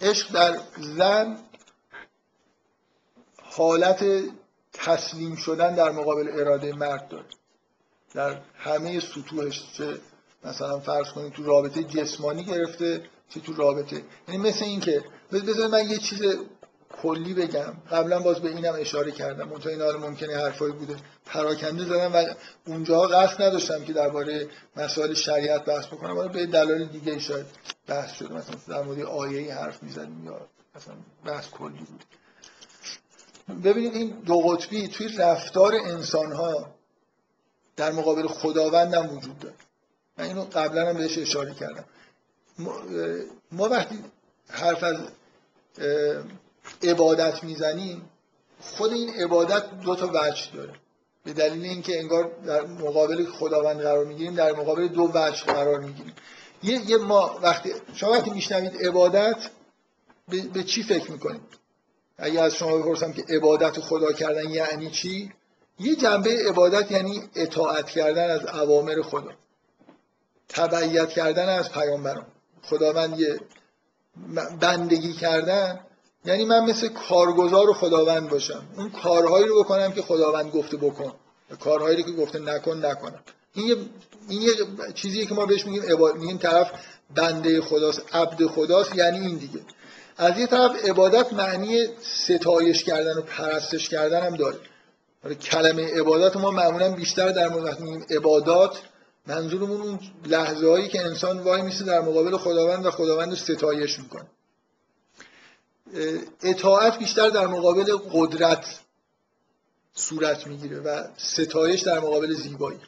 [0.00, 1.38] عشق در زن
[3.56, 4.04] حالت
[4.72, 7.24] تسلیم شدن در مقابل اراده مرد داره.
[8.14, 9.98] در همه سطوحش چه
[10.44, 14.02] مثلا فرض کنید تو رابطه جسمانی گرفته چه تو رابطه.
[14.28, 16.22] یعنی مثل این که بذار من یه چیز
[17.02, 17.74] کلی بگم.
[17.90, 19.48] قبلا باز به اینم اشاره کردم.
[19.48, 20.96] منتها این حال ممکنه حرفایی بوده.
[21.26, 22.24] پراکنده زدم و
[22.66, 26.18] اونجا قصد نداشتم که درباره مسائل شریعت بحث بکنم.
[26.18, 27.46] ولی به دلایل دیگه شاید
[27.86, 28.34] بحث شده.
[28.34, 30.94] مثلا در مورد آیه حرف می‌زنیم یا مثلا
[31.24, 32.04] بحث کلی بود.
[33.48, 36.74] ببینید این دو قطبی توی رفتار انسان ها
[37.76, 39.54] در مقابل خداوند هم وجود داره.
[40.18, 41.84] من اینو قبلا هم بهش اشاره کردم.
[43.52, 43.98] ما وقتی
[44.48, 44.96] حرف از
[46.82, 48.10] عبادت می‌زنیم
[48.60, 50.74] خود این عبادت دو تا وجه داره.
[51.24, 56.14] به دلیل اینکه انگار در مقابل خداوند قرار می‌گیریم در مقابل دو وجه قرار می‌گیریم.
[56.62, 59.50] یه, یه ما وقتی شما وقتی میشنوید عبادت
[60.28, 61.63] به, به چی فکر می‌کنید؟
[62.18, 65.32] اگه از شما بپرسم که عبادت خدا کردن یعنی چی؟
[65.78, 69.32] یه جنبه عبادت یعنی اطاعت کردن از اوامر خدا.
[70.48, 72.26] تبعیت کردن از پیامبران.
[72.62, 73.40] خداوند یه
[74.60, 75.80] بندگی کردن
[76.24, 78.64] یعنی من مثل کارگزار و خداوند باشم.
[78.76, 81.12] اون کارهایی رو بکنم که خداوند گفته بکن.
[81.60, 83.20] کارهایی رو که گفته نکن نکنم.
[83.54, 83.76] این یه,
[84.28, 84.52] این یه
[84.94, 86.70] چیزیه که ما بهش میگیم عبادت میگیم طرف
[87.14, 89.60] بنده خداست عبد خداست یعنی این دیگه.
[90.16, 94.58] از یه طرف عبادت معنی ستایش کردن و پرستش کردن هم داره.
[95.42, 97.78] کلمه عبادت ما معمولا بیشتر در مورد
[98.12, 98.80] عبادات
[99.26, 103.98] منظورمون اون لحظه هایی که انسان وای میسه در مقابل خداوند و خداوند رو ستایش
[103.98, 104.26] می‌کنه.
[106.42, 108.80] اطاعت بیشتر در مقابل قدرت
[109.94, 112.78] صورت می‌گیره و ستایش در مقابل زیبایی.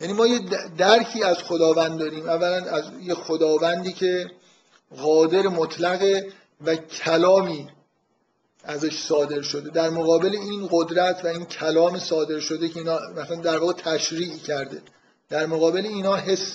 [0.00, 0.40] یعنی ما یه
[0.78, 2.28] درکی از خداوند داریم.
[2.28, 4.30] اولا از یه خداوندی که
[4.96, 6.32] قادر مطلقه
[6.64, 7.68] و کلامی
[8.64, 9.70] ازش صادر شده.
[9.70, 14.36] در مقابل این قدرت و این کلام صادر شده که اینا مثلا در واقع تشریع
[14.36, 14.82] کرده.
[15.28, 16.54] در مقابل اینا حس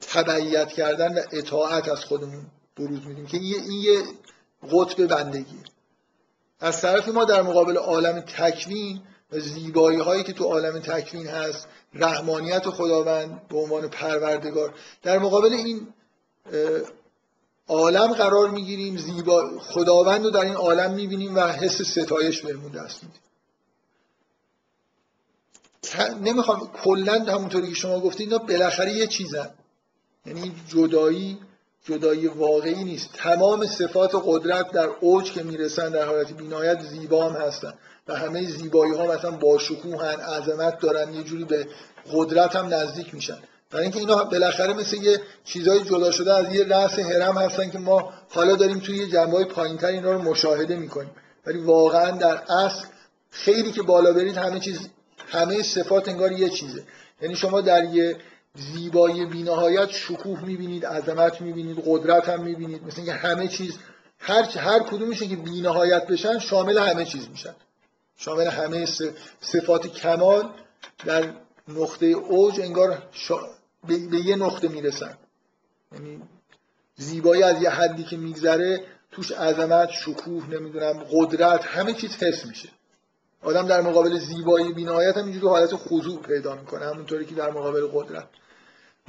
[0.00, 4.02] تبعیت کردن و اطاعت از خودمون بروز میدیم که این یه
[4.72, 5.58] قطب بندگی.
[6.60, 9.02] از طرف ما در مقابل عالم تکوین
[9.32, 15.52] و زیبایی هایی که تو عالم تکوین هست رحمانیت خداوند به عنوان پروردگار در مقابل
[15.52, 15.94] این
[17.68, 23.00] عالم قرار می‌گیریم زیبا خداوند رو در این عالم می‌بینیم و حس ستایش بهمون دست
[23.02, 23.20] میدیم
[26.24, 29.50] نمی‌خوام کلا همونطوری که شما گفتید اینا بالاخره یه چیزن.
[30.26, 31.38] یعنی جدایی
[31.84, 33.08] جدایی واقعی نیست.
[33.14, 37.74] تمام صفات قدرت در اوج که می‌رسن در حالت بینایت زیبا هم هستن.
[38.08, 41.68] و همه زیبایی ها مثلا با شکوهن عظمت دارن یه جوری به
[42.12, 43.38] قدرت هم نزدیک میشن.
[43.70, 47.78] برای اینکه اینا بالاخره مثل یه چیزای جدا شده از یه رأس هرم هستن که
[47.78, 51.10] ما حالا داریم توی یه جنبه پایینتر اینا رو مشاهده می‌کنیم.
[51.46, 52.86] ولی واقعا در اصل
[53.30, 54.78] خیلی که بالا برید همه چیز
[55.28, 56.82] همه صفات انگار یه چیزه.
[57.22, 58.16] یعنی شما در یه
[58.54, 62.84] زیبایی بینهایت شکوه می‌بینید عظمت می‌بینید قدرت هم می‌بینید.
[62.84, 63.78] مثل اینکه همه چیز
[64.18, 67.54] هر هر کدومشه که بینهایت بشن شامل همه چیز میشن.
[68.16, 68.86] شامل همه
[69.40, 70.50] صفات کمال
[71.04, 71.32] در
[71.68, 73.02] نقطه اوج انگار.
[73.96, 75.18] به یه نقطه می‌رسن.
[75.92, 76.22] یعنی
[76.96, 82.68] زیبایی از یه حدی که میگذره توش عظمت شکوه نمی‌دونم قدرت همه چیز حس میشه.
[83.42, 87.86] آدم در مقابل زیبایی بینایت هم اینجوری حالت خضوع پیدا می‌کنه همونطوری که در مقابل
[87.92, 88.28] قدرت.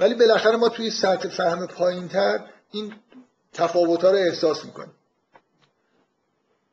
[0.00, 2.94] ولی بالاخره ما توی سطح فهم پایینتر این
[3.52, 4.92] تفاوت رو احساس می‌کنیم.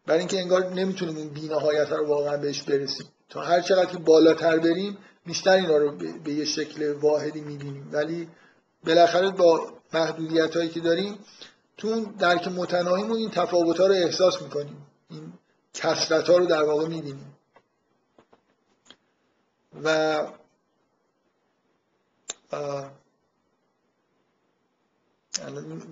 [0.05, 3.07] برای اینکه انگار نمی‌تونیم اون بینهایت رو واقعا بهش برسیم.
[3.29, 4.97] تا هر چقدر که بالاتر بریم
[5.27, 5.91] بیشتر اینا رو
[6.23, 7.89] به یه شکل واحدی می‌بینیم.
[7.91, 8.29] ولی
[8.85, 11.19] بالاخره با محدودیت هایی که داریم
[11.77, 14.87] تو درک متناهیمون این تفاوت ها رو احساس می‌کنیم.
[15.09, 15.33] این
[15.73, 17.35] کسرت ها رو در واقع می‌بینیم.
[19.83, 20.17] و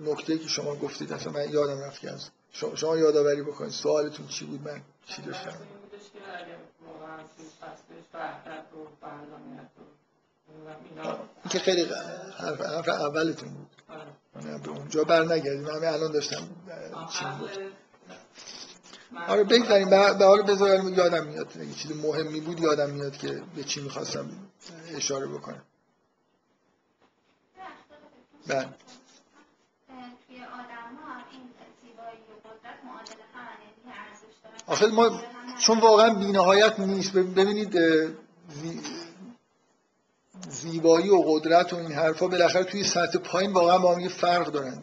[0.04, 4.44] نکته که شما گفتید اصلا من یادم رفت که از شما یادآوری بکنید سوالتون چی
[4.44, 5.58] بود؟ من چی داشتم؟
[11.42, 11.82] این که خیلی
[12.38, 13.70] حرف, حرف اولتون بود.
[14.34, 16.48] من به اونجا بر نگردیم همه الان داشتم
[17.12, 17.50] چی بود؟
[19.28, 19.44] آره.
[19.44, 19.90] بگذاریم.
[19.90, 20.94] به حال بذاریم.
[20.94, 24.30] یادم میاد اگه چیز مهمی بود یادم میاد که به چی می‌خواستم
[24.94, 25.62] اشاره بکنم.
[28.46, 28.68] بله.
[34.66, 35.20] آخه ما
[35.58, 37.12] چون واقعا بینهایت نیست.
[37.12, 37.78] ببینید
[40.48, 44.46] زیبایی و قدرت و این حرفا بالاخره توی سطح پایین واقعا با هم یه فرق
[44.46, 44.82] دارن.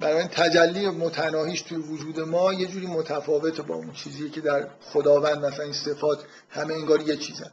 [0.00, 5.44] برای تجلی متناهیش توی وجود ما یه جوری متفاوته با اون چیزی که در خداوند
[5.44, 7.50] مثلا این صفات همه انگار یه چیزن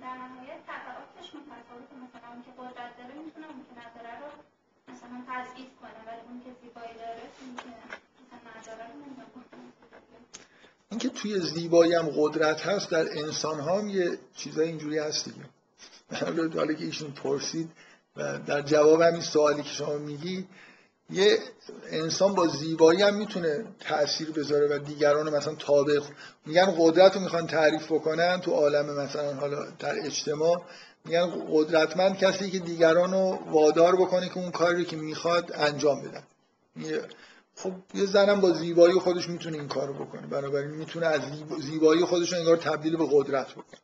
[0.00, 4.36] در نهایت تبعاتش متفاوته مثلا اون که قدرت داره می‌تونه اون که نداره
[4.92, 7.20] مثلا تضعیف کنه ولی اون که زیبایی داره
[10.90, 15.44] اینکه توی زیبایی هم قدرت هست در انسان ها هم یه چیزای اینجوری هست دیگه.
[16.56, 17.70] حالا که ایشون پرسید
[18.16, 20.46] و در جواب همین سوالی که شما میگی
[21.10, 21.38] یه
[21.90, 26.00] انسان با زیبایی هم می‌تونه تاثیر بذاره و دیگران رو مثلا تابع
[26.46, 30.62] میگن قدرت رو می‌خوان تعریف بکنن تو عالم مثلا حالا در اجتماع
[31.04, 36.22] میگن قدرتمند کسی که دیگران رو وادار بکنه که اون کاری که می‌خواد انجام بدن.
[37.56, 40.26] خب یه زنم با زیبایی خودش می‌تونه این کارو بکنه.
[40.26, 41.20] بنابراین می‌تونه از
[41.60, 43.80] زیبایی خودش انگار تبدیل به قدرت بکنه.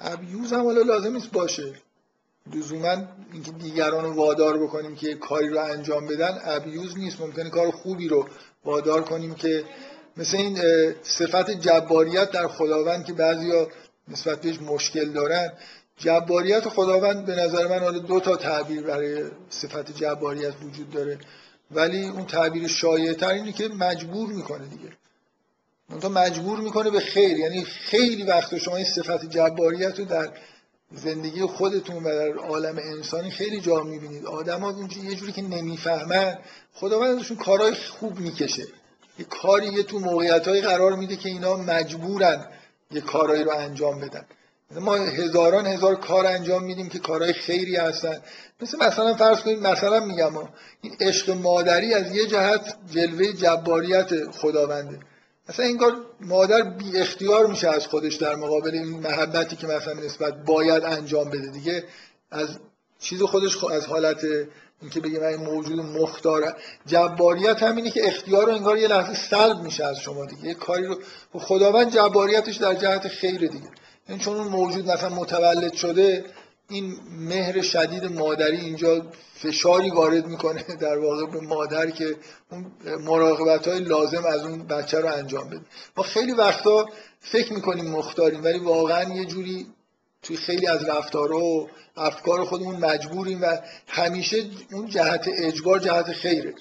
[0.00, 1.74] ابیوز هم حالا لازم نیست باشه.
[2.54, 2.96] لزوما
[3.32, 7.20] اینکه دیگران رو وادار بکنیم که کاری رو انجام بدن ابیوز نیست.
[7.20, 8.28] ممکنه کار خوبی رو
[8.64, 9.64] وادار کنیم که
[10.16, 10.58] مثل این
[11.02, 13.68] صفت جباریت در خداوند که بعضیا
[14.08, 15.52] نسبت بهش مشکل دارن.
[15.96, 21.18] جباریت خداوند به نظر من حالا دو تا تعبیر برای صفت جباریت وجود داره.
[21.70, 24.92] ولی اون تعبیر شایع تر اینه که مجبور می‌کنه دیگه.
[25.90, 27.38] اون مجبور می‌کنه به خیر.
[27.38, 30.28] یعنی خیلی وقت شما این صفت جباریت رو در
[30.92, 34.26] زندگی خودتون و در عالم انسانی خیلی جا می‌بینید.
[34.26, 34.74] آدم ها
[35.04, 36.38] یه جوری که نمی‌فهمن
[36.74, 38.66] خداوند ازشون کارهای خوب می‌کشه.
[39.18, 42.46] یه کاری یه تو موقعیت قرار میده که اینا مجبورن.
[42.94, 44.24] یه کارهایی رو انجام بدن.
[44.70, 48.20] ما هزاران هزار کار انجام میدیم که کارهای خیری هستن.
[48.60, 50.32] مثل مثلا فرض کنید مثلا میگم
[50.80, 54.98] این عشق مادری از یه جهت جلوه جباریت خداونده.
[55.48, 60.44] مثلا انگار مادر بی اختیار میشه از خودش در مقابل این محبتی که مثلا نسبت
[60.44, 61.84] باید انجام بده دیگه.
[62.30, 62.58] از
[63.00, 64.26] چیز خودش از حالت
[64.80, 66.56] اینکه بگیم این موجود مختار
[66.86, 70.44] جباریت همینه که اختیار رو انگار یه لحظه سلب میشه از شما دیگه.
[70.44, 70.98] یه کاری رو
[71.32, 73.68] خداوند جباریتش در جهت خیره دیگه.
[74.08, 76.24] این چون اون موجود مثلا متولد شده
[76.68, 82.16] این مهر شدید مادری اینجا فشاری وارد می‌کنه در واقع به مادر که
[82.50, 85.60] اون مراقبت های لازم از اون بچه رو انجام بده.
[85.96, 86.86] ما خیلی وقتا
[87.20, 89.66] فکر می‌کنیم مختاریم ولی واقعا یه جوری
[90.24, 96.54] توی خیلی از رفتارها و افکار خودمون مجبوریم و همیشه اون جهت اجبار جهت خیره.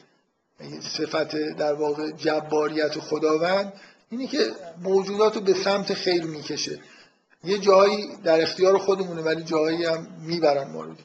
[0.98, 3.74] صفت در واقع جباریت خداوند
[4.10, 6.80] اینی که موجودات رو به سمت خیر می‌کشه.
[7.44, 10.96] یه جایی در اختیار خودمونه ولی جایی هم می‌برن ما رو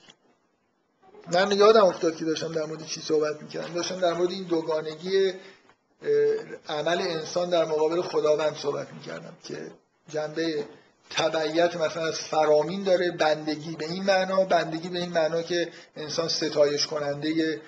[1.32, 3.74] من یادم افتاد که داشتم در مورد چی صحبت می‌کردم.
[3.74, 5.32] داشتم در مورد این دوگانگی
[6.68, 9.70] عمل انسان در مقابل خداوند صحبت می‌کردم که
[10.08, 10.64] جنبه
[11.10, 16.28] تبعیت مثلا از فرامین داره بندگی به این معنا بندگی به این معنا که انسان
[16.28, 17.60] ستایش کننده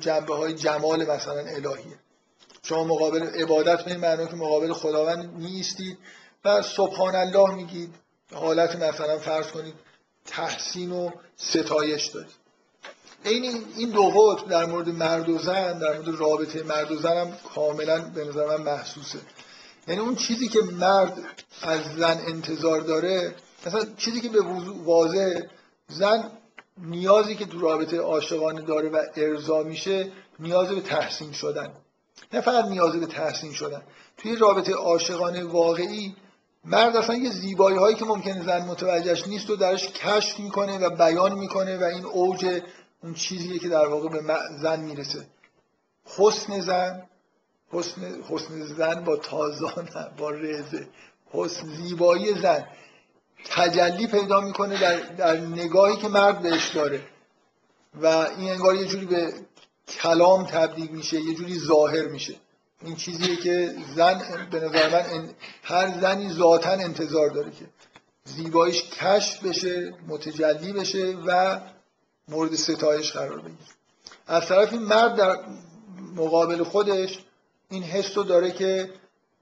[0.00, 1.98] جنبه های جمال مثلا الهیه.
[2.62, 5.98] شما مقابل عبادت به این معنا که مقابل خداوند نیستید
[6.44, 7.94] و سبحان الله میگید
[8.34, 9.74] حالت مثلا فرض کنید
[10.26, 12.42] تحسین و ستایش دارید.
[13.24, 17.16] این این دو قطب در مورد مرد و زن در مورد رابطه مرد و زن
[17.16, 19.18] هم کاملا به نظر من محسوسه.
[19.88, 21.18] یعنی اون چیزی که مرد
[21.62, 23.34] از زن انتظار داره
[23.66, 24.40] مثلا چیزی که به
[24.84, 25.40] واضح
[25.88, 26.30] زن
[26.78, 31.72] نیازی که تو رابطه عاشقانه داره و ارضا میشه نیاز به تحسین شدن.
[32.32, 33.82] نه فقط نیاز به تحسین شدن.
[34.16, 36.16] توی رابطه عاشقانه واقعی
[36.64, 40.90] مرد اصلا یه زیبایی هایی که ممکنه زن متوجهش نیست و درش کشف می‌کنه و
[40.90, 42.62] بیان می‌کنه و این اوج
[43.02, 45.26] اون چیزیه که در واقع به زن می‌رسه.
[46.04, 47.02] حسن زن
[47.72, 50.88] حسن, حسن زن با تازان با رزه
[51.30, 52.66] حسن زیبایی زن.
[53.44, 57.00] تجلی پیدا می‌کنه در, در نگاهی که مرد بهش داره.
[58.02, 59.32] و این انگار یه جوری به
[59.88, 62.34] کلام تبدیل میشه یه جوری ظاهر میشه.
[62.84, 65.30] این چیزیه که زن به نظر من
[65.62, 67.64] هر زنی ذاتا انتظار داره که
[68.24, 71.60] زیباییش کشف بشه متجلی بشه و
[72.28, 73.70] مورد ستایش قرار بگیره.
[74.26, 75.36] از طرف این مرد در
[76.16, 77.18] مقابل خودش
[77.72, 78.90] این حس رو داره که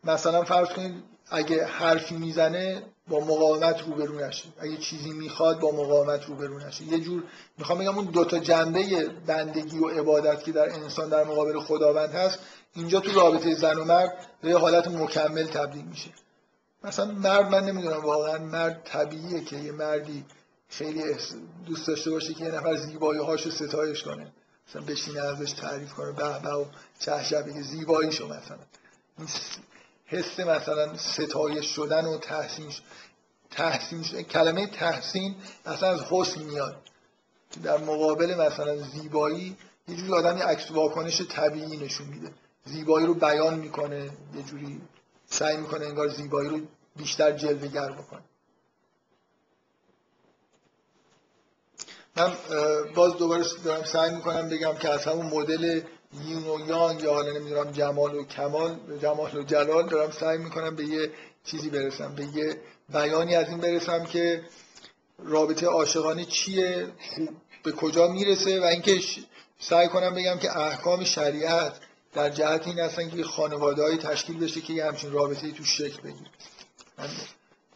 [0.04, 6.24] مثلا فرض کنید اگه حرفی می‌زنه با مقاومت روبرو نشه اگه چیزی می‌خواد با مقاومت
[6.24, 7.22] روبرو نشه یه جور
[7.58, 12.38] می‌خوام بگم اون دوتا جنبه بندگی و عبادت که در انسان در مقابل خداوند هست
[12.74, 16.10] اینجا تو رابطه زن و مرد به حالت مکمل تبدیل میشه.
[16.84, 20.24] مثلا مرد من نمی‌دونم واقعا مرد طبیعیه که یه مردی
[20.68, 21.02] خیلی
[21.66, 24.32] دوست داشته باشه که یه نفر زیبایی هاشو ستایش کنه.
[24.70, 26.12] مثلا بشینه ازش تعریف کنه.
[26.12, 26.64] به به و
[26.98, 28.58] چه بگه زیباییشو مثلا.
[29.18, 29.28] این
[30.06, 32.72] حس مثلا ستایش شدن و تحسین
[33.50, 35.34] تحسین کلمه تحسین
[35.66, 36.76] اصلا از حسن میاد.
[37.62, 39.56] در مقابل مثلا زیبایی
[39.88, 42.32] یه جوری آدم یه عکس واکنش طبیعی نشون میده.
[42.64, 44.80] زیبایی رو بیان می‌کنه یه جوری
[45.26, 46.60] سعی می‌کنه انگار زیبایی رو
[46.96, 48.22] بیشتر جلوه بکنه.
[52.20, 52.32] من
[52.94, 55.80] باز دوباره دارم سعی می‌کنم بگم که از همون مدل
[56.28, 60.76] یون و یان یا حالا نمی‌دونم جمال و کمال جمال و جلال دارم سعی می‌کنم
[60.76, 61.12] به یه
[61.44, 62.56] چیزی برسم به یه
[62.88, 64.42] بیانی از این برسم که
[65.18, 66.86] رابطه عاشقانه چیه
[67.62, 69.00] به کجا می‌رسه و اینکه
[69.60, 71.72] سعی کنم بگم که احکام شریعت
[72.12, 76.30] در جهت این هستن که خانواده تشکیل بشه که یه همچین رابطه تو شکل بگیره.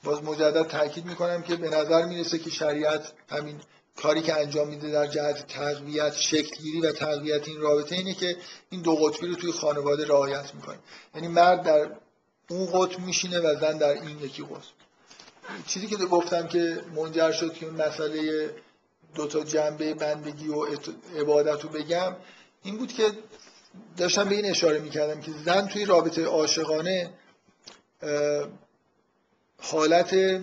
[0.05, 3.61] باز مجدد تاکید می‌کنم که به نظر می‌رسه که شریعت همین
[3.97, 8.37] کاری که انجام میده در جهت تقویت شکلگیری و تقویت این رابطه اینه که
[8.71, 10.79] این دو قطبی رو توی خانواده رعایت می‌کنه
[11.15, 11.91] یعنی مرد در
[12.51, 14.85] اون قطب میشینه و زن در این یکی قطب.
[15.67, 18.51] چیزی که گفتم که منجر شد که این مسئله
[19.15, 20.65] دو تا جنبه بندگی و
[21.19, 22.17] عبادت رو بگم
[22.63, 23.13] این بود که
[23.97, 27.11] داشتم به این اشاره می‌کردم که زن توی رابطه عاشقانه
[29.59, 30.41] حالت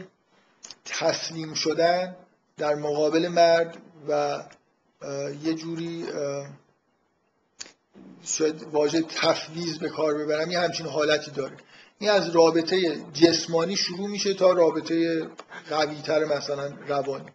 [0.86, 2.16] تسلیم شدن
[2.62, 3.78] در مقابل مرد
[4.10, 4.44] و
[5.44, 6.06] یه جوری
[8.24, 11.58] شاید واژه تفویض به کار ببرم یه همچین حالتی داره.
[12.00, 15.28] این از رابطه جسمانی شروع میشه تا رابطه
[15.70, 17.32] قویتر مثلا روانی.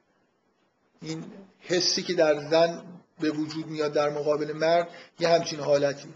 [1.03, 1.25] این
[1.61, 2.83] حسی که در زن
[3.21, 4.89] به وجود میاد در مقابل مرد
[5.21, 6.09] یه همچین حالتی.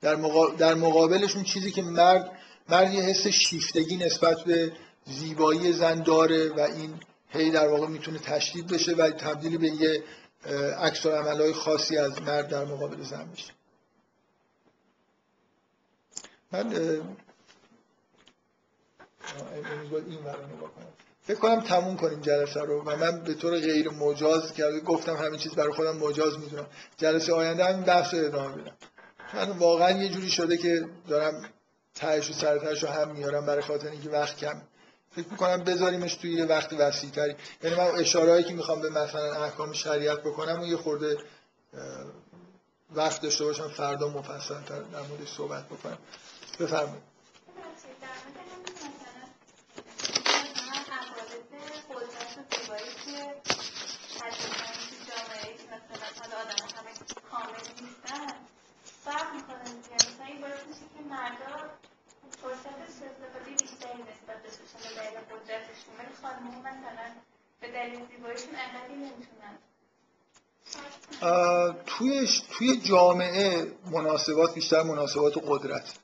[0.00, 0.14] در,
[0.58, 2.30] در مقابلشون چیزی که مرد
[2.68, 4.72] مرد یه حس شیفتگی نسبت به
[5.06, 6.94] زیبایی زن داره و این
[7.30, 10.04] هی در واقع می‌تونه تشدید بشه و تبدیل به یه
[10.78, 13.52] عکس های خاصی از مرد در مقابل زن بشه.
[16.52, 16.72] من
[19.92, 20.18] این
[21.22, 25.38] فکر کنم تموم کنیم جلسه رو و من به طور غیر مجاز کرده گفتم همین
[25.38, 26.66] چیز برای خودم مجاز می‌دونم.
[26.96, 28.76] جلسه آینده همین بحث رو ادامه بدم
[29.34, 31.48] من واقعا یه جوری شده که دارم
[31.94, 34.62] تهش و سرتش رو هم میارم برای خاطر اینکه وقت کم
[35.22, 39.44] فکر می‌کنم بذاریمش توی یه وقت وسیع تری یعنی من اشارهایی که می‌خوام به مثلا
[39.44, 41.16] احکام شریعت بکنم و یه خورده
[42.90, 45.98] وقت داشته باشم فردا مفصل تر در موردش صحبت بکنم.
[46.60, 47.02] بفرمایید
[59.04, 61.54] فرق می‌کنه یعنی مثلا این باعث میشه که مردا
[62.42, 67.12] فرصت استفاده بیشتری نسبت به سوشن دلیل قدرتشون ولی خانم‌ها مثلا
[67.60, 69.58] به دلیل زیباییشون انقدری نمی‌تونن
[71.86, 75.94] توی توی جامعه مناسبات بیشتر مناسبات قدرت.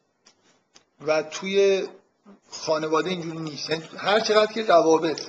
[1.06, 1.88] و توی
[2.50, 3.70] خانواده اینجوری نیست.
[3.70, 5.26] یعنی هر چقدر که روابط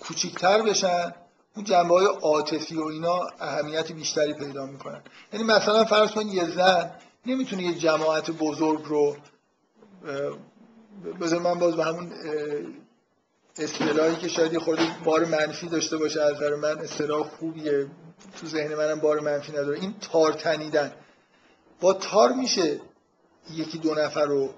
[0.00, 1.14] کوچیکتر بشن
[1.56, 5.02] اون جنبه های عاطفی و اینا اهمیت بیشتری پیدا می‌کنن.
[5.32, 6.90] یعنی مثلا فرض کنید یه زن
[7.26, 9.16] نمی‌تونه یه جماعت بزرگ رو
[11.20, 12.12] بذار من باز به همون
[13.58, 17.86] اصطلاحی که شاید خورده بار منفی داشته باشه از نظر من اصطلاح خوبیه.
[18.40, 19.80] تو ذهن منم بار منفی نداره.
[19.80, 20.92] این تار تنیدن.
[21.80, 22.80] با تار میشه
[23.50, 24.50] یکی دو نفر رو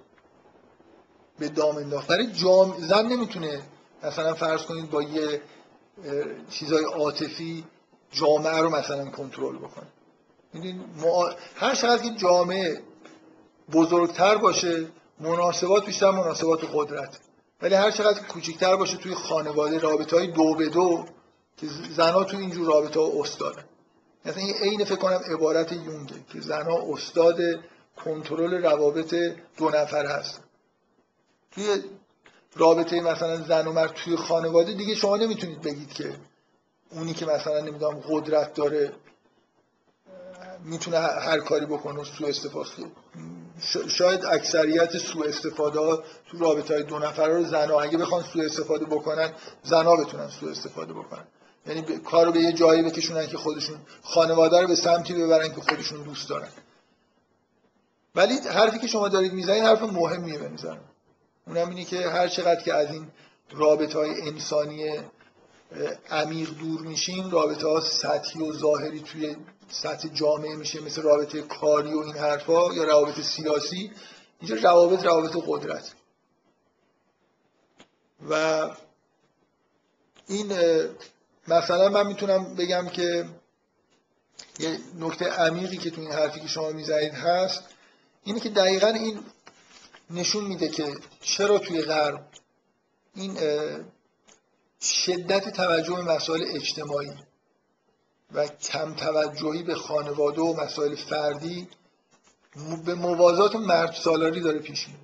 [1.39, 2.09] به دام انداخت.
[2.09, 2.77] برای جام...
[2.79, 3.63] زن نمی‌تونه
[4.03, 5.41] مثلا فرض کنید با یه
[6.51, 7.65] چیزای عاطفی
[8.13, 9.87] جامعه رو مثلا کنترل بکنه.
[11.03, 11.35] مع...
[11.55, 12.83] هر چقدر که جامعه
[13.73, 14.87] بزرگتر باشه
[15.21, 17.19] مناسبات بیشتر مناسبات قدرت
[17.65, 21.05] ولی هر چقدر کوچکتر باشه توی خانواده رابطه های دو به دو
[21.57, 21.67] که
[21.97, 23.65] زنها توی اینجور رابطه ها استادن
[24.25, 27.39] مثلا این عین فکر کنم عبارت یونگه که زنها استاد
[28.05, 29.15] کنترل روابط
[29.57, 30.41] دو نفر هست.
[31.51, 31.83] توی
[32.57, 36.17] رابطه مثلا زن و مرد توی خانواده دیگه شما نمی‌تونید بگید که
[36.91, 38.93] اونی که مثلا نمی‌دونم قدرت داره
[40.65, 42.71] می‌تونه هر کاری بکنه سوء استفاده
[43.89, 48.45] شاید اکثریت سوء استفاده ها تو رابطه های دو نفره رو زنها اگه بخوان سوء
[48.45, 49.33] استفاده بکنن
[49.63, 51.25] زنها بتونن سوء استفاده بکنن.
[51.67, 56.03] یعنی کارو به یه جایی بکشونن که خودشون خانواده رو به سمتی ببرن که خودشون
[56.03, 56.49] دوست دارن.
[58.15, 60.51] ولی حرفی که شما دارید می‌زنید حرف مهمیه به
[61.47, 63.07] اونم اینه که هر چقدر که از این
[63.53, 65.01] رابطه های انسانی
[66.11, 69.37] عمیق دور میشیم رابطه ها سطحی و ظاهری توی
[69.69, 73.93] سطح جامعه میشه مثل رابطه کاری و این حرفا یا روابط سیاسی.
[74.41, 75.95] اینجا روابط روابط قدرت.
[78.31, 78.71] و
[80.29, 80.53] این
[81.49, 83.29] مثلا من می‌تونم بگم که
[84.59, 87.65] یه نکته عمیقی که تو این حرفی که شما می‌زنید هست
[88.25, 89.21] اینه که دقیقا این
[90.11, 92.27] نشون میده که چرا توی غرب
[93.15, 93.39] این
[94.83, 97.13] شدت توجه به مسائل اجتماعی
[98.35, 101.69] و کم توجهی به خانواده و مسائل فردی
[102.85, 105.01] به موازات مرد سالاری داره پیش میره.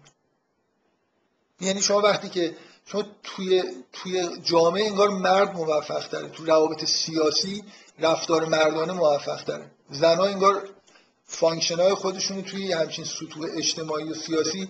[1.60, 2.56] یعنی شما وقتی که
[2.86, 7.64] شما توی توی جامعه انگار مرد موفق داره تو روابط سیاسی
[7.98, 10.68] رفتار مردانه موفق داره زنها انگار
[11.24, 14.68] function های خودشون توی همچین سطوح اجتماعی و سیاسی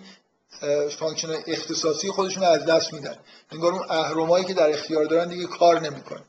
[0.99, 3.17] function اختصاصی خودشون از دست میدن.
[3.53, 6.25] انگار اون اهرمایی که در اختیار دارن دیگه کار نمی‌کنن.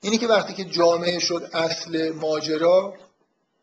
[0.00, 2.94] اینی که وقتی که جامعه شد اصل ماجرا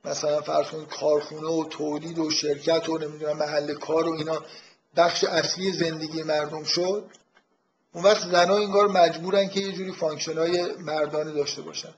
[0.05, 4.41] مثلا فرض کنید کارخونه و تولید و شرکت و نمی‌دونم محل کار و اینا
[4.95, 7.09] بخش اصلی زندگی مردم شد
[7.93, 11.93] اون وقت زنها انگار مجبورن که یه جوری function های مردانه داشته باشن.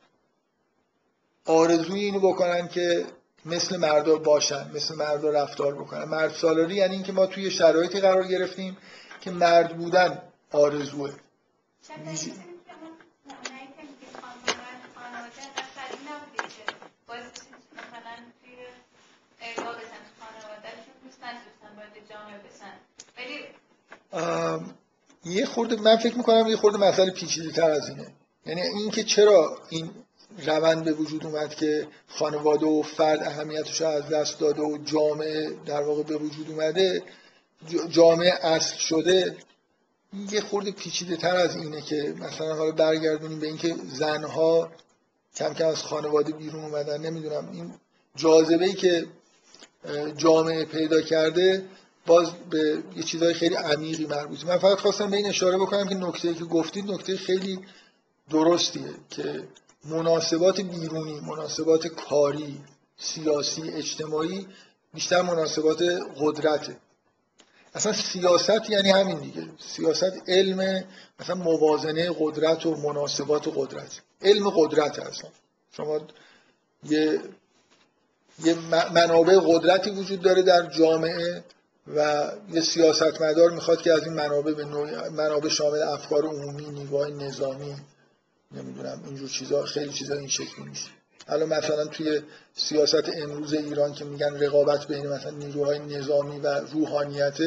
[1.45, 3.05] آرزوی اینو بکنن که
[3.45, 6.03] مثل مردا باشن مثل مردا رفتار بکنن.
[6.03, 8.77] مرد سالاری یعنی اینکه ما توی شرایطی قرار گرفتیم
[9.21, 11.11] که مرد بودن آرزوه.
[25.25, 28.07] یه خورده من فکر می‌کنم یه خورده مسئله پیچیده تر از اینه.
[28.45, 30.04] یعنی اینکه چرا این
[30.47, 35.49] روند به وجود اومد که خانواده و فرد اهمیتش رو از دست داده و جامعه
[35.65, 37.03] در واقع به وجود اومده
[37.89, 39.35] جامعه اصل شده.
[40.31, 44.71] یه خورده پیچیده تر از اینه که مثلا حالا برگردونیم به اینکه زنها
[45.35, 47.01] کم کم از خانواده بیرون اومدن.
[47.01, 47.73] نمی‌دونم این
[48.15, 49.05] جاذبه ای که
[50.17, 51.63] جامعه پیدا کرده
[52.05, 54.47] باز به یه چیزهای خیلی عمیقی مربوطه.
[54.47, 57.59] من فقط خواستم به این اشاره بکنم که نکته که گفتید نکته خیلی
[58.29, 59.43] درستیه که
[59.85, 62.61] مناسبات بیرونی مناسبات کاری
[62.97, 64.47] سیاسی اجتماعی
[64.93, 65.81] بیشتر مناسبات
[66.19, 66.77] قدرته.
[67.73, 69.47] اصلا سیاست یعنی همین دیگه.
[69.59, 70.83] سیاست علم
[71.19, 74.01] مثلا موازنه قدرت و مناسبات و قدرت.
[74.21, 75.29] علم قدرت اصلا.
[75.71, 75.99] شما
[76.83, 77.21] یه
[78.43, 78.55] یه
[78.93, 81.43] منابع قدرتی وجود داره در جامعه
[81.95, 84.65] و یه سیاستمدار می‌خواد که از این منابع به
[85.09, 87.75] منابع شامل افکار عمومی نیروهای نظامی
[88.51, 90.87] نمی‌دونم اینجور چیزا خیلی چیزا این شکلی میشه.
[91.27, 92.21] حالا مثلا توی
[92.55, 97.37] سیاست امروز ایران که میگن رقابت بین مثلا نیروهای نظامی و روحانیت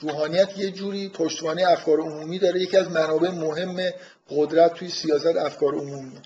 [0.00, 2.60] روحانیت یه جوری پشتوانه افکار عمومی داره.
[2.60, 3.90] یکی از منابع مهم
[4.30, 6.18] قدرت توی سیاست افکار عمومی.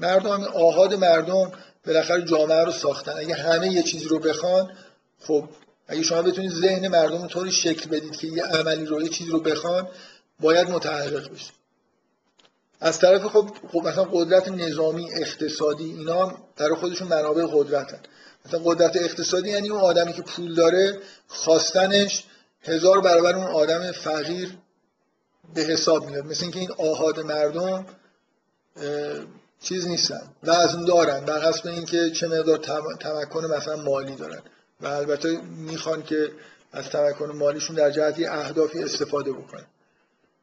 [0.00, 1.52] مردم آهاد مردم
[1.86, 3.12] بالاخره جامعه رو ساختن.
[3.18, 4.72] اگه همه یه چیزی رو بخوان
[5.20, 5.48] خب
[5.88, 9.30] اگه شما بتونید ذهن مردم رو طوری شکل بدید که یه عملی رو یه چیزی
[9.30, 9.88] رو بخوان
[10.40, 11.52] باید متحقق بشه
[12.80, 17.98] از طرف خب, خب مثلا قدرت نظامی اقتصادی اینا در خودشون منابع قدرتن.
[18.46, 20.98] مثلا قدرت اقتصادی یعنی اون آدمی که پول داره
[21.28, 22.24] خواستنش
[22.62, 24.58] هزار برابر اون آدم فقیر
[25.54, 26.26] به حساب میاد.
[26.26, 27.86] مثل اینکه این آهاد مردم
[29.60, 31.24] چیز نیستن وزن دارن.
[31.24, 32.58] بر حسب اینکه چه مقدار
[33.00, 34.42] تمکن مثلا مالی دارن.
[34.80, 36.30] و البته می‌خوان که
[36.72, 39.66] از تمکن مالیشون در جهتی اهدافی استفاده بکنن.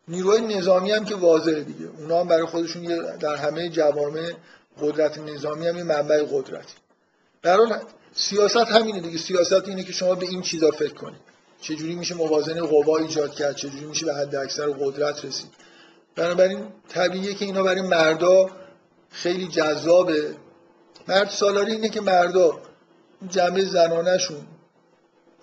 [0.07, 1.85] نیروهای نظامی هم که واضحه دیگه.
[1.97, 2.83] اونا هم برای خودشون
[3.19, 4.33] در همه جوامع
[4.81, 6.73] قدرت نظامی هم یه منبع قدرتی
[7.41, 7.57] در
[8.13, 9.17] سیاست همینه دیگه.
[9.17, 11.21] سیاست اینه که شما به این چیزا فکر کنید.
[11.61, 15.49] چجوری میشه موازنه قوا ایجاد کرد؟ چجوری میشه به حد اکثر قدرت رسید؟
[16.15, 18.49] بنابراین طبیعیه که اینا برای مردا
[19.09, 20.35] خیلی جذابه.
[21.07, 22.59] مرد سالاری اینه که مردا
[23.29, 24.47] جمع زنانشون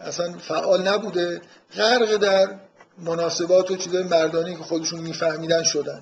[0.01, 1.41] اصلا فعال نبوده.
[1.77, 2.61] غرق در
[3.05, 6.01] مناسبات و چیزای مردانی که خودشون میفهمیدن شدن.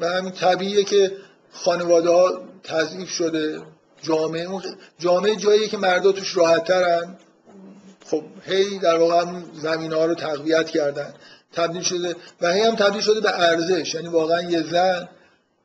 [0.00, 1.16] و همین طبیعیه که
[1.52, 3.62] خانواده ها تضعیف شده.
[4.02, 4.48] جامعه
[4.98, 7.16] جامعه جاییه که مردا توش راحت ترن
[8.06, 11.14] خب هی در واقع هم زمین ها رو تقویت کردن.
[11.52, 13.94] تبدیل شده و هی هم تبدیل شده به ارزش.
[13.94, 15.08] یعنی واقعا یه زن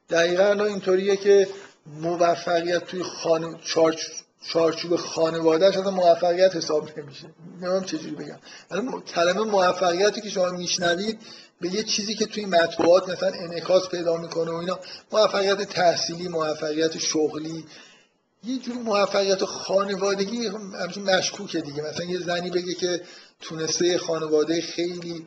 [0.09, 1.47] دقیقا اینطوریه که
[2.01, 3.57] موفقیت توی خانه
[4.47, 7.25] چارچوب خانوادهش اصلا موفقیت حساب نمیشه.
[7.61, 8.39] نمیم چجوری بگم.
[9.01, 11.19] کلمه موفقیتی که شما میشنوید
[11.61, 14.79] به یه چیزی که توی مطبوعات مثلا انعکاس پیدا می‌کنه و اینا
[15.11, 17.65] موفقیت تحصیلی موفقیت شغلی
[18.43, 20.47] یه جور موفقیت خانوادگی
[20.79, 21.81] همچون مشکوکه دیگه.
[21.81, 23.01] مثلا یه زنی بگه که
[23.41, 25.25] تونسته خانواده خیلی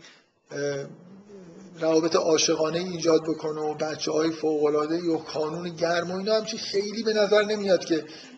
[1.81, 7.03] روابط عاشقانه ایجاد بکنه و بچه های فوقلاده و کانون گرم و اینا همچین خیلی
[7.03, 8.05] به نظر نمیاد که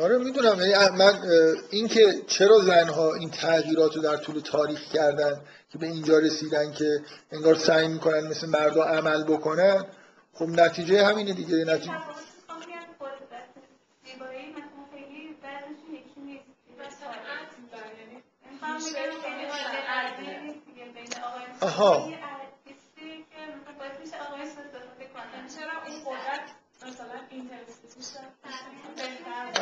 [0.00, 0.60] آره می‌دونم.
[0.60, 1.18] یعنی من
[1.70, 5.40] اینکه چرا زنها این تغییرات رو در طول تاریخ کردن
[5.72, 7.00] که به اینجا رسیدن که
[7.32, 9.86] انگار سعی می‌کنن مثل مردا عمل بکنن
[10.34, 11.64] خب نتیجه همینه دیگه.
[11.64, 11.92] نتیجه
[21.60, 22.21] آها.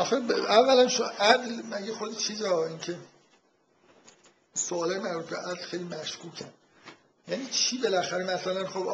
[0.01, 2.97] آخه اولا عدل مگه خود چیزا اینکه
[4.55, 6.51] سوالای مربوط به عدل خیلی مشکوکن
[7.29, 8.89] یعنی چی بالاخره؟ مثلا خب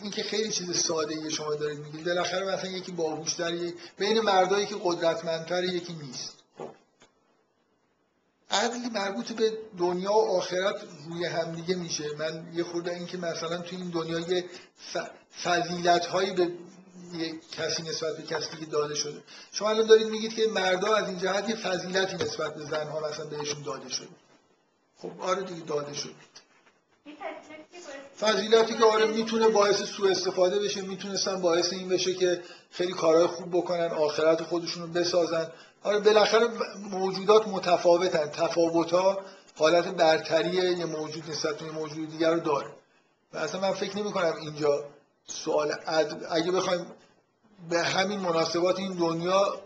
[0.00, 2.04] این که خیلی چیز ساده ای شما دارید میگید.
[2.04, 6.34] بالاخره مثلا یکی باهوشتری بین مردایی که قدرتمندتر یکی نیست.
[8.50, 10.76] عدلی مربوط به دنیا و آخرت
[11.08, 12.04] روی همدیگه میشه.
[12.18, 14.44] من یه خورده این که مثلا تو این دنیا یه
[15.42, 16.52] فضیلت هایی به
[17.14, 19.22] یه کسی نسبت به کسی که داده شده.
[19.52, 23.24] شما الان دارید میگید که مردا از این جهت یه فضیلتی نسبت به زنها مثلا
[23.24, 24.08] بهشون داده شده.
[24.98, 26.12] خب آره دیگه داده شده.
[28.20, 33.26] فضیلتی که آره می‌تونه باعث سوء استفاده بشه می‌تونستن باعث این بشه که خیلی کارهای
[33.26, 35.52] خوب بکنن آخرت خودشون رو بسازن.
[35.82, 36.48] آره بالاخره
[36.90, 38.26] موجودات متفاوتن.
[38.26, 39.20] تفاوت ها
[39.56, 42.70] حالت برتری یه موجود نسبت به موجود دیگر رو داره.
[43.32, 44.84] و اصلا من فکر نمی کنم اینجا
[45.26, 45.74] سوال
[46.30, 46.86] اگه بخوایم
[47.68, 49.60] به همین مناسبات این دنیا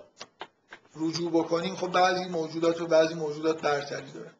[0.97, 4.35] رجوع بکنیم خب بعضی موجودات و بعضی موجودات برتری دارن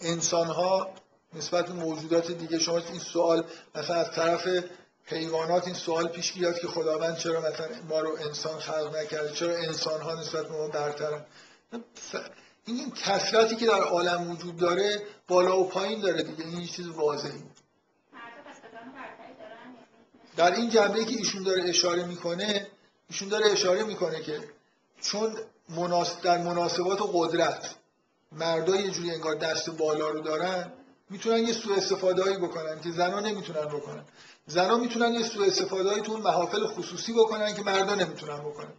[0.00, 0.90] انسان ها
[1.34, 3.44] نسبت به موجودات دیگه شما این سوال
[3.74, 4.48] مثلا از طرف
[5.04, 9.56] حیوانات این سوال پیش بیاد که خداوند چرا مثلا ما رو انسان خلق نکرده؟ چرا
[9.56, 11.24] انسان ها نسبت به ما برترن؟
[12.64, 17.42] این کسرتی که در عالم وجود داره بالا و پایین داره دیگه این چیز واضحی
[20.36, 22.66] در این جنبه که ایشون داره اشاره می‌کنه
[23.08, 24.40] ایشون داره اشاره می‌کنه که
[25.00, 25.36] چون
[26.22, 27.74] در مناسبات قدرت
[28.32, 30.72] مردا یه جوری انگار دست بالا رو دارن
[31.10, 34.04] می‌تونن یه سوء استفاده هایی بکنن که زنا نمی‌تونن بکنن.
[34.46, 38.72] زنا می‌تونن یه سوء استفاده هایی تو محافل خصوصی بکنن که مردا نمی‌تونن بکنن.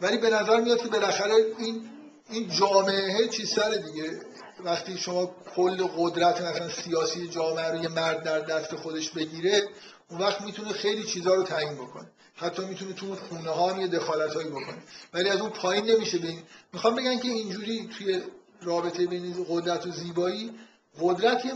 [0.00, 1.90] ولی به نظر میاد که بالاخره این
[2.30, 4.20] این جامعه چیز سر دیگه.
[4.64, 9.62] وقتی شما کل قدرت مثلا سیاسی جامعه رو یه مرد در دست خودش بگیره
[10.08, 12.10] اون وقت می‌تونه خیلی چیزها رو تعیین بکنه.
[12.34, 14.82] حتی می‌تونه تو خونه ها هم یه دخالت هایی بکنه.
[15.14, 16.42] ولی از اون پایین نمیشه بین
[16.72, 18.22] می‌خوام بگن که اینجوری توی
[18.62, 20.54] رابطه بین قدرت و زیبایی
[21.00, 21.52] قدرت یه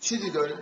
[0.00, 0.54] چیزی داره.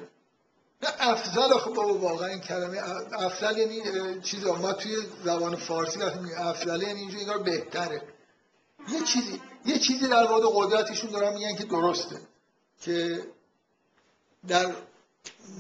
[0.82, 2.78] نه افضل خب بابا واقعا این کلمه
[3.12, 3.80] افضل یعنی
[4.20, 8.02] چیزی ما توی زبان فارسی وقتی افضل یعنی اینجوری بهتره.
[8.88, 12.20] یه چیزی یه چیزی در مورد قدرتشون دارن میگن که درسته.
[12.80, 13.26] که
[14.48, 14.74] در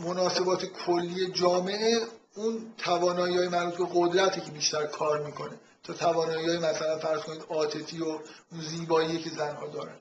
[0.04, 2.00] مناسبات کلی جامعه
[2.34, 5.60] اون توانایی های مربوط به قدرتی که بیشتر کار می‌کنه.
[5.84, 8.04] تا توانایی های مثلا فرض کنید عاطفی و
[8.52, 9.96] اون زیبایی که زنها دارن.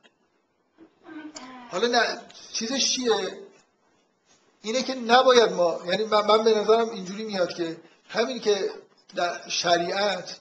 [1.72, 2.22] حالا نه
[2.53, 3.39] چیزش چیه؟
[4.61, 7.77] اینه که نباید ما یعنی من, من به نظرم اینجوری میاد که
[8.07, 8.69] همین که
[9.15, 10.39] در شریعت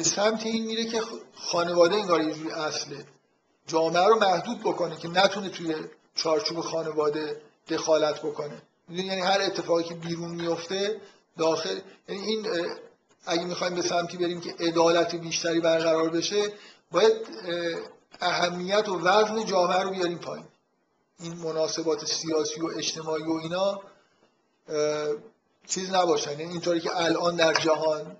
[0.00, 1.00] به سمت این میره که
[1.34, 3.04] خانواده انگار یه جوری اصله.
[3.66, 5.74] جامعه رو محدود بکنه که نتونه توی
[6.14, 8.62] چارچوب خانواده دخالت بکنه.
[8.90, 11.00] یعنی هر اتفاقی که بیرون میفته
[11.38, 11.78] داخل
[12.08, 12.46] یعنی این
[13.26, 16.52] اگه می‌خوایم به سمتی بریم که عدالت بیشتری برقرار بشه
[16.90, 17.12] باید
[18.20, 20.46] اهمیت و وزن جامعه رو بیاریم پایین.
[21.18, 23.80] این مناسبات سیاسی و اجتماعی و اینا
[25.68, 26.30] چیز نباشن.
[26.30, 28.16] یعنی اینطوری که الان در جهان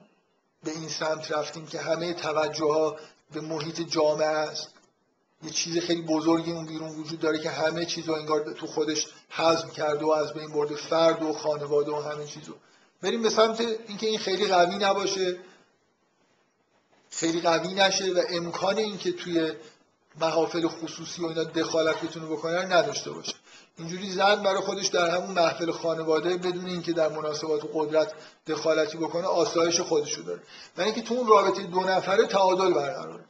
[0.64, 2.96] به این سمت رفتیم که همه توجه ها
[3.32, 4.68] به محیط جامعه است.
[5.42, 9.06] یه چیز خیلی بزرگی اون بیرون وجود داره که همه چیز رو انگار تو خودش
[9.30, 12.54] حزم کرده و از بین برده فرد و خانواده و همه چیزو.
[13.02, 15.38] بریم به سمت اینکه این خیلی قوی نباشه.
[17.10, 19.52] خیلی قوی نشه و امکان اینکه توی
[20.20, 23.34] محافل خصوصی و اینا دخالت بتونه بکنه نداشته باشه.
[23.80, 28.12] اینجوری زن برای خودش در همون محفل خانواده بدون اینکه در مناسبات قدرت
[28.46, 30.40] دخالتی بکنه آسایش خودشو داره.
[30.78, 33.24] و اینکه تو اون رابطه دو نفره تعادل برقراره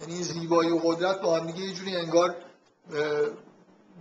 [0.00, 2.36] یعنی زیبایی و قدرت با هم دیگه یه جوری انگار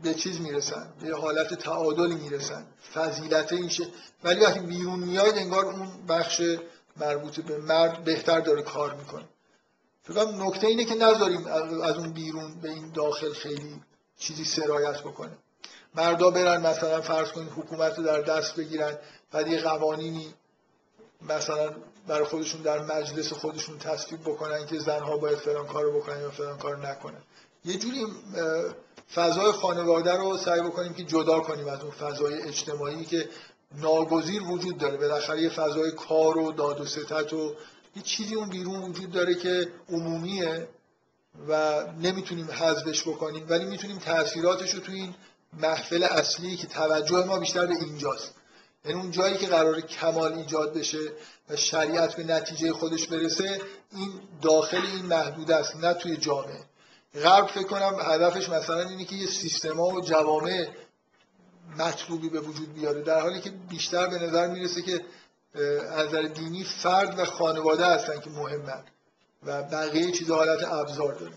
[0.03, 2.65] به چیز می‌رسن به حالت تعادلی می‌رسن.
[2.93, 3.87] فضیلت اینشه
[4.23, 6.41] ولی وقتی بیرون میاد انگار اون بخش
[6.97, 9.25] مربوط به مرد بهتر داره کار می‌کنه.
[10.03, 11.47] فکر نکته اینه که نذاریم
[11.83, 13.81] از اون بیرون به این داخل خیلی
[14.17, 15.37] چیزی سرایت بکنه.
[15.97, 18.97] مردا برن مثلا فرض کنید حکومت رو در دست بگیرن
[19.31, 20.33] بعد یه قوانینی
[21.21, 21.71] مثلا
[22.07, 26.57] برای خودشون در مجلس خودشون تصویب بکنن که زنها باید فلان کارو بکنن یا فلان
[26.57, 27.21] کارو نکنن.
[27.65, 28.05] یه جوری
[29.15, 33.29] فضای خانواده رو سعی بکنیم که جدا کنیم از اون فضای اجتماعی که
[33.75, 34.97] ناگزیر وجود داره.
[34.97, 37.55] بالاخره یه فضای کار و داد و ستت و
[37.95, 40.67] یه چیزی اون بیرون وجود داره که عمومیه
[41.49, 45.15] و نمی‌تونیم حذفش بکنیم ولی می‌تونیم تاثیراتش رو تو این
[45.57, 48.33] محفل اصلی که توجه ما بیشتر به اینجاست.
[48.85, 51.11] یعنی اون جایی که قرار کمال ایجاد بشه
[51.49, 53.61] و شریعت به نتیجه خودش برسه
[53.91, 54.11] این
[54.41, 56.63] داخل این محدود است نه توی جامعه.
[57.23, 60.67] غرب فکر کنم هدفش مثلا اینه که یه سیستما و جوامع
[61.77, 65.01] مطلوبی به وجود بیاره در حالی که بیشتر به نظر می‌رسه که
[65.91, 68.83] از نظر دینی فرد و خانواده هستن که مهمن
[69.43, 71.33] و بقیه چیز حالت ابزار داره.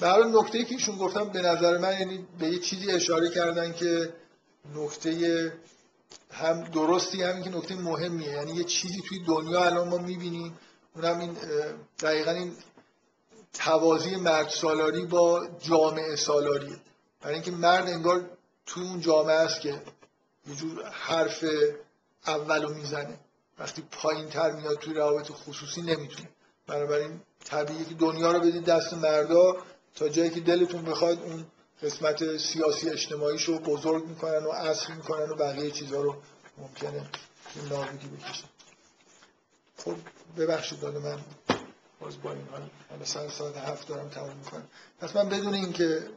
[0.00, 4.14] برای نکته که ایشون گفتم به نظر من یعنی به یه چیزی اشاره کردن که
[4.74, 5.52] نکته
[6.30, 8.28] هم درستی همین که نکته مهمیه.
[8.28, 10.58] یعنی یه چیزی توی دنیا الان ما می‌بینیم
[10.96, 11.36] اونم این
[12.00, 12.52] دقیقا این
[13.52, 16.76] توازی مرد سالاری با جامعه سالاریه.
[17.20, 18.30] برای اینکه مرد انگار
[18.66, 19.82] توی اون جامعه است که
[20.48, 21.44] یه جور حرف
[22.26, 23.18] اولو می‌زنه.
[23.58, 26.28] وقتی پایین تر میاد توی روابط خصوصی نمی‌تونه.
[26.66, 29.56] بنابراین طبیعی که دنیا رو بدید دست مردا
[29.94, 31.46] تا جایی که دلتون بخواد اون
[31.82, 36.16] قسمت سیاسی اجتماعیش رو بزرگ می‌کنن و اصل می‌کنن و بقیه چیزها رو
[36.58, 37.06] ممکنه
[37.70, 38.48] نابودی بکشن.
[39.76, 39.96] خب
[40.36, 41.18] ببخشید داده من
[42.00, 42.62] باز با این حال
[43.02, 44.68] مثلا ساعت هفت دارم تمام می‌کنم.
[45.00, 46.08] پس من بدون اینکه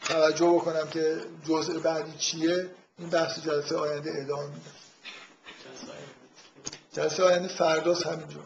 [0.00, 4.72] توجه بکنم که جزء بعدی چیه این بحث جلسه آینده ادامه میدم
[6.92, 8.40] جلسه آینده فرداست همینجا.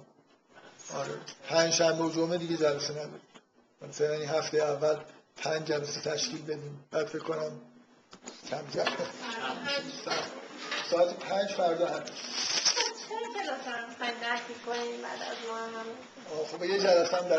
[0.95, 1.15] آره.
[1.49, 3.21] پنج شنبه و جمعه دیگه جلسه نداریم.
[3.83, 4.97] مثلا این هفته اول
[5.37, 6.85] پنج جلسه تشکیل بدیم.
[6.91, 7.61] بعد فکر کنم
[8.51, 8.91] کم جلسه.
[10.91, 12.03] ساعت پنج فردا هم.
[12.05, 13.67] چرا کلاس
[14.67, 15.87] کنیم بعد از ما هم؟
[16.53, 17.29] خب یه جلسه هم